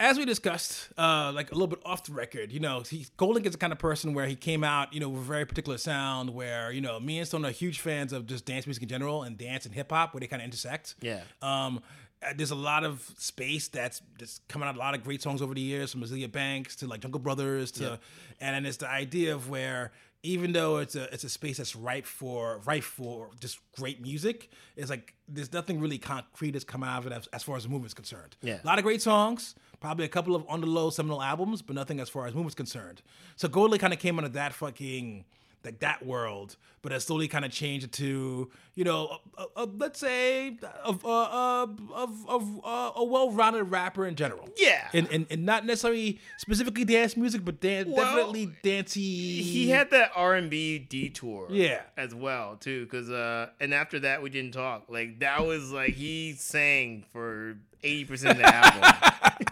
as 0.00 0.16
we 0.16 0.24
discussed, 0.24 0.88
uh, 0.96 1.32
like 1.34 1.50
a 1.50 1.54
little 1.54 1.66
bit 1.66 1.80
off 1.84 2.04
the 2.04 2.12
record, 2.12 2.52
you 2.52 2.60
know, 2.60 2.82
he 2.88 3.06
Goldlink 3.18 3.46
is 3.46 3.52
the 3.52 3.58
kind 3.58 3.72
of 3.72 3.78
person 3.78 4.14
where 4.14 4.26
he 4.26 4.36
came 4.36 4.62
out, 4.62 4.92
you 4.92 5.00
know, 5.00 5.08
with 5.08 5.22
a 5.22 5.24
very 5.24 5.44
particular 5.44 5.78
sound. 5.78 6.30
Where 6.30 6.70
you 6.70 6.80
know, 6.80 7.00
me 7.00 7.18
and 7.18 7.26
Stone 7.26 7.44
are 7.44 7.50
huge 7.50 7.80
fans 7.80 8.12
of 8.12 8.26
just 8.26 8.44
dance 8.44 8.66
music 8.66 8.84
in 8.84 8.88
general 8.88 9.22
and 9.22 9.36
dance 9.36 9.66
and 9.66 9.74
hip 9.74 9.90
hop, 9.90 10.14
where 10.14 10.20
they 10.20 10.26
kind 10.26 10.42
of 10.42 10.44
intersect. 10.44 10.94
Yeah. 11.00 11.22
Um, 11.42 11.80
uh, 12.20 12.32
there's 12.36 12.50
a 12.50 12.56
lot 12.56 12.84
of 12.84 13.08
space 13.18 13.68
that's 13.68 14.02
that's 14.18 14.40
coming 14.48 14.68
out. 14.68 14.76
A 14.76 14.78
lot 14.78 14.94
of 14.94 15.04
great 15.04 15.22
songs 15.22 15.42
over 15.42 15.54
the 15.54 15.60
years, 15.60 15.92
from 15.92 16.02
Azealia 16.02 16.30
Banks 16.30 16.76
to 16.76 16.86
like 16.86 17.00
Jungle 17.00 17.20
Brothers 17.20 17.72
to, 17.72 17.98
and 18.40 18.54
then 18.54 18.66
it's 18.66 18.78
the 18.78 18.88
idea 18.88 19.34
of 19.34 19.48
where 19.48 19.92
even 20.22 20.52
though 20.52 20.78
it's 20.78 20.96
a 20.96 21.12
it's 21.14 21.24
a 21.24 21.28
space 21.28 21.58
that's 21.58 21.76
ripe 21.76 22.04
for 22.04 22.60
ripe 22.66 22.82
for 22.82 23.30
just 23.40 23.60
great 23.72 24.00
music, 24.02 24.50
it's 24.76 24.90
like 24.90 25.14
there's 25.28 25.52
nothing 25.52 25.80
really 25.80 25.98
concrete 25.98 26.52
that's 26.52 26.64
come 26.64 26.82
out 26.82 26.98
of 27.00 27.06
it 27.06 27.14
as, 27.14 27.26
as 27.28 27.42
far 27.42 27.56
as 27.56 27.62
the 27.62 27.68
movement's 27.68 27.94
concerned. 27.94 28.36
Yeah. 28.42 28.58
a 28.62 28.66
lot 28.66 28.78
of 28.78 28.84
great 28.84 29.00
songs, 29.00 29.54
probably 29.80 30.04
a 30.04 30.08
couple 30.08 30.34
of 30.34 30.44
on 30.48 30.60
the 30.60 30.66
low 30.66 30.90
seminal 30.90 31.22
albums, 31.22 31.62
but 31.62 31.76
nothing 31.76 32.00
as 32.00 32.08
far 32.08 32.26
as 32.26 32.34
movement's 32.34 32.54
concerned. 32.56 33.02
So 33.36 33.48
Goldie 33.48 33.78
kind 33.78 33.92
of 33.92 33.98
came 34.00 34.18
under 34.18 34.30
that 34.30 34.52
fucking 34.52 35.24
like 35.64 35.80
that 35.80 36.04
world, 36.06 36.56
but 36.82 36.92
has 36.92 37.04
slowly 37.04 37.28
kind 37.28 37.44
of 37.44 37.50
changed 37.50 37.92
to 37.94 38.50
you 38.74 38.84
know, 38.84 39.18
a, 39.36 39.42
a, 39.42 39.46
a, 39.56 39.64
let's 39.64 39.98
say 39.98 40.56
of 40.84 41.04
uh, 41.04 41.08
uh, 41.08 41.66
of 41.94 42.28
of 42.28 42.60
uh, 42.64 42.92
a 42.94 43.02
well-rounded 43.04 43.64
rapper 43.64 44.06
in 44.06 44.14
general. 44.14 44.48
Yeah. 44.56 44.88
and, 44.94 45.08
and 45.10 45.26
and 45.30 45.44
not 45.44 45.66
necessarily 45.66 46.20
specifically 46.36 46.84
dance 46.84 47.16
music, 47.16 47.44
but 47.44 47.60
dan- 47.60 47.90
Well, 47.90 48.04
definitely 48.04 48.52
dancey. 48.62 49.42
he 49.42 49.68
had 49.70 49.90
that 49.90 50.12
R 50.14 50.34
and 50.36 50.48
B 50.48 50.78
detour, 50.78 51.48
Yeah. 51.50 51.80
as 51.96 52.14
well 52.14 52.56
too. 52.56 52.84
Because 52.84 53.10
uh, 53.10 53.48
and 53.58 53.74
after 53.74 53.98
that 54.00 54.22
we 54.22 54.30
didn't 54.30 54.52
talk. 54.52 54.84
Like 54.88 55.18
that 55.20 55.44
was 55.44 55.72
like 55.72 55.94
he 55.94 56.34
sang 56.34 57.04
for 57.12 57.56
eighty 57.82 58.04
percent 58.04 58.32
of 58.32 58.38
the 58.38 58.46
album, 58.54 59.46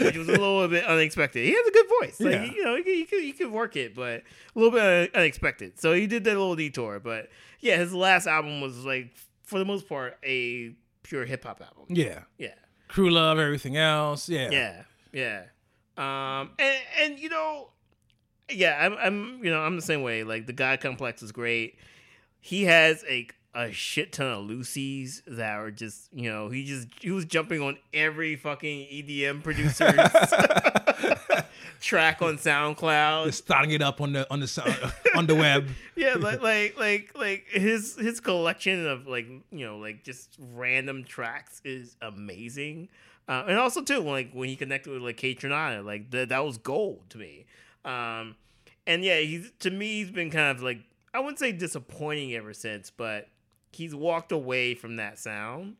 which 0.00 0.16
was 0.16 0.28
a 0.28 0.32
little 0.32 0.66
bit 0.68 0.84
unexpected. 0.84 1.44
He 1.44 1.52
has 1.52 1.66
a 1.66 1.70
good 1.70 1.86
voice, 2.00 2.20
like 2.20 2.32
Yeah. 2.32 2.44
you 2.44 2.64
know, 2.64 2.76
he 2.76 3.04
could, 3.04 3.22
he 3.22 3.32
could 3.32 3.50
work 3.50 3.76
it, 3.76 3.94
but 3.94 4.20
a 4.20 4.58
little 4.58 4.70
bit 4.70 5.14
unexpected. 5.14 5.80
So 5.80 5.92
he 5.92 6.06
did 6.06 6.24
that 6.24 6.30
little 6.36 6.56
detour, 6.56 7.00
but 7.00 7.28
yeah, 7.60 7.76
his 7.76 7.92
last 7.94 8.26
album 8.26 8.60
was 8.60 8.84
like 8.84 9.10
for 9.44 9.58
the 9.58 9.64
most 9.64 9.88
part 9.88 10.18
a 10.24 10.74
pure 11.02 11.24
hip 11.24 11.44
hop 11.44 11.60
album. 11.60 11.84
yeah, 11.88 12.20
Yeah. 12.38 12.54
crew 12.88 13.10
love, 13.10 13.38
everything 13.38 13.76
else. 13.76 14.28
Yeah, 14.28 14.50
Yeah, 14.50 14.82
yeah. 15.12 15.42
Um, 15.96 16.50
and 16.58 16.78
and 17.00 17.18
you 17.18 17.28
know, 17.28 17.70
yeah, 18.48 18.78
I'm 18.80 18.94
I'm 18.94 19.44
you 19.44 19.50
know 19.50 19.60
I'm 19.60 19.76
the 19.76 19.82
same 19.82 20.02
way. 20.02 20.24
Like 20.24 20.46
the 20.46 20.52
God 20.52 20.80
Complex 20.80 21.22
is 21.22 21.30
great. 21.32 21.76
He 22.40 22.62
has 22.64 23.04
a 23.08 23.26
a 23.54 23.72
shit 23.72 24.12
ton 24.12 24.26
of 24.26 24.44
loosies 24.46 25.22
that 25.26 25.58
are 25.58 25.70
just 25.70 26.08
you 26.12 26.30
know 26.30 26.48
he 26.48 26.64
just 26.64 26.88
he 27.00 27.10
was 27.10 27.24
jumping 27.24 27.60
on 27.60 27.76
every 27.92 28.36
fucking 28.36 28.86
EDM 28.86 29.42
producer's 29.42 29.94
track 31.80 32.22
on 32.22 32.36
SoundCloud. 32.36 33.26
Just 33.26 33.44
starting 33.44 33.72
it 33.72 33.82
up 33.82 34.00
on 34.00 34.12
the 34.12 34.30
on 34.30 34.40
the 34.40 34.92
on 35.16 35.26
the 35.26 35.34
web. 35.34 35.68
yeah, 35.96 36.14
like 36.14 36.42
like 36.42 36.78
like 36.78 37.10
like 37.18 37.46
his 37.48 37.96
his 37.96 38.20
collection 38.20 38.86
of 38.86 39.06
like 39.06 39.26
you 39.50 39.66
know 39.66 39.78
like 39.78 40.04
just 40.04 40.36
random 40.38 41.04
tracks 41.04 41.60
is 41.64 41.96
amazing, 42.00 42.88
uh, 43.28 43.44
and 43.48 43.58
also 43.58 43.82
too 43.82 43.98
like 44.00 44.32
when 44.32 44.48
he 44.48 44.56
connected 44.56 44.92
with 44.92 45.02
like 45.02 45.16
Kaytranada, 45.16 45.84
like 45.84 46.10
that 46.12 46.28
that 46.28 46.44
was 46.44 46.58
gold 46.58 47.10
to 47.10 47.18
me. 47.18 47.46
Um, 47.84 48.36
and 48.86 49.04
yeah, 49.04 49.18
he's 49.18 49.50
to 49.60 49.70
me 49.70 50.04
he's 50.04 50.10
been 50.10 50.30
kind 50.30 50.56
of 50.56 50.62
like 50.62 50.80
I 51.12 51.18
wouldn't 51.18 51.38
say 51.38 51.52
disappointing 51.52 52.34
ever 52.34 52.54
since, 52.54 52.90
but 52.90 53.28
he's 53.72 53.94
walked 53.94 54.32
away 54.32 54.74
from 54.74 54.96
that 54.96 55.18
sound, 55.18 55.76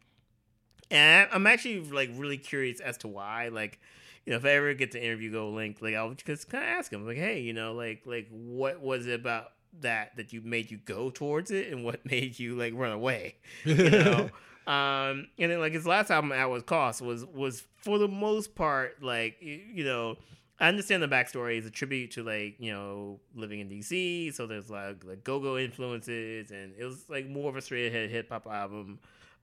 and 0.91 1.29
I'm 1.33 1.47
actually 1.47 1.81
like 1.81 2.11
really 2.15 2.39
curious 2.39 2.81
as 2.81 2.97
to 2.99 3.09
why. 3.09 3.49
Like, 3.49 3.81
you 4.25 4.33
know, 4.33 4.37
if 4.37 4.45
I 4.45 4.51
ever 4.51 4.75
get 4.75 4.93
to 4.93 5.03
interview 5.03 5.33
GoldLink, 5.33 5.81
like 5.83 5.95
I'll 5.95 6.15
just 6.15 6.49
kind 6.49 6.65
of 6.65 6.71
ask 6.71 6.93
him, 6.93 7.07
like, 7.07 7.17
hey, 7.17 7.41
you 7.41 7.53
know, 7.53 7.73
like 7.73 8.03
like 8.07 8.29
what 8.31 8.81
was 8.81 9.07
it 9.07 9.21
about 9.21 9.53
that 9.81 10.17
that 10.17 10.33
you 10.33 10.41
made 10.41 10.71
you 10.71 10.79
go 10.79 11.11
towards 11.11 11.51
it, 11.51 11.73
and 11.73 11.85
what 11.85 12.05
made 12.11 12.39
you 12.39 12.55
like 12.55 12.75
run 12.75 12.93
away, 12.93 13.37
you 13.65 13.91
know? 13.91 14.31
um, 14.67 15.29
and 15.39 15.51
then 15.51 15.61
like 15.61 15.73
his 15.73 15.87
last 15.87 16.11
album, 16.11 16.33
At 16.33 16.51
What 16.51 16.67
Cost, 16.67 17.03
was 17.03 17.25
was 17.25 17.65
for 17.79 17.99
the 17.99 18.09
most 18.09 18.55
part 18.55 19.03
like 19.03 19.37
you 19.41 19.85
know. 19.85 20.17
I 20.61 20.69
understand 20.69 21.03
the 21.03 21.09
backstory 21.09 21.59
is 21.59 21.65
a 21.65 21.71
tribute 21.71 22.11
to 22.13 22.23
like 22.23 22.57
you 22.59 22.71
know 22.71 23.19
living 23.35 23.61
in 23.61 23.69
DC, 23.71 24.35
so 24.35 24.47
there's 24.47 24.71
like 24.71 25.05
like 25.05 25.25
go 25.25 25.41
go 25.41 25.57
influences, 25.57 26.51
and 26.51 26.75
it 26.79 26.85
was 26.85 27.09
like 27.09 27.27
more 27.27 27.49
of 27.49 27.57
a 27.57 27.63
straight 27.63 27.87
ahead 27.87 28.11
hip 28.11 28.29
hop 28.29 28.47
album. 28.47 28.99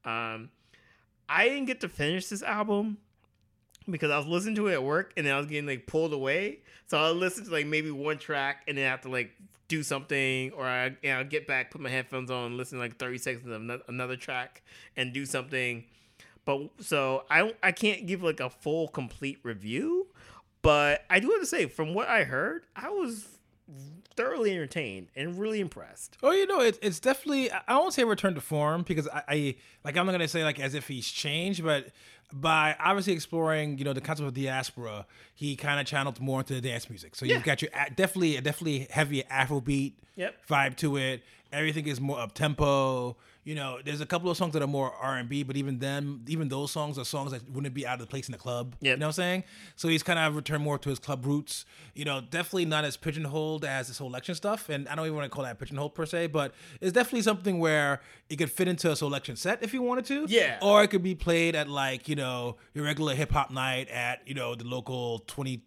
Um, 0.06 0.50
I 1.28 1.50
didn't 1.50 1.66
get 1.66 1.82
to 1.82 1.90
finish 1.90 2.28
this 2.28 2.44
album 2.44 2.98
because 3.90 4.12
I 4.12 4.18
was 4.18 4.28
listening 4.28 4.56
to 4.56 4.68
it 4.68 4.74
at 4.74 4.84
work, 4.84 5.14
and 5.18 5.28
I 5.28 5.38
was 5.38 5.48
getting 5.48 5.66
like 5.66 5.88
pulled 5.88 6.14
away. 6.14 6.60
So 6.86 7.00
I 7.00 7.10
listened 7.10 7.48
to 7.48 7.52
like 7.52 7.66
maybe 7.66 7.90
one 7.90 8.20
track, 8.20 8.64
and 8.68 8.78
then 8.78 8.86
I 8.86 8.90
have 8.90 9.02
to 9.02 9.10
like 9.10 9.32
do 9.68 9.82
something, 9.82 10.52
or 10.52 10.66
I 10.66 10.96
you 11.02 11.10
know, 11.10 11.24
get 11.24 11.48
back, 11.48 11.72
put 11.72 11.82
my 11.82 11.90
headphones 11.90 12.30
on, 12.30 12.58
listen 12.58 12.78
to 12.78 12.84
like 12.84 12.98
thirty 12.98 13.18
seconds 13.18 13.48
of 13.48 13.82
another 13.88 14.18
track, 14.18 14.62
and 14.96 15.14
do 15.14 15.26
something. 15.26 15.84
But 16.46 16.70
so 16.80 17.26
I 17.32 17.56
I 17.64 17.72
can't 17.72 18.06
give 18.06 18.22
like 18.22 18.40
a 18.40 18.52
full 18.52 18.88
complete 18.88 19.40
review, 19.42 19.97
but 20.68 21.06
I 21.10 21.22
do 21.22 21.30
have 21.32 21.40
to 21.40 21.46
say 21.46 21.66
from 21.68 21.94
what 21.94 22.10
I 22.10 22.26
heard, 22.26 22.66
I 22.76 22.90
was 22.90 23.26
thoroughly 24.18 24.52
entertained 24.52 25.08
and 25.16 25.40
really 25.40 25.62
impressed. 25.62 26.18
Oh, 26.22 26.32
you 26.32 26.46
know, 26.46 26.60
it's 26.60 26.78
it's 26.82 27.00
definitely. 27.00 27.50
I 27.52 27.78
won't 27.78 27.94
say 27.94 28.04
return 28.04 28.36
to 28.36 28.42
form 28.42 28.84
because 28.84 29.08
I, 29.08 29.24
I 29.30 29.56
like 29.86 29.96
I'm 29.96 30.06
not 30.06 30.12
gonna 30.12 30.28
say 30.28 30.44
like 30.44 30.60
as 30.60 30.74
if 30.74 30.88
he's 30.90 31.08
changed, 31.10 31.64
but 31.64 31.88
by 32.34 32.76
obviously 32.80 33.14
exploring, 33.14 33.78
you 33.78 33.86
know, 33.86 33.94
the 33.94 34.02
concept 34.02 34.28
of 34.28 34.34
diaspora, 34.34 35.06
he 35.36 35.56
kind 35.56 35.80
of 35.80 35.86
channeled 35.86 36.20
more 36.20 36.42
into 36.42 36.54
the 36.56 36.62
dance 36.62 36.90
music. 36.90 37.16
So 37.16 37.26
Yeah. 37.26 37.36
you've 37.36 37.44
got 37.46 37.62
your 37.62 37.72
a- 37.74 37.90
definitely 37.90 38.36
a 38.36 38.42
definitely 38.42 38.88
heavy 38.90 39.24
Afrobeat 39.32 39.94
Yep. 40.18 40.36
vibe 40.50 40.76
to 40.78 40.98
it. 40.98 41.24
Everything 41.54 41.88
is 41.88 42.02
more 42.02 42.20
up 42.20 42.34
tempo. 42.34 43.16
You 43.48 43.56
know, 43.56 43.80
there's 43.82 44.02
a 44.02 44.06
couple 44.06 44.30
of 44.30 44.36
songs 44.36 44.52
that 44.56 44.62
are 44.62 44.68
more 44.68 44.92
R 45.02 45.16
and 45.16 45.30
B, 45.30 45.42
but 45.44 45.56
even 45.56 45.80
them, 45.80 46.26
even 46.28 46.50
those 46.50 46.70
songs 46.70 47.00
are 47.00 47.06
songs 47.06 47.32
that 47.32 47.50
wouldn't 47.50 47.74
be 47.74 47.88
out 47.88 47.94
of 47.94 48.02
the 48.02 48.06
place 48.06 48.28
in 48.28 48.34
the 48.34 48.38
club. 48.38 48.76
Yep. 48.82 48.96
You 48.96 49.00
know 49.00 49.06
what 49.06 49.12
I'm 49.12 49.14
saying? 49.14 49.44
So 49.78 49.88
he's 49.88 50.04
kind 50.04 50.20
of 50.20 50.36
returned 50.36 50.66
more 50.66 50.78
to 50.78 50.90
his 50.90 51.00
club 51.00 51.26
roots. 51.26 51.64
You 51.96 52.04
know, 52.04 52.20
definitely 52.20 52.66
not 52.66 52.84
as 52.84 52.98
pigeonholed 52.98 53.64
as 53.64 53.88
this 53.88 54.00
whole 54.00 54.12
Soulection 54.12 54.36
stuff. 54.36 54.68
And 54.68 54.90
I 54.90 54.96
don't 54.96 55.06
even 55.06 55.16
want 55.16 55.32
to 55.32 55.34
call 55.34 55.46
that 55.46 55.60
pigeonholed 55.60 55.96
per 55.96 56.06
se, 56.06 56.28
but 56.28 56.54
it's 56.82 56.92
definitely 56.92 57.22
something 57.22 57.58
where 57.60 58.02
it 58.30 58.36
could 58.36 58.52
fit 58.52 58.68
into 58.68 58.92
a 58.92 58.96
Soulection 58.96 59.38
set 59.38 59.64
if 59.64 59.74
you 59.74 59.82
wanted 59.82 60.04
to. 60.08 60.26
Yeah. 60.28 60.60
Or 60.62 60.84
it 60.84 60.90
could 60.90 61.04
be 61.04 61.16
played 61.16 61.56
at 61.56 61.70
like, 61.70 62.10
you 62.10 62.18
know, 62.18 62.58
your 62.74 62.84
regular 62.84 63.16
hip 63.16 63.32
hop 63.32 63.50
night 63.50 63.88
at, 63.88 64.28
you 64.28 64.34
know, 64.34 64.56
the 64.56 64.66
local 64.66 65.20
20, 65.20 65.64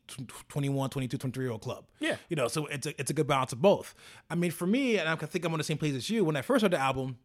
21, 0.50 0.90
22, 0.90 1.16
23 1.16 1.44
year 1.44 1.52
old 1.52 1.62
club. 1.62 1.86
Yeah. 1.98 2.16
You 2.28 2.36
know, 2.36 2.46
so 2.46 2.66
it's 2.66 2.86
a, 2.86 3.00
it's 3.00 3.10
a 3.10 3.14
good 3.14 3.26
balance 3.26 3.54
of 3.54 3.62
both. 3.62 3.94
I 4.28 4.34
mean, 4.34 4.50
for 4.50 4.66
me, 4.66 4.98
and 4.98 5.08
I 5.08 5.16
think 5.16 5.46
I'm 5.46 5.52
on 5.54 5.58
the 5.58 5.64
same 5.64 5.78
place 5.78 5.94
as 5.94 6.10
you, 6.10 6.26
when 6.26 6.36
I 6.36 6.42
first 6.42 6.60
heard 6.60 6.72
the 6.72 6.78
album, 6.78 7.16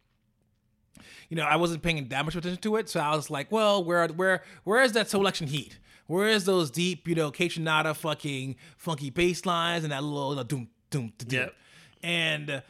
you 1.28 1.36
know, 1.36 1.44
I 1.44 1.56
wasn't 1.56 1.82
paying 1.82 2.08
that 2.08 2.24
much 2.24 2.36
attention 2.36 2.60
to 2.62 2.76
it, 2.76 2.88
so 2.88 3.00
I 3.00 3.14
was 3.14 3.30
like, 3.30 3.50
well, 3.50 3.82
where 3.82 4.06
where 4.08 4.42
where 4.64 4.82
is 4.82 4.92
that 4.92 5.06
Soulection 5.06 5.48
heat? 5.48 5.78
Where 6.06 6.28
is 6.28 6.44
those 6.44 6.70
deep, 6.70 7.08
you 7.08 7.14
know, 7.14 7.30
Kate 7.30 7.52
fucking 7.52 8.56
funky 8.76 9.10
bass 9.10 9.44
lines 9.44 9.82
and 9.84 9.92
that 9.92 10.04
little 10.04 10.30
you 10.30 10.36
know, 10.36 10.42
doom 10.44 10.68
doom 10.90 11.12
doom. 11.18 11.40
Yep. 11.40 11.54
And 12.02 12.50
uh, 12.50 12.60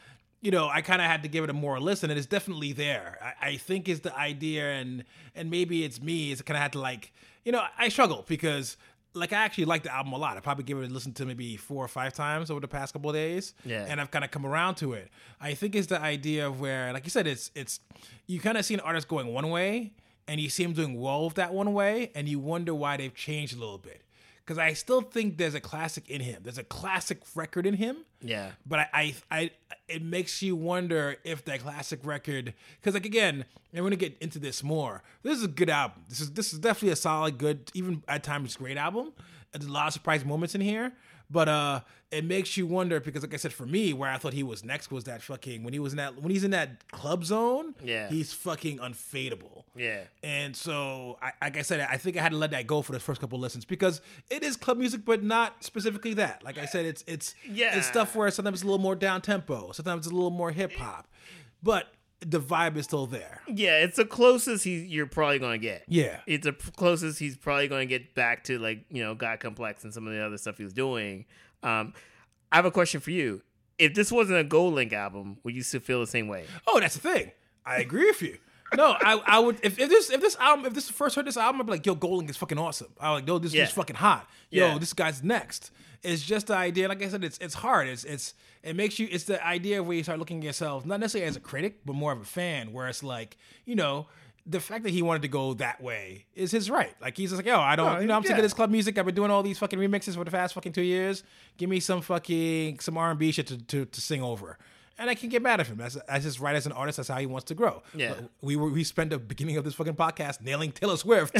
you 0.41 0.51
know, 0.51 0.69
I 0.69 0.81
kind 0.81 1.01
of 1.01 1.07
had 1.07 1.23
to 1.23 1.29
give 1.29 1.43
it 1.43 1.49
a 1.49 1.53
more 1.53 1.79
listen, 1.79 2.09
and 2.09 2.17
it's 2.17 2.27
definitely 2.27 2.73
there. 2.73 3.17
I, 3.41 3.49
I 3.49 3.57
think 3.57 3.89
is 3.89 4.01
the 4.01 4.15
idea, 4.15 4.71
and 4.71 5.03
and 5.35 5.49
maybe 5.49 5.83
it's 5.83 6.01
me. 6.01 6.31
Is 6.31 6.41
kind 6.41 6.57
of 6.57 6.61
had 6.61 6.73
to 6.73 6.79
like, 6.79 7.13
you 7.43 7.51
know, 7.51 7.63
I 7.77 7.89
struggle 7.89 8.25
because 8.27 8.77
like 9.17 9.33
I 9.33 9.43
actually 9.43 9.65
like 9.65 9.83
the 9.83 9.93
album 9.93 10.13
a 10.13 10.17
lot. 10.17 10.37
I 10.37 10.39
probably 10.39 10.63
give 10.63 10.77
it 10.79 10.89
a 10.89 10.93
listen 10.93 11.13
to 11.13 11.25
maybe 11.25 11.57
four 11.57 11.83
or 11.83 11.87
five 11.87 12.13
times 12.13 12.49
over 12.49 12.59
the 12.59 12.67
past 12.67 12.93
couple 12.93 13.09
of 13.09 13.15
days. 13.15 13.53
Yeah. 13.65 13.85
And 13.87 13.99
I've 13.99 14.11
kind 14.11 14.23
of 14.23 14.31
come 14.31 14.45
around 14.45 14.75
to 14.75 14.93
it. 14.93 15.09
I 15.41 15.53
think 15.53 15.75
it's 15.75 15.87
the 15.87 16.01
idea 16.01 16.47
of 16.47 16.59
where, 16.59 16.93
like 16.93 17.03
you 17.03 17.09
said, 17.09 17.27
it's 17.27 17.51
it's 17.55 17.79
you 18.27 18.39
kind 18.39 18.57
of 18.57 18.65
see 18.65 18.73
an 18.73 18.79
artist 18.81 19.07
going 19.07 19.27
one 19.33 19.49
way, 19.49 19.93
and 20.27 20.39
you 20.39 20.49
see 20.49 20.63
him 20.63 20.73
doing 20.73 20.99
well 20.99 21.25
with 21.25 21.35
that 21.35 21.53
one 21.53 21.73
way, 21.73 22.11
and 22.15 22.27
you 22.27 22.39
wonder 22.39 22.73
why 22.73 22.97
they've 22.97 23.15
changed 23.15 23.55
a 23.55 23.59
little 23.59 23.77
bit. 23.77 24.01
Because 24.47 24.57
I 24.57 24.71
still 24.71 25.01
think 25.01 25.37
there's 25.37 25.55
a 25.55 25.59
classic 25.59 26.09
in 26.09 26.21
him. 26.21 26.43
There's 26.43 26.57
a 26.57 26.63
classic 26.63 27.19
record 27.35 27.65
in 27.65 27.73
him. 27.73 27.97
Yeah. 28.21 28.51
But 28.65 28.79
I, 28.79 28.87
I, 28.93 29.15
I 29.29 29.51
it 29.89 30.01
makes 30.01 30.41
you 30.41 30.55
wonder 30.55 31.17
if 31.25 31.43
that 31.45 31.59
classic 31.59 31.99
record, 32.05 32.53
because 32.79 32.93
like 32.93 33.05
again, 33.05 33.43
we're 33.73 33.81
gonna 33.81 33.97
get 33.97 34.17
into 34.21 34.39
this 34.39 34.63
more. 34.63 35.03
This 35.21 35.37
is 35.37 35.43
a 35.43 35.49
good 35.49 35.69
album. 35.69 36.03
This 36.07 36.21
is 36.21 36.31
this 36.31 36.53
is 36.53 36.59
definitely 36.59 36.91
a 36.91 36.95
solid, 36.95 37.37
good, 37.37 37.71
even 37.73 38.03
at 38.07 38.23
times 38.23 38.55
great 38.55 38.77
album. 38.77 39.11
There's 39.51 39.65
a 39.65 39.71
lot 39.71 39.87
of 39.87 39.93
surprise 39.93 40.23
moments 40.23 40.55
in 40.55 40.61
here, 40.61 40.93
but 41.29 41.49
uh, 41.49 41.81
it 42.11 42.23
makes 42.23 42.55
you 42.55 42.65
wonder 42.65 42.99
because, 42.99 43.21
like 43.23 43.33
I 43.33 43.37
said, 43.37 43.51
for 43.53 43.65
me, 43.65 43.91
where 43.93 44.09
I 44.09 44.17
thought 44.17 44.33
he 44.33 44.43
was 44.43 44.63
next 44.63 44.91
was 44.91 45.03
that 45.05 45.21
fucking 45.21 45.63
when 45.63 45.73
he 45.73 45.79
was 45.79 45.93
in 45.93 45.97
that 45.97 46.21
when 46.21 46.31
he's 46.31 46.43
in 46.43 46.51
that 46.51 46.89
club 46.91 47.25
zone. 47.25 47.75
Yeah. 47.83 48.07
he's 48.09 48.31
fucking 48.33 48.77
unfadable. 48.79 49.63
Yeah. 49.75 50.01
And 50.23 50.55
so, 50.55 51.17
I, 51.21 51.31
like 51.41 51.57
I 51.57 51.61
said, 51.61 51.81
I 51.81 51.97
think 51.97 52.17
I 52.17 52.21
had 52.21 52.31
to 52.31 52.37
let 52.37 52.51
that 52.51 52.65
go 52.65 52.81
for 52.81 52.93
the 52.93 52.99
first 52.99 53.19
couple 53.21 53.35
of 53.37 53.41
listens 53.41 53.65
because 53.65 54.01
it 54.29 54.41
is 54.43 54.55
club 54.55 54.77
music, 54.77 55.01
but 55.05 55.21
not 55.23 55.63
specifically 55.63 56.13
that. 56.15 56.43
Like 56.43 56.57
I 56.57 56.65
said, 56.65 56.85
it's 56.85 57.03
it's 57.07 57.35
Yeah. 57.49 57.77
it's 57.77 57.87
stuff 57.87 58.15
where 58.15 58.31
sometimes 58.31 58.59
it's 58.59 58.63
a 58.63 58.67
little 58.67 58.79
more 58.79 58.95
down 58.95 59.21
tempo, 59.21 59.71
sometimes 59.73 60.05
it's 60.05 60.11
a 60.11 60.15
little 60.15 60.29
more 60.31 60.51
hip 60.51 60.73
hop, 60.73 61.07
but 61.61 61.87
the 62.21 62.39
vibe 62.39 62.77
is 62.77 62.85
still 62.85 63.05
there. 63.05 63.41
Yeah, 63.47 63.77
it's 63.79 63.97
the 63.97 64.05
closest 64.05 64.63
he 64.63 64.77
you're 64.77 65.05
probably 65.05 65.39
gonna 65.39 65.57
get. 65.57 65.83
Yeah, 65.87 66.19
It's 66.25 66.45
the 66.45 66.53
closest 66.53 67.19
he's 67.19 67.37
probably 67.37 67.67
gonna 67.67 67.85
get 67.85 68.15
back 68.15 68.43
to 68.45 68.57
like 68.59 68.85
you 68.89 69.03
know 69.03 69.13
God 69.15 69.39
Complex 69.39 69.83
and 69.83 69.93
some 69.93 70.07
of 70.07 70.13
the 70.13 70.25
other 70.25 70.37
stuff 70.37 70.57
he 70.57 70.63
was 70.63 70.73
doing. 70.73 71.25
Um, 71.63 71.93
I 72.51 72.55
have 72.55 72.65
a 72.65 72.71
question 72.71 73.01
for 73.01 73.11
you. 73.11 73.41
If 73.77 73.93
this 73.93 74.11
wasn't 74.11 74.39
a 74.39 74.43
Gold 74.43 74.73
Link 74.73 74.93
album, 74.93 75.37
would 75.43 75.53
you 75.53 75.61
still 75.61 75.79
feel 75.81 75.99
the 75.99 76.07
same 76.07 76.27
way? 76.27 76.45
Oh, 76.65 76.79
that's 76.79 76.95
the 76.95 77.01
thing. 77.01 77.31
I 77.65 77.77
agree 77.77 78.05
with 78.05 78.21
you. 78.23 78.37
No, 78.75 78.95
I, 78.99 79.21
I 79.25 79.39
would 79.39 79.59
if, 79.63 79.77
if 79.79 79.87
this 79.89 80.09
if 80.09 80.19
this 80.19 80.35
album 80.37 80.65
if 80.65 80.73
this 80.73 80.89
first 80.89 81.15
heard 81.15 81.25
this 81.25 81.37
album, 81.37 81.61
I'd 81.61 81.67
be 81.67 81.71
like, 81.73 81.85
yo, 81.85 81.95
GoldLink 81.95 82.29
is 82.29 82.37
fucking 82.37 82.57
awesome. 82.57 82.87
I 82.99 83.11
was 83.11 83.21
like, 83.21 83.27
yo, 83.27 83.37
this 83.37 83.53
Yeah. 83.53 83.63
is 83.63 83.71
fucking 83.71 83.95
hot. 83.97 84.27
Yo, 84.49 84.67
Yeah. 84.67 84.77
this 84.79 84.93
guy's 84.93 85.23
next. 85.23 85.71
It's 86.03 86.21
just 86.23 86.47
the 86.47 86.55
idea, 86.55 86.87
like 86.87 87.01
I 87.03 87.09
said, 87.09 87.23
it's 87.23 87.37
it's 87.39 87.53
hard. 87.55 87.87
It's 87.87 88.03
it's 88.03 88.33
it 88.63 88.75
makes 88.75 88.99
you 88.99 89.07
it's 89.11 89.23
the 89.25 89.45
idea 89.45 89.79
of 89.79 89.87
where 89.87 89.97
you 89.97 90.03
start 90.03 90.19
looking 90.19 90.37
at 90.39 90.43
yourself, 90.43 90.85
not 90.85 90.99
necessarily 90.99 91.27
as 91.27 91.35
a 91.35 91.39
critic, 91.39 91.79
but 91.85 91.93
more 91.93 92.11
of 92.11 92.21
a 92.21 92.25
fan, 92.25 92.71
where 92.73 92.87
it's 92.87 93.03
like, 93.03 93.37
you 93.65 93.75
know, 93.75 94.07
the 94.45 94.59
fact 94.59 94.83
that 94.83 94.91
he 94.91 95.01
wanted 95.01 95.23
to 95.23 95.27
go 95.27 95.53
that 95.55 95.81
way 95.81 96.25
is 96.33 96.51
his 96.51 96.69
right. 96.69 96.93
Like 97.01 97.17
he's 97.17 97.31
just 97.31 97.37
like, 97.39 97.45
yo, 97.45 97.59
I 97.59 97.75
don't, 97.75 97.97
Oh, 97.97 97.99
you 97.99 98.07
know, 98.07 98.15
I'm 98.15 98.23
sick 98.23 98.37
of 98.37 98.43
this 98.43 98.53
club 98.53 98.69
music. 98.69 98.97
I've 98.97 99.05
been 99.05 99.15
doing 99.15 99.31
all 99.31 99.43
these 99.43 99.57
fucking 99.59 99.77
remixes 99.79 100.15
for 100.15 100.23
the 100.23 100.31
past 100.31 100.53
fucking 100.53 100.71
two 100.71 100.81
years. 100.83 101.23
Give 101.57 101.69
me 101.69 101.79
some 101.79 102.01
fucking 102.01 102.79
some 102.79 102.97
R 102.97 103.09
and 103.11 103.19
B 103.19 103.31
shit 103.31 103.47
to, 103.47 103.57
to 103.57 103.85
to 103.85 104.01
sing 104.01 104.21
over. 104.21 104.57
And 104.99 105.11
I 105.11 105.15
can 105.15 105.29
get 105.29 105.43
mad 105.43 105.59
at 105.59 105.67
him. 105.67 105.77
That's 105.77 105.95
that's 106.07 106.23
his 106.23 106.39
right 106.39 106.55
as 106.55 106.65
an 106.65 106.71
artist. 106.71 106.97
That's 106.97 107.09
how 107.09 107.17
he 107.19 107.25
wants 107.27 107.45
to 107.45 107.55
grow. 107.55 107.83
Yeah. 107.93 108.13
But 108.15 108.29
we 108.41 108.55
were 108.55 108.69
we 108.69 108.83
spent 108.83 109.09
the 109.11 109.19
beginning 109.19 109.57
of 109.57 109.63
this 109.63 109.73
fucking 109.75 109.95
podcast 109.95 110.41
nailing 110.41 110.71
Taylor 110.71 110.97
Swift 110.97 111.37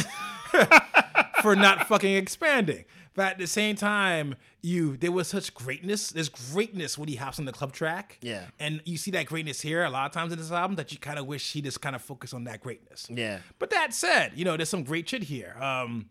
for 1.41 1.55
not 1.55 1.87
fucking 1.87 2.15
expanding. 2.15 2.85
But 3.17 3.31
at 3.31 3.37
the 3.39 3.47
same 3.47 3.75
time, 3.75 4.35
you 4.61 4.95
there 4.95 5.11
was 5.11 5.27
such 5.27 5.55
greatness. 5.55 6.11
There's 6.11 6.29
greatness 6.29 6.99
when 6.99 7.09
he 7.09 7.15
hops 7.15 7.39
on 7.39 7.45
the 7.45 7.51
club 7.51 7.73
track. 7.73 8.19
Yeah. 8.21 8.43
And 8.59 8.79
you 8.85 8.95
see 8.95 9.09
that 9.09 9.25
greatness 9.25 9.59
here 9.59 9.83
a 9.83 9.89
lot 9.89 10.05
of 10.05 10.11
times 10.11 10.31
in 10.31 10.37
this 10.37 10.51
album 10.51 10.75
that 10.75 10.91
you 10.91 10.99
kind 10.99 11.17
of 11.17 11.25
wish 11.25 11.51
he 11.51 11.63
just 11.63 11.81
kind 11.81 11.95
of 11.95 12.03
focused 12.03 12.35
on 12.35 12.43
that 12.43 12.61
greatness. 12.61 13.07
Yeah. 13.09 13.39
But 13.57 13.71
that 13.71 13.95
said, 13.95 14.33
you 14.35 14.45
know, 14.45 14.55
there's 14.55 14.69
some 14.69 14.83
great 14.83 15.09
shit 15.09 15.23
here. 15.23 15.57
Um, 15.59 16.09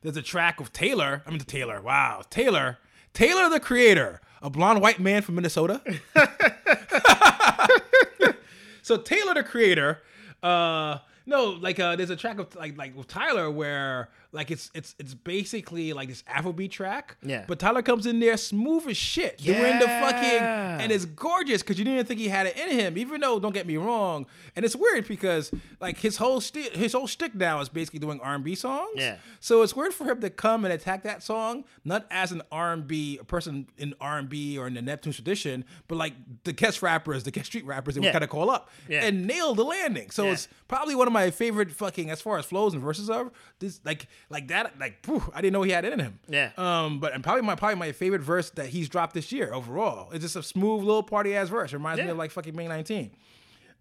there's 0.00 0.16
a 0.16 0.22
track 0.22 0.58
of 0.58 0.72
Taylor. 0.72 1.22
I 1.26 1.30
mean, 1.30 1.40
Taylor. 1.40 1.82
Wow, 1.82 2.22
Taylor. 2.30 2.78
Taylor, 3.12 3.50
the 3.50 3.60
creator, 3.60 4.22
a 4.40 4.48
blonde 4.48 4.80
white 4.80 5.00
man 5.00 5.20
from 5.20 5.34
Minnesota. 5.34 5.82
so 8.80 8.96
Taylor, 8.96 9.34
the 9.34 9.44
creator. 9.44 10.00
Uh, 10.42 11.00
no, 11.26 11.50
like 11.50 11.80
uh, 11.80 11.96
there's 11.96 12.10
a 12.10 12.16
track 12.16 12.38
of 12.38 12.54
like 12.54 12.76
like 12.76 12.96
with 12.96 13.08
Tyler 13.08 13.50
where 13.50 14.10
like 14.34 14.50
it's 14.50 14.70
it's 14.74 14.94
it's 14.98 15.14
basically 15.14 15.92
like 15.94 16.08
this 16.08 16.22
Afrobeat 16.24 16.70
track. 16.72 17.16
Yeah. 17.22 17.44
But 17.48 17.58
Tyler 17.60 17.80
comes 17.82 18.04
in 18.04 18.18
there 18.20 18.36
smooth 18.36 18.86
as 18.88 18.96
shit, 18.96 19.38
doing 19.38 19.78
the 19.78 19.86
fucking 19.86 20.40
and 20.82 20.92
it's 20.92 21.04
gorgeous 21.06 21.62
because 21.62 21.78
you 21.78 21.84
didn't 21.84 22.06
think 22.06 22.20
he 22.20 22.28
had 22.28 22.46
it 22.48 22.56
in 22.56 22.68
him. 22.70 22.98
Even 22.98 23.20
though, 23.20 23.38
don't 23.38 23.54
get 23.54 23.66
me 23.66 23.76
wrong, 23.76 24.26
and 24.56 24.64
it's 24.64 24.74
weird 24.76 25.06
because 25.08 25.50
like 25.80 25.98
his 25.98 26.16
whole 26.16 26.40
sti- 26.40 26.70
his 26.74 26.92
whole 26.92 27.06
shtick 27.06 27.34
now 27.34 27.60
is 27.60 27.68
basically 27.68 28.00
doing 28.00 28.20
R 28.20 28.34
and 28.34 28.42
B 28.44 28.54
songs. 28.54 28.90
Yeah. 28.96 29.16
So 29.40 29.62
it's 29.62 29.74
weird 29.76 29.94
for 29.94 30.04
him 30.04 30.20
to 30.20 30.30
come 30.30 30.64
and 30.64 30.74
attack 30.74 31.04
that 31.04 31.22
song, 31.22 31.64
not 31.84 32.06
as 32.10 32.32
an 32.32 32.42
R 32.50 32.72
and 32.72 32.86
B 32.86 33.20
person 33.26 33.68
in 33.78 33.94
R 34.00 34.18
and 34.18 34.28
B 34.28 34.58
or 34.58 34.66
in 34.66 34.74
the 34.74 34.82
Neptune 34.82 35.12
tradition, 35.12 35.64
but 35.86 35.96
like 35.96 36.14
the 36.42 36.52
guest 36.52 36.82
rappers, 36.82 37.22
the 37.22 37.30
guest 37.30 37.46
street 37.46 37.64
rappers 37.64 37.94
that 37.94 38.00
we 38.00 38.06
Yeah. 38.08 38.12
kind 38.12 38.24
of 38.24 38.30
call 38.30 38.50
up, 38.50 38.68
Yeah. 38.88 39.04
and 39.04 39.26
nail 39.26 39.54
the 39.54 39.64
landing. 39.64 40.10
So 40.10 40.24
Yeah. 40.26 40.32
it's 40.32 40.48
probably 40.66 40.96
one 40.96 41.06
of 41.06 41.12
my 41.12 41.30
favorite 41.30 41.70
fucking 41.70 42.10
as 42.10 42.20
far 42.20 42.36
as 42.38 42.44
flows 42.46 42.74
and 42.74 42.82
verses 42.82 43.08
are. 43.08 43.30
This 43.60 43.80
like 43.84 44.06
like 44.30 44.48
that 44.48 44.78
like 44.78 45.06
I 45.34 45.40
didn't 45.40 45.52
know 45.52 45.62
he 45.62 45.70
had 45.70 45.84
it 45.84 45.92
in 45.92 46.00
him. 46.00 46.18
Yeah. 46.28 46.50
Um, 46.56 47.00
but 47.00 47.12
and 47.12 47.22
probably 47.22 47.42
my 47.42 47.54
probably 47.54 47.76
my 47.76 47.92
favorite 47.92 48.22
verse 48.22 48.50
that 48.50 48.66
he's 48.66 48.88
dropped 48.88 49.14
this 49.14 49.32
year 49.32 49.52
overall. 49.52 50.10
It's 50.12 50.22
just 50.22 50.36
a 50.36 50.42
smooth 50.42 50.82
little 50.82 51.02
party 51.02 51.36
ass 51.36 51.48
verse. 51.48 51.72
Reminds 51.72 52.02
me 52.02 52.08
of 52.08 52.16
like 52.16 52.30
fucking 52.30 52.54
May 52.56 52.68
19. 52.68 53.10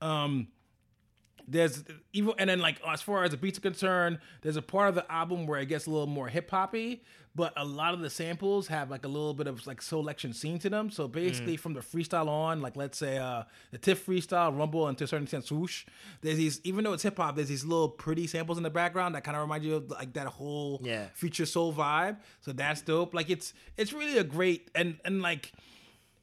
Um 0.02 0.48
there's 1.48 1.84
even 2.14 2.34
and 2.38 2.50
then 2.50 2.60
like 2.60 2.78
as 2.88 3.02
far 3.02 3.24
as 3.24 3.32
the 3.32 3.38
beats 3.38 3.58
are 3.58 3.62
concerned, 3.62 4.20
there's 4.42 4.56
a 4.56 4.62
part 4.62 4.90
of 4.90 4.96
the 4.96 5.12
album 5.12 5.46
where 5.46 5.60
it 5.60 5.66
gets 5.68 5.88
a 5.88 5.90
little 5.90 6.08
more 6.08 6.28
hip 6.28 6.50
hoppy, 6.50 7.04
but 7.36 7.52
a 7.58 7.66
lot 7.66 7.94
of 7.96 8.00
the 8.02 8.10
samples 8.10 8.68
have 8.68 8.92
like 8.92 9.06
a 9.06 9.08
little 9.08 9.34
bit 9.34 9.48
of 9.48 9.66
like 9.66 9.82
Soulection 9.82 10.36
scene 10.36 10.60
to 10.60 10.70
them. 10.70 10.92
So 10.92 11.08
basically, 11.08 11.58
from 11.58 11.74
the 11.74 11.80
freestyle 11.82 12.28
on, 12.28 12.62
like 12.62 12.76
let's 12.76 12.98
say 12.98 13.18
uh 13.18 13.44
the 13.72 13.78
Tiff 13.78 14.06
freestyle, 14.06 14.56
Rumble, 14.58 14.88
and 14.88 14.98
to 15.00 15.06
a 15.06 15.08
certain 15.08 15.24
extent 15.24 15.46
swoosh, 15.46 15.86
there's 16.22 16.38
these 16.38 16.62
even 16.64 16.84
though 16.84 16.94
it's 16.94 17.04
hip 17.04 17.18
hop, 17.18 17.36
there's 17.36 17.50
these 17.50 17.66
little 17.66 17.90
pretty 17.90 18.28
samples 18.28 18.58
in 18.58 18.64
the 18.64 18.70
background 18.70 19.16
that 19.16 19.24
kind 19.24 19.36
of 19.36 19.42
remind 19.42 19.64
you 19.64 19.76
of 19.76 19.90
like 19.90 20.14
that 20.14 20.28
whole 20.28 20.80
Yeah. 20.84 21.08
future 21.16 21.46
soul 21.46 21.74
vibe. 21.74 22.18
So 22.42 22.52
that's 22.54 22.82
dope. 22.82 23.14
Like 23.14 23.30
it's 23.30 23.54
it's 23.78 23.94
really 23.94 24.18
a 24.20 24.24
great 24.24 24.70
and 24.76 24.98
and 25.04 25.22
like 25.22 25.52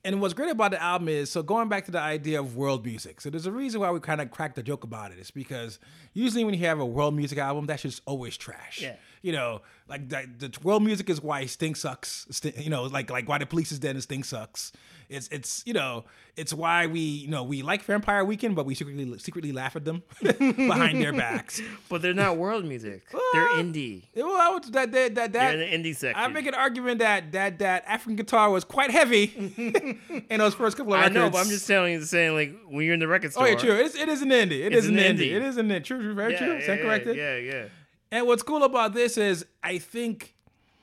and 0.02 0.18
what's 0.20 0.32
great 0.32 0.50
about 0.50 0.70
the 0.70 0.80
album 0.82 1.08
is 1.08 1.30
so 1.30 1.42
going 1.42 1.68
back 1.68 1.84
to 1.84 1.90
the 1.90 1.98
idea 2.00 2.40
of 2.40 2.56
world 2.56 2.86
music. 2.86 3.20
So 3.20 3.28
there's 3.28 3.44
a 3.46 3.52
reason 3.52 3.80
why 3.82 3.90
we 3.90 4.00
kind 4.00 4.20
of 4.22 4.30
cracked 4.30 4.54
the 4.54 4.62
joke 4.62 4.82
about 4.84 5.12
it. 5.12 5.18
It's 5.18 5.30
because 5.30 5.78
usually 6.14 6.42
when 6.42 6.54
you 6.54 6.64
have 6.66 6.80
a 6.80 6.86
world 6.86 7.14
music 7.14 7.36
album, 7.38 7.66
that's 7.66 7.82
just 7.82 8.00
always 8.06 8.36
trash. 8.38 8.80
Yeah. 8.80 8.94
You 9.22 9.32
know, 9.32 9.60
like 9.88 10.08
the, 10.08 10.28
the 10.38 10.58
world 10.62 10.82
music 10.82 11.10
is 11.10 11.22
why 11.22 11.44
Sting 11.46 11.74
sucks. 11.74 12.26
You 12.56 12.70
know, 12.70 12.84
like 12.84 13.10
like 13.10 13.28
why 13.28 13.38
the 13.38 13.46
police 13.46 13.70
is 13.72 13.78
dead 13.78 13.94
and 13.96 14.02
Sting 14.02 14.22
sucks. 14.22 14.72
It's 15.10 15.28
it's 15.28 15.62
you 15.66 15.72
know 15.74 16.04
it's 16.36 16.54
why 16.54 16.86
we 16.86 17.00
you 17.00 17.28
know 17.28 17.42
we 17.42 17.62
like 17.62 17.82
Vampire 17.82 18.24
Weekend, 18.24 18.54
but 18.54 18.64
we 18.64 18.74
secretly 18.74 19.18
secretly 19.18 19.50
laugh 19.52 19.74
at 19.76 19.84
them 19.84 20.02
behind 20.22 21.02
their 21.02 21.12
backs. 21.12 21.60
But 21.88 22.00
they're 22.00 22.14
not 22.14 22.36
world 22.38 22.64
music. 22.64 23.02
they're 23.32 23.48
indie. 23.48 24.04
Well, 24.14 24.40
I 24.40 24.50
would, 24.54 24.64
that 24.72 24.92
that 24.92 25.14
that, 25.16 25.32
They're 25.32 25.56
that 25.56 25.58
in 25.58 25.82
the 25.82 25.90
indie 25.90 25.96
section. 25.96 26.22
I 26.22 26.28
make 26.28 26.46
an 26.46 26.54
argument 26.54 27.00
that 27.00 27.32
that 27.32 27.58
that 27.58 27.84
African 27.86 28.14
guitar 28.16 28.50
was 28.50 28.64
quite 28.64 28.90
heavy 28.92 29.24
in 30.30 30.38
those 30.38 30.54
first 30.54 30.76
couple 30.76 30.94
of 30.94 31.00
records. 31.00 31.16
I 31.16 31.20
know, 31.20 31.30
but 31.30 31.38
I'm 31.38 31.48
just 31.48 31.66
telling 31.66 31.92
you, 31.94 32.02
saying 32.04 32.34
like 32.34 32.54
when 32.68 32.84
you're 32.84 32.94
in 32.94 33.00
the 33.00 33.08
record 33.08 33.32
store. 33.32 33.44
Oh 33.44 33.50
yeah, 33.50 33.56
true. 33.56 33.72
It 33.74 33.86
is, 33.86 33.94
it 33.96 34.08
is 34.08 34.22
an 34.22 34.30
indie. 34.30 34.60
It 34.64 34.72
It's 34.72 34.84
is 34.84 34.88
an 34.88 34.98
an 34.98 35.16
indie. 35.16 35.30
indie. 35.32 35.32
It 35.36 35.42
is 35.42 35.56
an 35.56 35.68
indie. 35.68 35.84
True, 35.84 36.00
true, 36.00 36.14
very 36.14 36.32
Yeah, 36.34 36.38
true. 36.38 36.54
yeah, 36.54 36.62
Stand 36.62 36.78
yeah, 36.78 36.84
corrected. 36.86 37.16
Yeah, 37.16 37.36
yeah. 37.36 37.64
And 38.10 38.26
what's 38.26 38.42
cool 38.42 38.64
about 38.64 38.92
this 38.94 39.16
is 39.16 39.46
I 39.62 39.78
think 39.78 40.34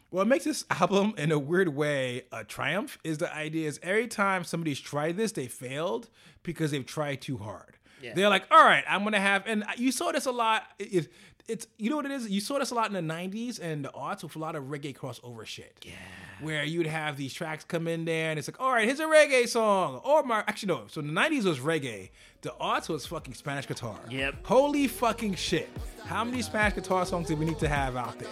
what 0.10 0.28
makes 0.28 0.46
this 0.46 0.66
album 0.72 1.14
in 1.18 1.32
a 1.32 1.40
weird 1.40 1.70
way 1.70 2.24
a 2.32 2.44
triumph 2.44 2.98
is 3.04 3.18
the 3.18 3.34
idea 3.34 3.68
is 3.68 3.80
every 3.84 4.08
time 4.08 4.44
somebody's 4.44 4.80
tried 4.80 5.18
this, 5.18 5.32
they 5.34 5.48
failed 5.48 6.10
because 6.44 6.72
they've 6.72 6.86
tried 6.86 7.22
too 7.22 7.38
hard. 7.38 7.78
Yeah. 8.02 8.14
They're 8.14 8.30
like, 8.30 8.46
all 8.52 8.64
right, 8.64 8.84
I'm 8.88 9.04
gonna 9.04 9.20
have, 9.20 9.44
and 9.48 9.64
you 9.78 9.92
saw 9.92 10.12
this 10.12 10.28
a 10.28 10.32
lot. 10.32 10.64
It, 10.78 11.12
it's 11.48 11.68
you 11.78 11.90
know 11.90 11.96
what 11.96 12.06
it 12.06 12.12
is. 12.12 12.30
You 12.30 12.42
saw 12.42 12.60
this 12.60 12.72
a 12.72 12.76
lot 12.76 12.94
in 12.94 12.94
the 12.94 13.14
'90s 13.14 13.60
and 13.62 13.86
the 13.86 13.90
aughts 13.90 14.24
with 14.24 14.36
a 14.36 14.40
lot 14.40 14.56
of 14.56 14.66
reggae 14.66 14.96
crossover 14.96 15.46
shit. 15.46 15.78
Yeah. 15.84 15.94
Where 16.42 16.64
you'd 16.64 16.88
have 16.88 17.18
these 17.18 17.34
tracks 17.34 17.64
come 17.64 17.88
in 17.88 18.06
there, 18.06 18.30
and 18.30 18.38
it's 18.38 18.48
like, 18.48 18.60
all 18.60 18.72
right, 18.72 18.86
here's 18.86 19.00
a 19.00 19.06
reggae 19.06 19.48
song, 19.48 20.02
or 20.04 20.24
my 20.24 20.40
actually 20.40 20.68
no. 20.74 20.84
So 20.88 21.02
the 21.02 21.08
'90s 21.08 21.46
was 21.46 21.60
reggae. 21.60 22.10
The 22.42 22.54
aughts 22.62 22.90
was 22.90 23.06
fucking 23.06 23.34
Spanish 23.34 23.66
guitar. 23.68 24.00
Yep. 24.10 24.46
Holy 24.46 24.88
fucking 24.88 25.36
shit. 25.36 25.70
How 26.06 26.24
many 26.24 26.42
Spanish 26.42 26.76
guitar 26.76 27.06
songs 27.06 27.28
did 27.28 27.40
we 27.40 27.46
need 27.46 27.60
to 27.60 27.68
have 27.68 27.96
out 27.96 28.20
there? 28.20 28.30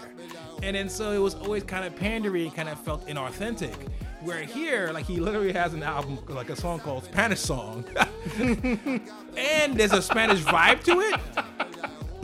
And 0.61 0.75
then 0.75 0.89
so 0.89 1.11
it 1.11 1.17
was 1.17 1.35
always 1.35 1.63
kind 1.63 1.85
of 1.85 1.95
pandery 1.95 2.43
and 2.45 2.55
kind 2.55 2.69
of 2.69 2.79
felt 2.79 3.07
inauthentic. 3.07 3.75
Where 4.21 4.41
here, 4.43 4.91
like 4.93 5.05
he 5.05 5.17
literally 5.17 5.53
has 5.53 5.73
an 5.73 5.83
album, 5.83 6.19
like 6.29 6.49
a 6.49 6.55
song 6.55 6.79
called 6.79 7.05
Spanish 7.05 7.39
Song. 7.39 7.85
and 8.37 9.75
there's 9.77 9.93
a 9.93 10.01
Spanish 10.01 10.41
vibe 10.41 10.83
to 10.83 10.99
it. 10.99 11.19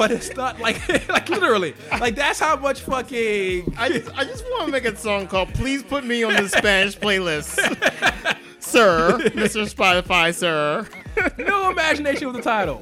But 0.01 0.09
it's 0.09 0.35
not 0.35 0.59
like 0.59 0.79
like 1.09 1.29
literally. 1.29 1.75
Like 1.91 2.15
that's 2.15 2.39
how 2.39 2.55
much 2.55 2.81
fucking 2.81 3.71
I 3.77 3.89
just, 3.89 4.17
I 4.17 4.23
just 4.23 4.43
want 4.45 4.65
to 4.65 4.71
make 4.71 4.85
a 4.85 4.95
song 4.95 5.27
called 5.27 5.53
"Please 5.53 5.83
Put 5.83 6.03
Me 6.03 6.23
on 6.23 6.33
the 6.33 6.49
Spanish 6.49 6.97
Playlist," 6.97 7.53
sir, 8.59 9.19
Mr. 9.35 9.71
Spotify, 9.71 10.33
sir. 10.33 10.87
no 11.37 11.69
imagination 11.69 12.25
with 12.29 12.37
the 12.37 12.41
title. 12.41 12.81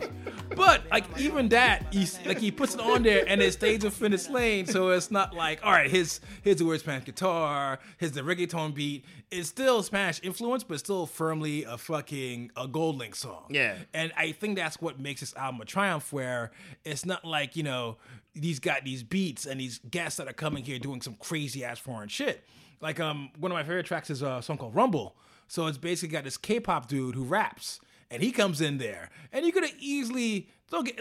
But 0.60 0.84
like 0.92 1.06
even 1.18 1.48
that, 1.50 1.94
he 1.94 2.06
like 2.26 2.38
he 2.38 2.52
puts 2.52 2.76
it 2.76 2.82
on 2.82 3.02
there 3.04 3.24
and 3.26 3.42
it 3.42 3.54
stays 3.54 3.82
within 3.84 4.12
its 4.14 4.30
lane, 4.30 4.66
so 4.66 4.90
it's 4.90 5.10
not 5.10 5.34
like 5.34 5.62
all 5.66 5.72
right, 5.72 5.90
his 5.90 6.20
here's 6.44 6.58
the 6.58 6.66
word 6.66 6.82
Spanish 6.82 7.06
guitar, 7.06 7.80
his 7.98 8.12
the 8.12 8.22
reggaeton 8.22 8.74
beat. 8.74 9.06
It's 9.32 9.48
still 9.48 9.82
Spanish 9.84 10.20
influence, 10.22 10.64
but 10.66 10.78
still 10.80 11.06
firmly 11.06 11.64
a 11.64 11.78
fucking 11.78 12.52
a 12.58 12.68
Gold 12.68 12.98
Link 12.98 13.16
song. 13.16 13.46
Yeah. 13.50 13.76
and 13.94 14.12
I 14.18 14.34
think 14.34 14.58
that's 14.58 14.82
what 14.82 15.00
makes 15.00 15.22
this 15.22 15.34
album 15.36 15.62
a 15.62 15.66
triumph. 15.66 16.12
Where 16.12 16.52
it's 16.84 17.06
not 17.06 17.24
like 17.24 17.56
you 17.56 17.64
know 17.64 17.96
these 18.36 18.60
got 18.60 18.84
these 18.84 19.02
beats 19.02 19.46
and 19.46 19.60
these 19.62 19.80
guests 19.90 20.18
that 20.18 20.28
are 20.28 20.34
coming 20.34 20.64
here 20.66 20.78
doing 20.78 21.02
some 21.02 21.16
crazy 21.16 21.64
ass 21.64 21.80
foreign 21.80 22.10
shit. 22.10 22.44
Like 22.82 23.00
um, 23.00 23.30
one 23.40 23.52
of 23.52 23.56
my 23.56 23.64
favorite 23.64 23.86
tracks 23.86 24.10
is 24.10 24.22
a 24.22 24.42
song 24.42 24.58
called 24.58 24.76
Rumble. 24.76 25.16
So 25.48 25.66
it's 25.68 25.80
basically 25.80 26.14
got 26.14 26.26
this 26.26 26.38
K-pop 26.38 26.88
dude 26.88 27.16
who 27.16 27.24
raps, 27.24 27.80
and 28.12 28.22
he 28.24 28.32
comes 28.32 28.62
in 28.62 28.78
there, 28.78 29.10
and 29.32 29.46
you 29.46 29.52
could 29.52 29.64
have 29.64 29.76
easily 29.80 30.50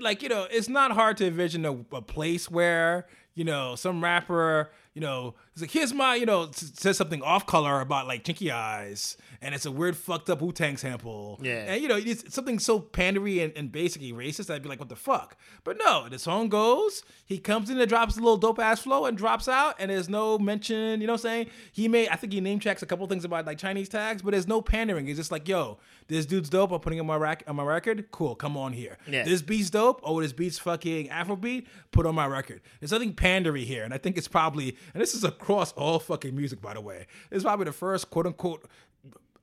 like 0.01 0.23
you 0.23 0.29
know 0.29 0.47
it's 0.51 0.69
not 0.69 0.93
hard 0.93 1.17
to 1.19 1.27
envision 1.27 1.65
a, 1.65 1.73
a 1.93 2.03
place 2.03 2.51
where 2.51 3.07
you 3.35 3.45
know 3.45 3.75
some 3.75 4.03
rapper 4.03 4.71
you 4.95 5.01
know 5.01 5.35
it's 5.59 5.63
like 5.63 5.71
here's 5.73 5.93
my 5.93 6.15
you 6.15 6.27
know 6.27 6.49
says 6.53 6.97
something 6.97 7.23
off 7.23 7.47
color 7.47 7.81
about 7.81 8.07
like 8.07 8.25
chinky 8.25 8.51
eyes, 8.53 9.17
and 9.43 9.55
it's 9.55 9.67
a 9.67 9.71
weird 9.71 9.97
fucked 9.97 10.31
up 10.31 10.41
Wu 10.41 10.53
Tang 10.53 10.77
sample, 10.77 11.39
Yeah. 11.43 11.73
and 11.73 11.83
you 11.83 11.89
know 11.89 11.97
it's 11.97 12.33
something 12.35 12.59
so 12.59 12.81
pandery 12.81 13.43
and, 13.43 13.53
and 13.57 13.71
basically 13.73 14.13
racist. 14.13 14.53
I'd 14.53 14.63
be 14.63 14.69
like, 14.69 14.79
what 14.81 14.89
the 14.89 14.97
fuck? 14.97 15.37
But 15.65 15.79
no, 15.79 16.09
the 16.09 16.19
song 16.19 16.49
goes. 16.49 17.03
He 17.25 17.39
comes 17.39 17.71
in 17.71 17.79
and 17.79 17.89
drops 17.89 18.17
a 18.17 18.21
little 18.21 18.37
dope 18.37 18.59
ass 18.59 18.81
flow 18.81 19.05
and 19.07 19.17
drops 19.19 19.49
out, 19.49 19.75
and 19.79 19.91
there's 19.91 20.09
no 20.09 20.39
mention. 20.39 21.01
You 21.01 21.07
know 21.07 21.15
what 21.15 21.21
I'm 21.21 21.31
saying? 21.31 21.51
He 21.73 21.89
made. 21.89 22.09
I 22.09 22.17
think 22.17 22.33
he 22.33 22.41
name 22.41 22.61
checks 22.61 22.83
a 22.83 22.87
couple 22.87 23.07
things 23.07 23.25
about 23.25 23.45
like 23.47 23.59
Chinese 23.59 23.89
tags, 23.89 24.23
but 24.23 24.31
there's 24.31 24.47
no 24.49 24.63
pandering. 24.63 25.09
It's 25.09 25.19
just 25.19 25.33
like, 25.33 25.49
yo, 25.49 25.79
this 26.07 26.25
dude's 26.27 26.49
dope. 26.49 26.71
I'm 26.73 26.81
putting 26.81 26.99
him 26.99 27.11
on 27.11 27.19
my 27.21 27.23
rack 27.23 27.43
on 27.47 27.57
my 27.57 27.65
record. 27.65 28.11
Cool, 28.13 28.35
come 28.35 28.57
on 28.57 28.73
here. 28.73 28.97
Yeah. 29.07 29.25
This 29.25 29.43
beat's 29.43 29.71
dope. 29.71 30.01
Oh, 30.05 30.21
this 30.21 30.33
beat's 30.33 30.59
fucking 30.59 31.09
Afrobeat. 31.09 31.67
Put 31.91 32.07
on 32.07 32.15
my 32.15 32.27
record. 32.27 32.61
There's 32.81 32.93
nothing 32.93 33.13
pandery 33.15 33.65
here, 33.65 33.85
and 33.85 33.93
I 33.93 33.99
think 33.99 34.17
it's 34.17 34.29
probably 34.29 34.77
and 34.95 35.03
this 35.03 35.15
is 35.15 35.25
across 35.49 35.73
all 35.73 35.99
fucking 35.99 36.37
music, 36.37 36.61
by 36.61 36.75
the 36.75 36.81
way. 36.81 37.07
It's 37.31 37.43
probably 37.43 37.65
the 37.65 37.73
first 37.73 38.11
quote 38.11 38.27
unquote 38.27 38.69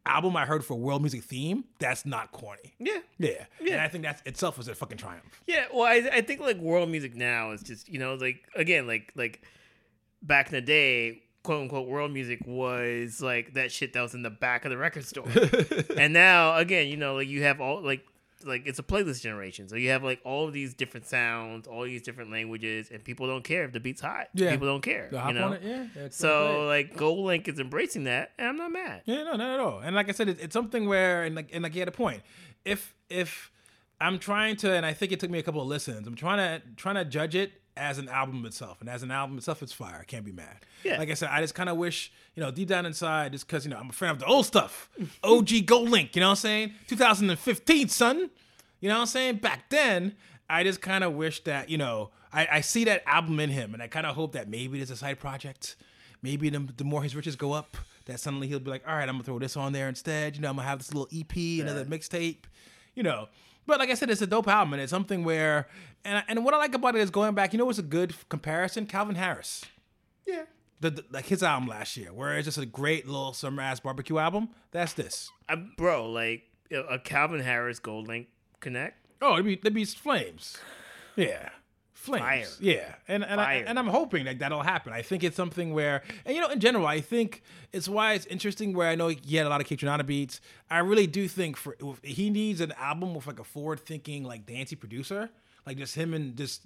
album 0.06 0.38
I 0.38 0.46
heard 0.46 0.64
for 0.64 0.76
world 0.76 1.02
music 1.02 1.24
theme 1.24 1.64
that's 1.80 2.06
not 2.06 2.32
corny. 2.32 2.76
Yeah. 2.78 3.00
Yeah. 3.18 3.46
Yeah. 3.60 3.74
And 3.74 3.82
I 3.82 3.88
think 3.88 4.04
that 4.04 4.22
itself 4.24 4.58
was 4.60 4.68
a 4.68 4.76
fucking 4.76 5.00
triumph. 5.00 5.42
Yeah, 5.48 5.66
well, 5.74 5.86
I, 5.86 6.08
I 6.14 6.22
think 6.22 6.42
like 6.42 6.58
world 6.58 6.90
music 6.90 7.16
now 7.16 7.52
is 7.52 7.64
just 7.64 7.90
you 7.90 7.98
know 7.98 8.14
like 8.14 8.48
again 8.56 8.86
like 8.86 9.14
like 9.16 9.42
back 10.22 10.48
in 10.48 10.52
the 10.54 10.62
day, 10.62 11.24
quote 11.42 11.64
unquote 11.64 11.88
world 11.88 12.12
music 12.12 12.40
was 12.46 13.20
like 13.20 13.56
that 13.56 13.72
shit 13.72 13.94
that 13.94 14.02
was 14.02 14.14
in 14.14 14.22
the 14.22 14.30
back 14.30 14.64
of 14.64 14.70
the 14.70 14.78
record 14.78 15.06
store, 15.06 15.28
and 15.98 16.14
now 16.14 16.56
again 16.56 16.88
you 16.88 16.98
know 16.98 17.16
like 17.16 17.28
you 17.28 17.42
have 17.42 17.60
all 17.60 17.82
like 17.82 18.06
like 18.46 18.66
it's 18.66 18.80
a 18.80 18.84
playlist 18.84 19.22
generation. 19.22 19.68
So 19.68 19.76
you 19.76 19.90
have 19.90 20.04
like 20.04 20.22
all 20.24 20.48
of 20.48 20.54
these 20.54 20.74
different 20.74 21.06
sounds, 21.06 21.68
all 21.68 21.84
these 21.84 22.02
different 22.02 22.32
languages, 22.32 22.90
and 22.92 23.04
people 23.04 23.28
don't 23.28 23.44
care 23.44 23.66
if 23.66 23.74
the 23.74 23.80
beat's 23.80 24.02
hot. 24.02 24.28
Yeah. 24.34 24.52
People 24.52 24.68
don't 24.68 24.82
care. 24.82 25.10
You 25.12 25.34
know? 25.34 25.52
it, 25.54 25.62
yeah. 25.64 26.08
So 26.10 26.66
like 26.66 26.96
Gold 26.96 27.26
Link 27.26 27.48
is 27.48 27.60
embracing 27.60 28.06
that, 28.06 28.32
and 28.38 28.48
I'm 28.48 28.58
not 28.58 28.72
mad. 28.72 29.02
Yeah, 29.06 29.24
no, 29.24 29.36
not 29.36 29.54
at 29.56 29.60
all. 29.60 29.80
And 29.80 29.96
like 29.96 30.10
I 30.10 30.12
said, 30.12 30.30
it's, 30.30 30.42
it's 30.42 30.54
something 30.54 30.88
where, 30.88 31.24
and 31.24 31.36
like, 31.36 31.50
and 31.54 31.64
like 31.64 31.74
you 31.76 31.82
had 31.82 31.88
a 31.88 31.92
point. 31.92 32.22
If 32.64 32.94
if 33.10 33.52
I'm 34.00 34.20
trying 34.20 34.58
to, 34.58 34.72
and 34.72 34.86
I 34.86 34.94
think 34.94 35.12
it 35.12 35.20
took 35.20 35.30
me 35.30 35.40
a 35.40 35.44
couple 35.44 35.62
of 35.62 35.68
listens. 35.68 36.08
I'm 36.08 36.16
trying 36.16 36.38
to 36.38 36.66
trying 36.76 36.96
to 36.96 37.06
judge 37.06 37.36
it 37.36 37.54
as 37.78 37.98
an 37.98 38.08
album 38.10 38.46
itself, 38.46 38.80
and 38.80 38.90
as 38.90 39.04
an 39.04 39.12
album 39.12 39.38
itself, 39.38 39.62
it's 39.62 39.74
fire. 39.74 40.00
I 40.02 40.06
can't 40.06 40.26
be 40.26 40.32
mad. 40.32 40.66
Yeah. 40.84 40.98
Like 40.98 41.10
I 41.10 41.14
said, 41.14 41.30
I 41.32 41.42
just 41.42 41.56
kind 41.56 41.70
of 41.70 41.78
wish, 41.78 42.12
you 42.36 42.42
know, 42.42 42.52
deep 42.52 42.70
down 42.70 42.86
inside, 42.86 43.34
just 43.34 43.48
because 43.48 43.66
you 43.66 43.72
know 43.72 43.78
I'm 43.78 43.90
a 43.90 43.94
fan 43.94 44.12
of 44.12 44.20
the 44.20 44.26
old 44.26 44.46
stuff, 44.46 44.90
OG 45.24 45.66
Gold 45.66 45.90
Link. 45.90 46.16
You 46.16 46.22
know 46.22 46.28
what 46.28 46.32
I'm 46.32 46.38
saying? 46.38 46.74
2015, 46.88 47.90
son. 47.90 48.30
You 48.80 48.90
know 48.90 48.96
what 48.96 49.02
I'm 49.02 49.08
saying? 49.08 49.38
Back 49.38 49.70
then, 49.70 50.16
I 50.50 50.64
just 50.64 50.82
kind 50.82 51.04
of 51.04 51.14
wish 51.14 51.44
that, 51.46 51.70
you 51.70 51.78
know, 51.78 52.12
I, 52.32 52.48
I 52.52 52.62
see 52.62 52.84
that 52.86 53.04
album 53.08 53.40
in 53.40 53.50
him, 53.50 53.74
and 53.74 53.82
I 53.82 53.88
kind 53.88 54.06
of 54.06 54.16
hope 54.16 54.34
that 54.34 54.50
maybe 54.50 54.78
there's 54.78 54.92
a 54.92 54.98
side 54.98 55.20
project. 55.20 55.76
Maybe 56.22 56.50
the, 56.50 56.68
the 56.78 56.84
more 56.84 57.04
his 57.04 57.16
riches 57.16 57.36
go 57.36 57.54
up, 57.54 57.78
that 58.06 58.20
suddenly 58.20 58.48
he'll 58.48 58.60
be 58.60 58.70
like, 58.70 58.84
all 58.88 58.96
right, 58.96 59.08
I'm 59.08 59.16
gonna 59.16 59.24
throw 59.24 59.40
this 59.40 59.58
on 59.58 59.74
there 59.74 59.90
instead. 59.90 60.36
You 60.36 60.42
know, 60.42 60.50
I'm 60.50 60.56
gonna 60.56 60.68
have 60.68 60.80
this 60.80 60.94
little 60.94 61.08
EP, 61.16 61.36
another 61.62 61.86
mixtape. 61.86 62.44
You 62.94 63.04
know, 63.04 63.28
but 63.68 63.80
like 63.80 63.90
I 63.90 63.94
said, 63.96 64.10
it's 64.10 64.22
a 64.22 64.28
dope 64.28 64.48
album, 64.48 64.74
and 64.74 64.82
it's 64.82 64.92
something 64.92 65.24
where, 65.24 65.68
and 66.04 66.24
and 66.28 66.44
what 66.46 66.54
I 66.54 66.58
like 66.58 66.74
about 66.76 66.96
it 66.96 67.02
is 67.02 67.10
going 67.10 67.34
back. 67.36 67.54
You 67.54 67.60
know, 67.60 67.66
what's 67.66 67.80
a 67.80 67.84
good 67.84 68.14
comparison? 68.30 68.86
Calvin 68.86 69.16
Harris 69.16 69.64
Yeah. 70.26 70.44
the, 70.82 70.90
the- 70.92 71.06
like 71.12 71.26
his 71.26 71.42
album 71.44 71.68
last 71.70 71.96
year, 71.98 72.14
where 72.14 72.38
it's 72.38 72.46
just 72.46 72.58
a 72.58 72.66
great 72.66 73.06
little 73.08 73.34
summer 73.34 73.62
ass 73.62 73.80
barbecue 73.80 74.18
album. 74.18 74.50
That's 74.72 74.94
this. 74.94 75.30
I, 75.50 75.56
bro, 75.78 76.10
like 76.12 76.44
a 76.72 76.80
a 76.96 77.00
Calvin 77.00 77.42
Harris 77.42 77.80
Gold 77.80 78.08
Link 78.08 78.28
connect. 78.60 79.06
Oh, 79.22 79.34
it'd 79.34 79.46
be 79.46 79.54
it'd 79.54 79.74
be 79.74 79.86
flames. 79.86 80.58
Yeah. 81.16 81.50
Flames. 82.06 82.24
Fire. 82.24 82.46
Yeah. 82.60 82.96
And 83.08 83.24
and, 83.26 83.40
I, 83.42 83.56
and 83.68 83.78
I'm 83.80 83.88
hoping 83.88 84.26
that 84.26 84.40
that'll 84.40 84.62
happen. 84.64 84.94
I 84.94 85.02
think 85.02 85.24
it's 85.24 85.36
something 85.36 85.74
where 85.74 86.04
and 86.26 86.36
you 86.36 86.42
know, 86.42 86.48
in 86.50 86.60
general, 86.60 86.86
I 86.88 87.02
think 87.02 87.42
it's 87.74 87.90
why 87.90 88.14
it's 88.14 88.26
interesting 88.28 88.74
where 88.74 88.88
I 88.90 88.96
know 88.96 89.08
he 89.10 89.36
had 89.36 89.46
a 89.46 89.50
lot 89.50 89.62
of 89.62 89.68
Kaytranada 89.68 90.06
beats. 90.06 90.40
I 90.70 90.80
really 90.80 91.08
do 91.08 91.28
think 91.28 91.58
for 91.58 91.76
he 92.04 92.30
needs 92.30 92.62
an 92.62 92.72
album 92.74 93.14
with 93.14 93.28
like 93.28 93.40
a 93.40 93.44
forward 93.44 93.80
thinking, 93.80 94.24
like 94.24 94.46
dancey 94.46 94.76
producer. 94.76 95.30
Like 95.66 95.78
just 95.78 95.96
him 95.96 96.14
and 96.14 96.36
just 96.38 96.62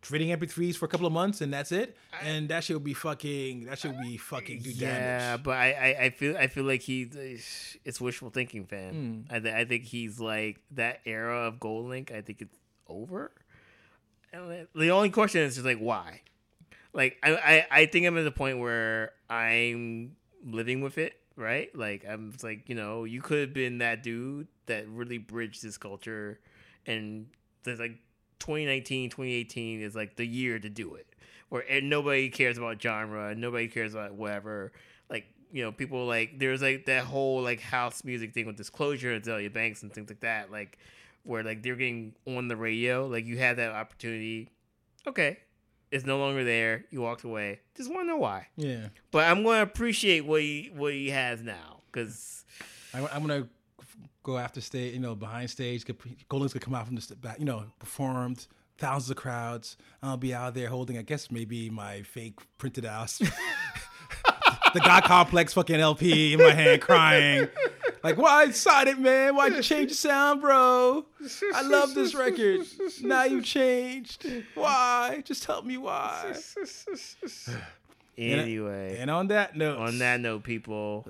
trading 0.00 0.36
MP3s 0.36 0.74
for 0.74 0.86
a 0.86 0.88
couple 0.88 1.06
of 1.06 1.12
months 1.12 1.42
and 1.42 1.52
that's 1.52 1.70
it. 1.70 1.96
And 2.24 2.48
that 2.48 2.64
should 2.64 2.82
be 2.82 2.94
fucking 2.94 3.66
that 3.66 3.78
should 3.78 4.00
be 4.00 4.16
fucking 4.16 4.62
do 4.62 4.70
Yeah, 4.70 5.18
damage. 5.36 5.42
but 5.44 5.56
I, 5.56 5.72
I, 5.72 6.04
I 6.06 6.10
feel 6.10 6.36
I 6.36 6.46
feel 6.48 6.64
like 6.64 6.80
he's 6.80 7.76
it's 7.84 8.00
wishful 8.00 8.30
thinking, 8.30 8.64
fam. 8.66 8.94
Hmm. 9.28 9.34
I 9.34 9.38
th- 9.38 9.54
I 9.54 9.64
think 9.64 9.84
he's 9.84 10.18
like 10.18 10.60
that 10.72 11.00
era 11.04 11.46
of 11.46 11.60
Gold 11.60 11.88
Link. 11.88 12.10
I 12.10 12.20
think 12.22 12.40
it's 12.42 12.56
over. 12.88 13.30
The- 14.32 14.90
only 14.90 15.10
question 15.10 15.42
is 15.42 15.54
just 15.54 15.66
like 15.66 15.78
why. 15.78 16.20
Like 16.92 17.18
I, 17.22 17.34
I, 17.36 17.66
I 17.82 17.86
think 17.86 18.06
I'm 18.06 18.18
at 18.18 18.24
the 18.24 18.30
point 18.30 18.58
where 18.58 19.12
I'm 19.30 20.16
living 20.44 20.80
with 20.82 20.98
it, 20.98 21.14
right? 21.36 21.74
Like 21.76 22.04
I'm 22.08 22.34
like 22.42 22.68
you 22.68 22.74
know 22.74 23.04
you 23.04 23.22
could 23.22 23.40
have 23.40 23.54
been 23.54 23.78
that 23.78 24.02
dude 24.02 24.48
that 24.66 24.88
really 24.88 25.18
bridged 25.18 25.62
this 25.62 25.78
culture, 25.78 26.38
and 26.86 27.26
there's 27.64 27.80
like 27.80 27.98
2019, 28.40 29.10
2018 29.10 29.80
is 29.80 29.94
like 29.94 30.16
the 30.16 30.26
year 30.26 30.58
to 30.58 30.68
do 30.68 30.94
it, 30.94 31.06
where 31.48 31.64
nobody 31.82 32.28
cares 32.28 32.58
about 32.58 32.80
genre, 32.82 33.34
nobody 33.34 33.68
cares 33.68 33.94
about 33.94 34.14
whatever. 34.14 34.72
Like 35.08 35.24
you 35.50 35.62
know, 35.62 35.72
people 35.72 36.06
like 36.06 36.38
there's 36.38 36.60
like 36.60 36.84
that 36.86 37.04
whole 37.04 37.40
like 37.40 37.60
house 37.60 38.04
music 38.04 38.34
thing 38.34 38.46
with 38.46 38.56
Disclosure 38.56 39.12
and 39.12 39.22
Azealia 39.24 39.52
Banks 39.52 39.82
and 39.82 39.92
things 39.92 40.10
like 40.10 40.20
that, 40.20 40.50
like 40.52 40.78
where 41.24 41.42
like 41.42 41.62
they're 41.62 41.76
getting 41.76 42.14
on 42.26 42.48
the 42.48 42.56
radio. 42.56 43.06
Like 43.06 43.26
you 43.26 43.38
had 43.38 43.56
that 43.58 43.72
opportunity. 43.72 44.48
Okay, 45.06 45.38
it's 45.90 46.04
no 46.04 46.18
longer 46.18 46.44
there. 46.44 46.84
You 46.90 47.00
walked 47.02 47.24
away. 47.24 47.60
Just 47.76 47.90
want 47.90 48.02
to 48.02 48.06
know 48.08 48.16
why. 48.16 48.48
Yeah. 48.56 48.88
But 49.10 49.28
I'm 49.28 49.42
going 49.42 49.58
to 49.58 49.62
appreciate 49.62 50.24
what 50.24 50.40
he 50.40 50.70
what 50.74 50.92
he 50.92 51.10
has 51.10 51.42
now 51.42 51.82
because 51.90 52.44
I'm 52.94 53.26
gonna 53.26 53.48
go 54.22 54.38
after 54.38 54.60
stage, 54.60 54.94
you 54.94 55.00
know, 55.00 55.14
behind 55.14 55.50
stage. 55.50 55.84
GoldLink's 55.84 56.52
gonna 56.52 56.60
come 56.60 56.74
out 56.74 56.86
from 56.86 56.96
the 56.96 57.16
back, 57.16 57.38
you 57.38 57.44
know, 57.44 57.64
performed 57.78 58.46
thousands 58.78 59.10
of 59.10 59.16
crowds. 59.16 59.76
I'll 60.02 60.16
be 60.16 60.34
out 60.34 60.54
there 60.54 60.68
holding, 60.68 60.98
I 60.98 61.02
guess, 61.02 61.30
maybe 61.30 61.70
my 61.70 62.02
fake 62.02 62.38
printed 62.58 62.84
out, 62.84 63.08
the 64.74 64.80
God 64.80 65.04
Complex 65.04 65.52
fucking 65.54 65.80
LP 65.80 66.34
in 66.34 66.40
my 66.40 66.52
hand, 66.52 66.80
crying. 66.82 67.48
Like, 68.02 68.18
why 68.18 68.50
sign 68.50 68.88
it, 68.88 68.98
man? 68.98 69.36
Why'd 69.36 69.54
you 69.54 69.62
change 69.62 69.90
the 69.90 69.94
sound, 69.94 70.40
bro? 70.40 71.04
I 71.54 71.62
love 71.62 71.94
this 71.94 72.14
record. 72.14 72.60
Now 73.02 73.24
you 73.24 73.40
changed. 73.42 74.26
Why? 74.54 75.22
Just 75.24 75.44
tell 75.44 75.62
me 75.62 75.76
why. 75.76 76.34
anyway. 78.18 78.96
And 78.98 79.10
on 79.10 79.28
that 79.28 79.56
note, 79.56 79.78
on 79.78 79.98
that 79.98 80.20
note, 80.20 80.42
people, 80.42 81.06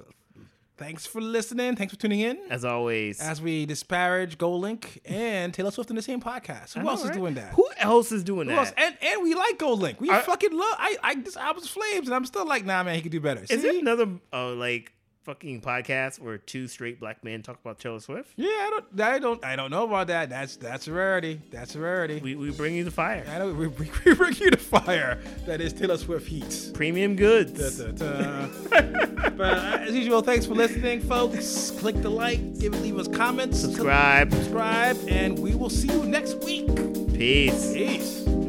thanks 0.76 1.07
for 1.07 1.20
listening. 1.20 1.76
Thanks 1.76 1.95
for 1.95 1.99
tuning 2.01 2.20
in. 2.20 2.38
as 2.51 2.64
always, 2.64 3.20
as 3.20 3.40
we 3.40 3.66
disparage 3.66 4.38
GoldLink 4.38 4.99
and 5.05 5.53
Taylor 5.55 5.70
Swift 5.70 5.90
in 5.90 5.97
the 5.97 6.03
same 6.03 6.20
podcast. 6.20 6.74
Who 6.74 6.80
I 6.80 6.82
know, 6.84 6.90
else 6.90 7.05
is 7.05 7.11
doing 7.11 7.34
that? 7.34 7.53
Who 7.55 7.66
else 7.78 8.12
is 8.12 8.22
doing 8.24 8.49
Who 8.49 8.55
that? 8.55 8.66
else? 8.66 8.72
And 8.76 8.97
and 9.03 9.22
we 9.22 9.34
like 9.34 9.59
GoldLink. 9.59 10.01
We 10.01 10.11
Are- 10.11 10.20
fucking 10.20 10.53
love. 10.53 10.74
I 10.78 10.97
I 11.03 11.14
this 11.16 11.36
album's 11.36 11.68
flames, 11.68 12.07
and 12.09 12.14
I'm 12.14 12.24
still 12.26 12.47
like, 12.47 12.64
nah, 12.64 12.82
man, 12.82 12.95
he 12.95 13.01
could 13.03 13.12
do 13.12 13.20
better. 13.20 13.43
Is 13.43 13.49
See? 13.62 13.66
it 13.68 13.80
another 13.82 14.07
uh, 14.32 14.51
like 14.51 14.93
fucking 15.24 15.60
podcast 15.60 16.18
where 16.20 16.38
two 16.38 16.66
straight 16.68 17.00
black 17.00 17.22
men 17.24 17.42
talk 17.42 17.58
about 17.60 17.78
Taylor 17.78 18.00
Swift? 18.00 18.32
Yeah, 18.36 18.48
I 18.48 18.70
don't, 18.70 19.00
I 19.00 19.18
don't, 19.18 19.44
I 19.44 19.56
don't 19.56 19.70
know 19.70 19.84
about 19.84 20.08
that. 20.08 20.28
That's 20.30 20.56
that's 20.56 20.88
a 20.88 20.92
rarity. 20.92 21.40
That's 21.50 21.74
a 21.74 21.80
rarity. 21.80 22.20
We, 22.20 22.34
we 22.34 22.50
bring 22.50 22.74
you 22.74 22.84
the 22.84 22.90
fire. 22.90 23.24
I 23.28 23.38
know 23.38 23.52
we, 23.52 23.68
we, 23.68 23.90
we 24.04 24.14
bring 24.14 24.34
you 24.36 24.50
the 24.50 24.56
fire 24.56 25.20
that 25.46 25.60
is 25.60 25.72
Taylor 25.72 25.96
Swift 25.98 26.26
heat. 26.26 26.70
Premium 26.74 27.16
goods. 27.16 27.52
Da, 27.78 27.86
da, 27.86 27.92
da. 27.92 29.30
but 29.30 29.58
uh, 29.58 29.78
as 29.80 29.94
usual, 29.94 30.22
thanks 30.22 30.46
for 30.46 30.54
listening, 30.54 31.00
folks. 31.00 31.70
Click 31.72 32.00
the 32.02 32.10
like, 32.10 32.58
give 32.58 32.78
leave 32.80 32.98
us 32.98 33.08
comments, 33.08 33.60
Subscribe. 33.60 34.32
subscribe, 34.32 34.98
and 35.08 35.38
we 35.38 35.54
will 35.54 35.70
see 35.70 35.88
you 35.88 36.04
next 36.04 36.42
week. 36.44 36.66
Peace. 37.14 37.72
Peace. 37.72 38.41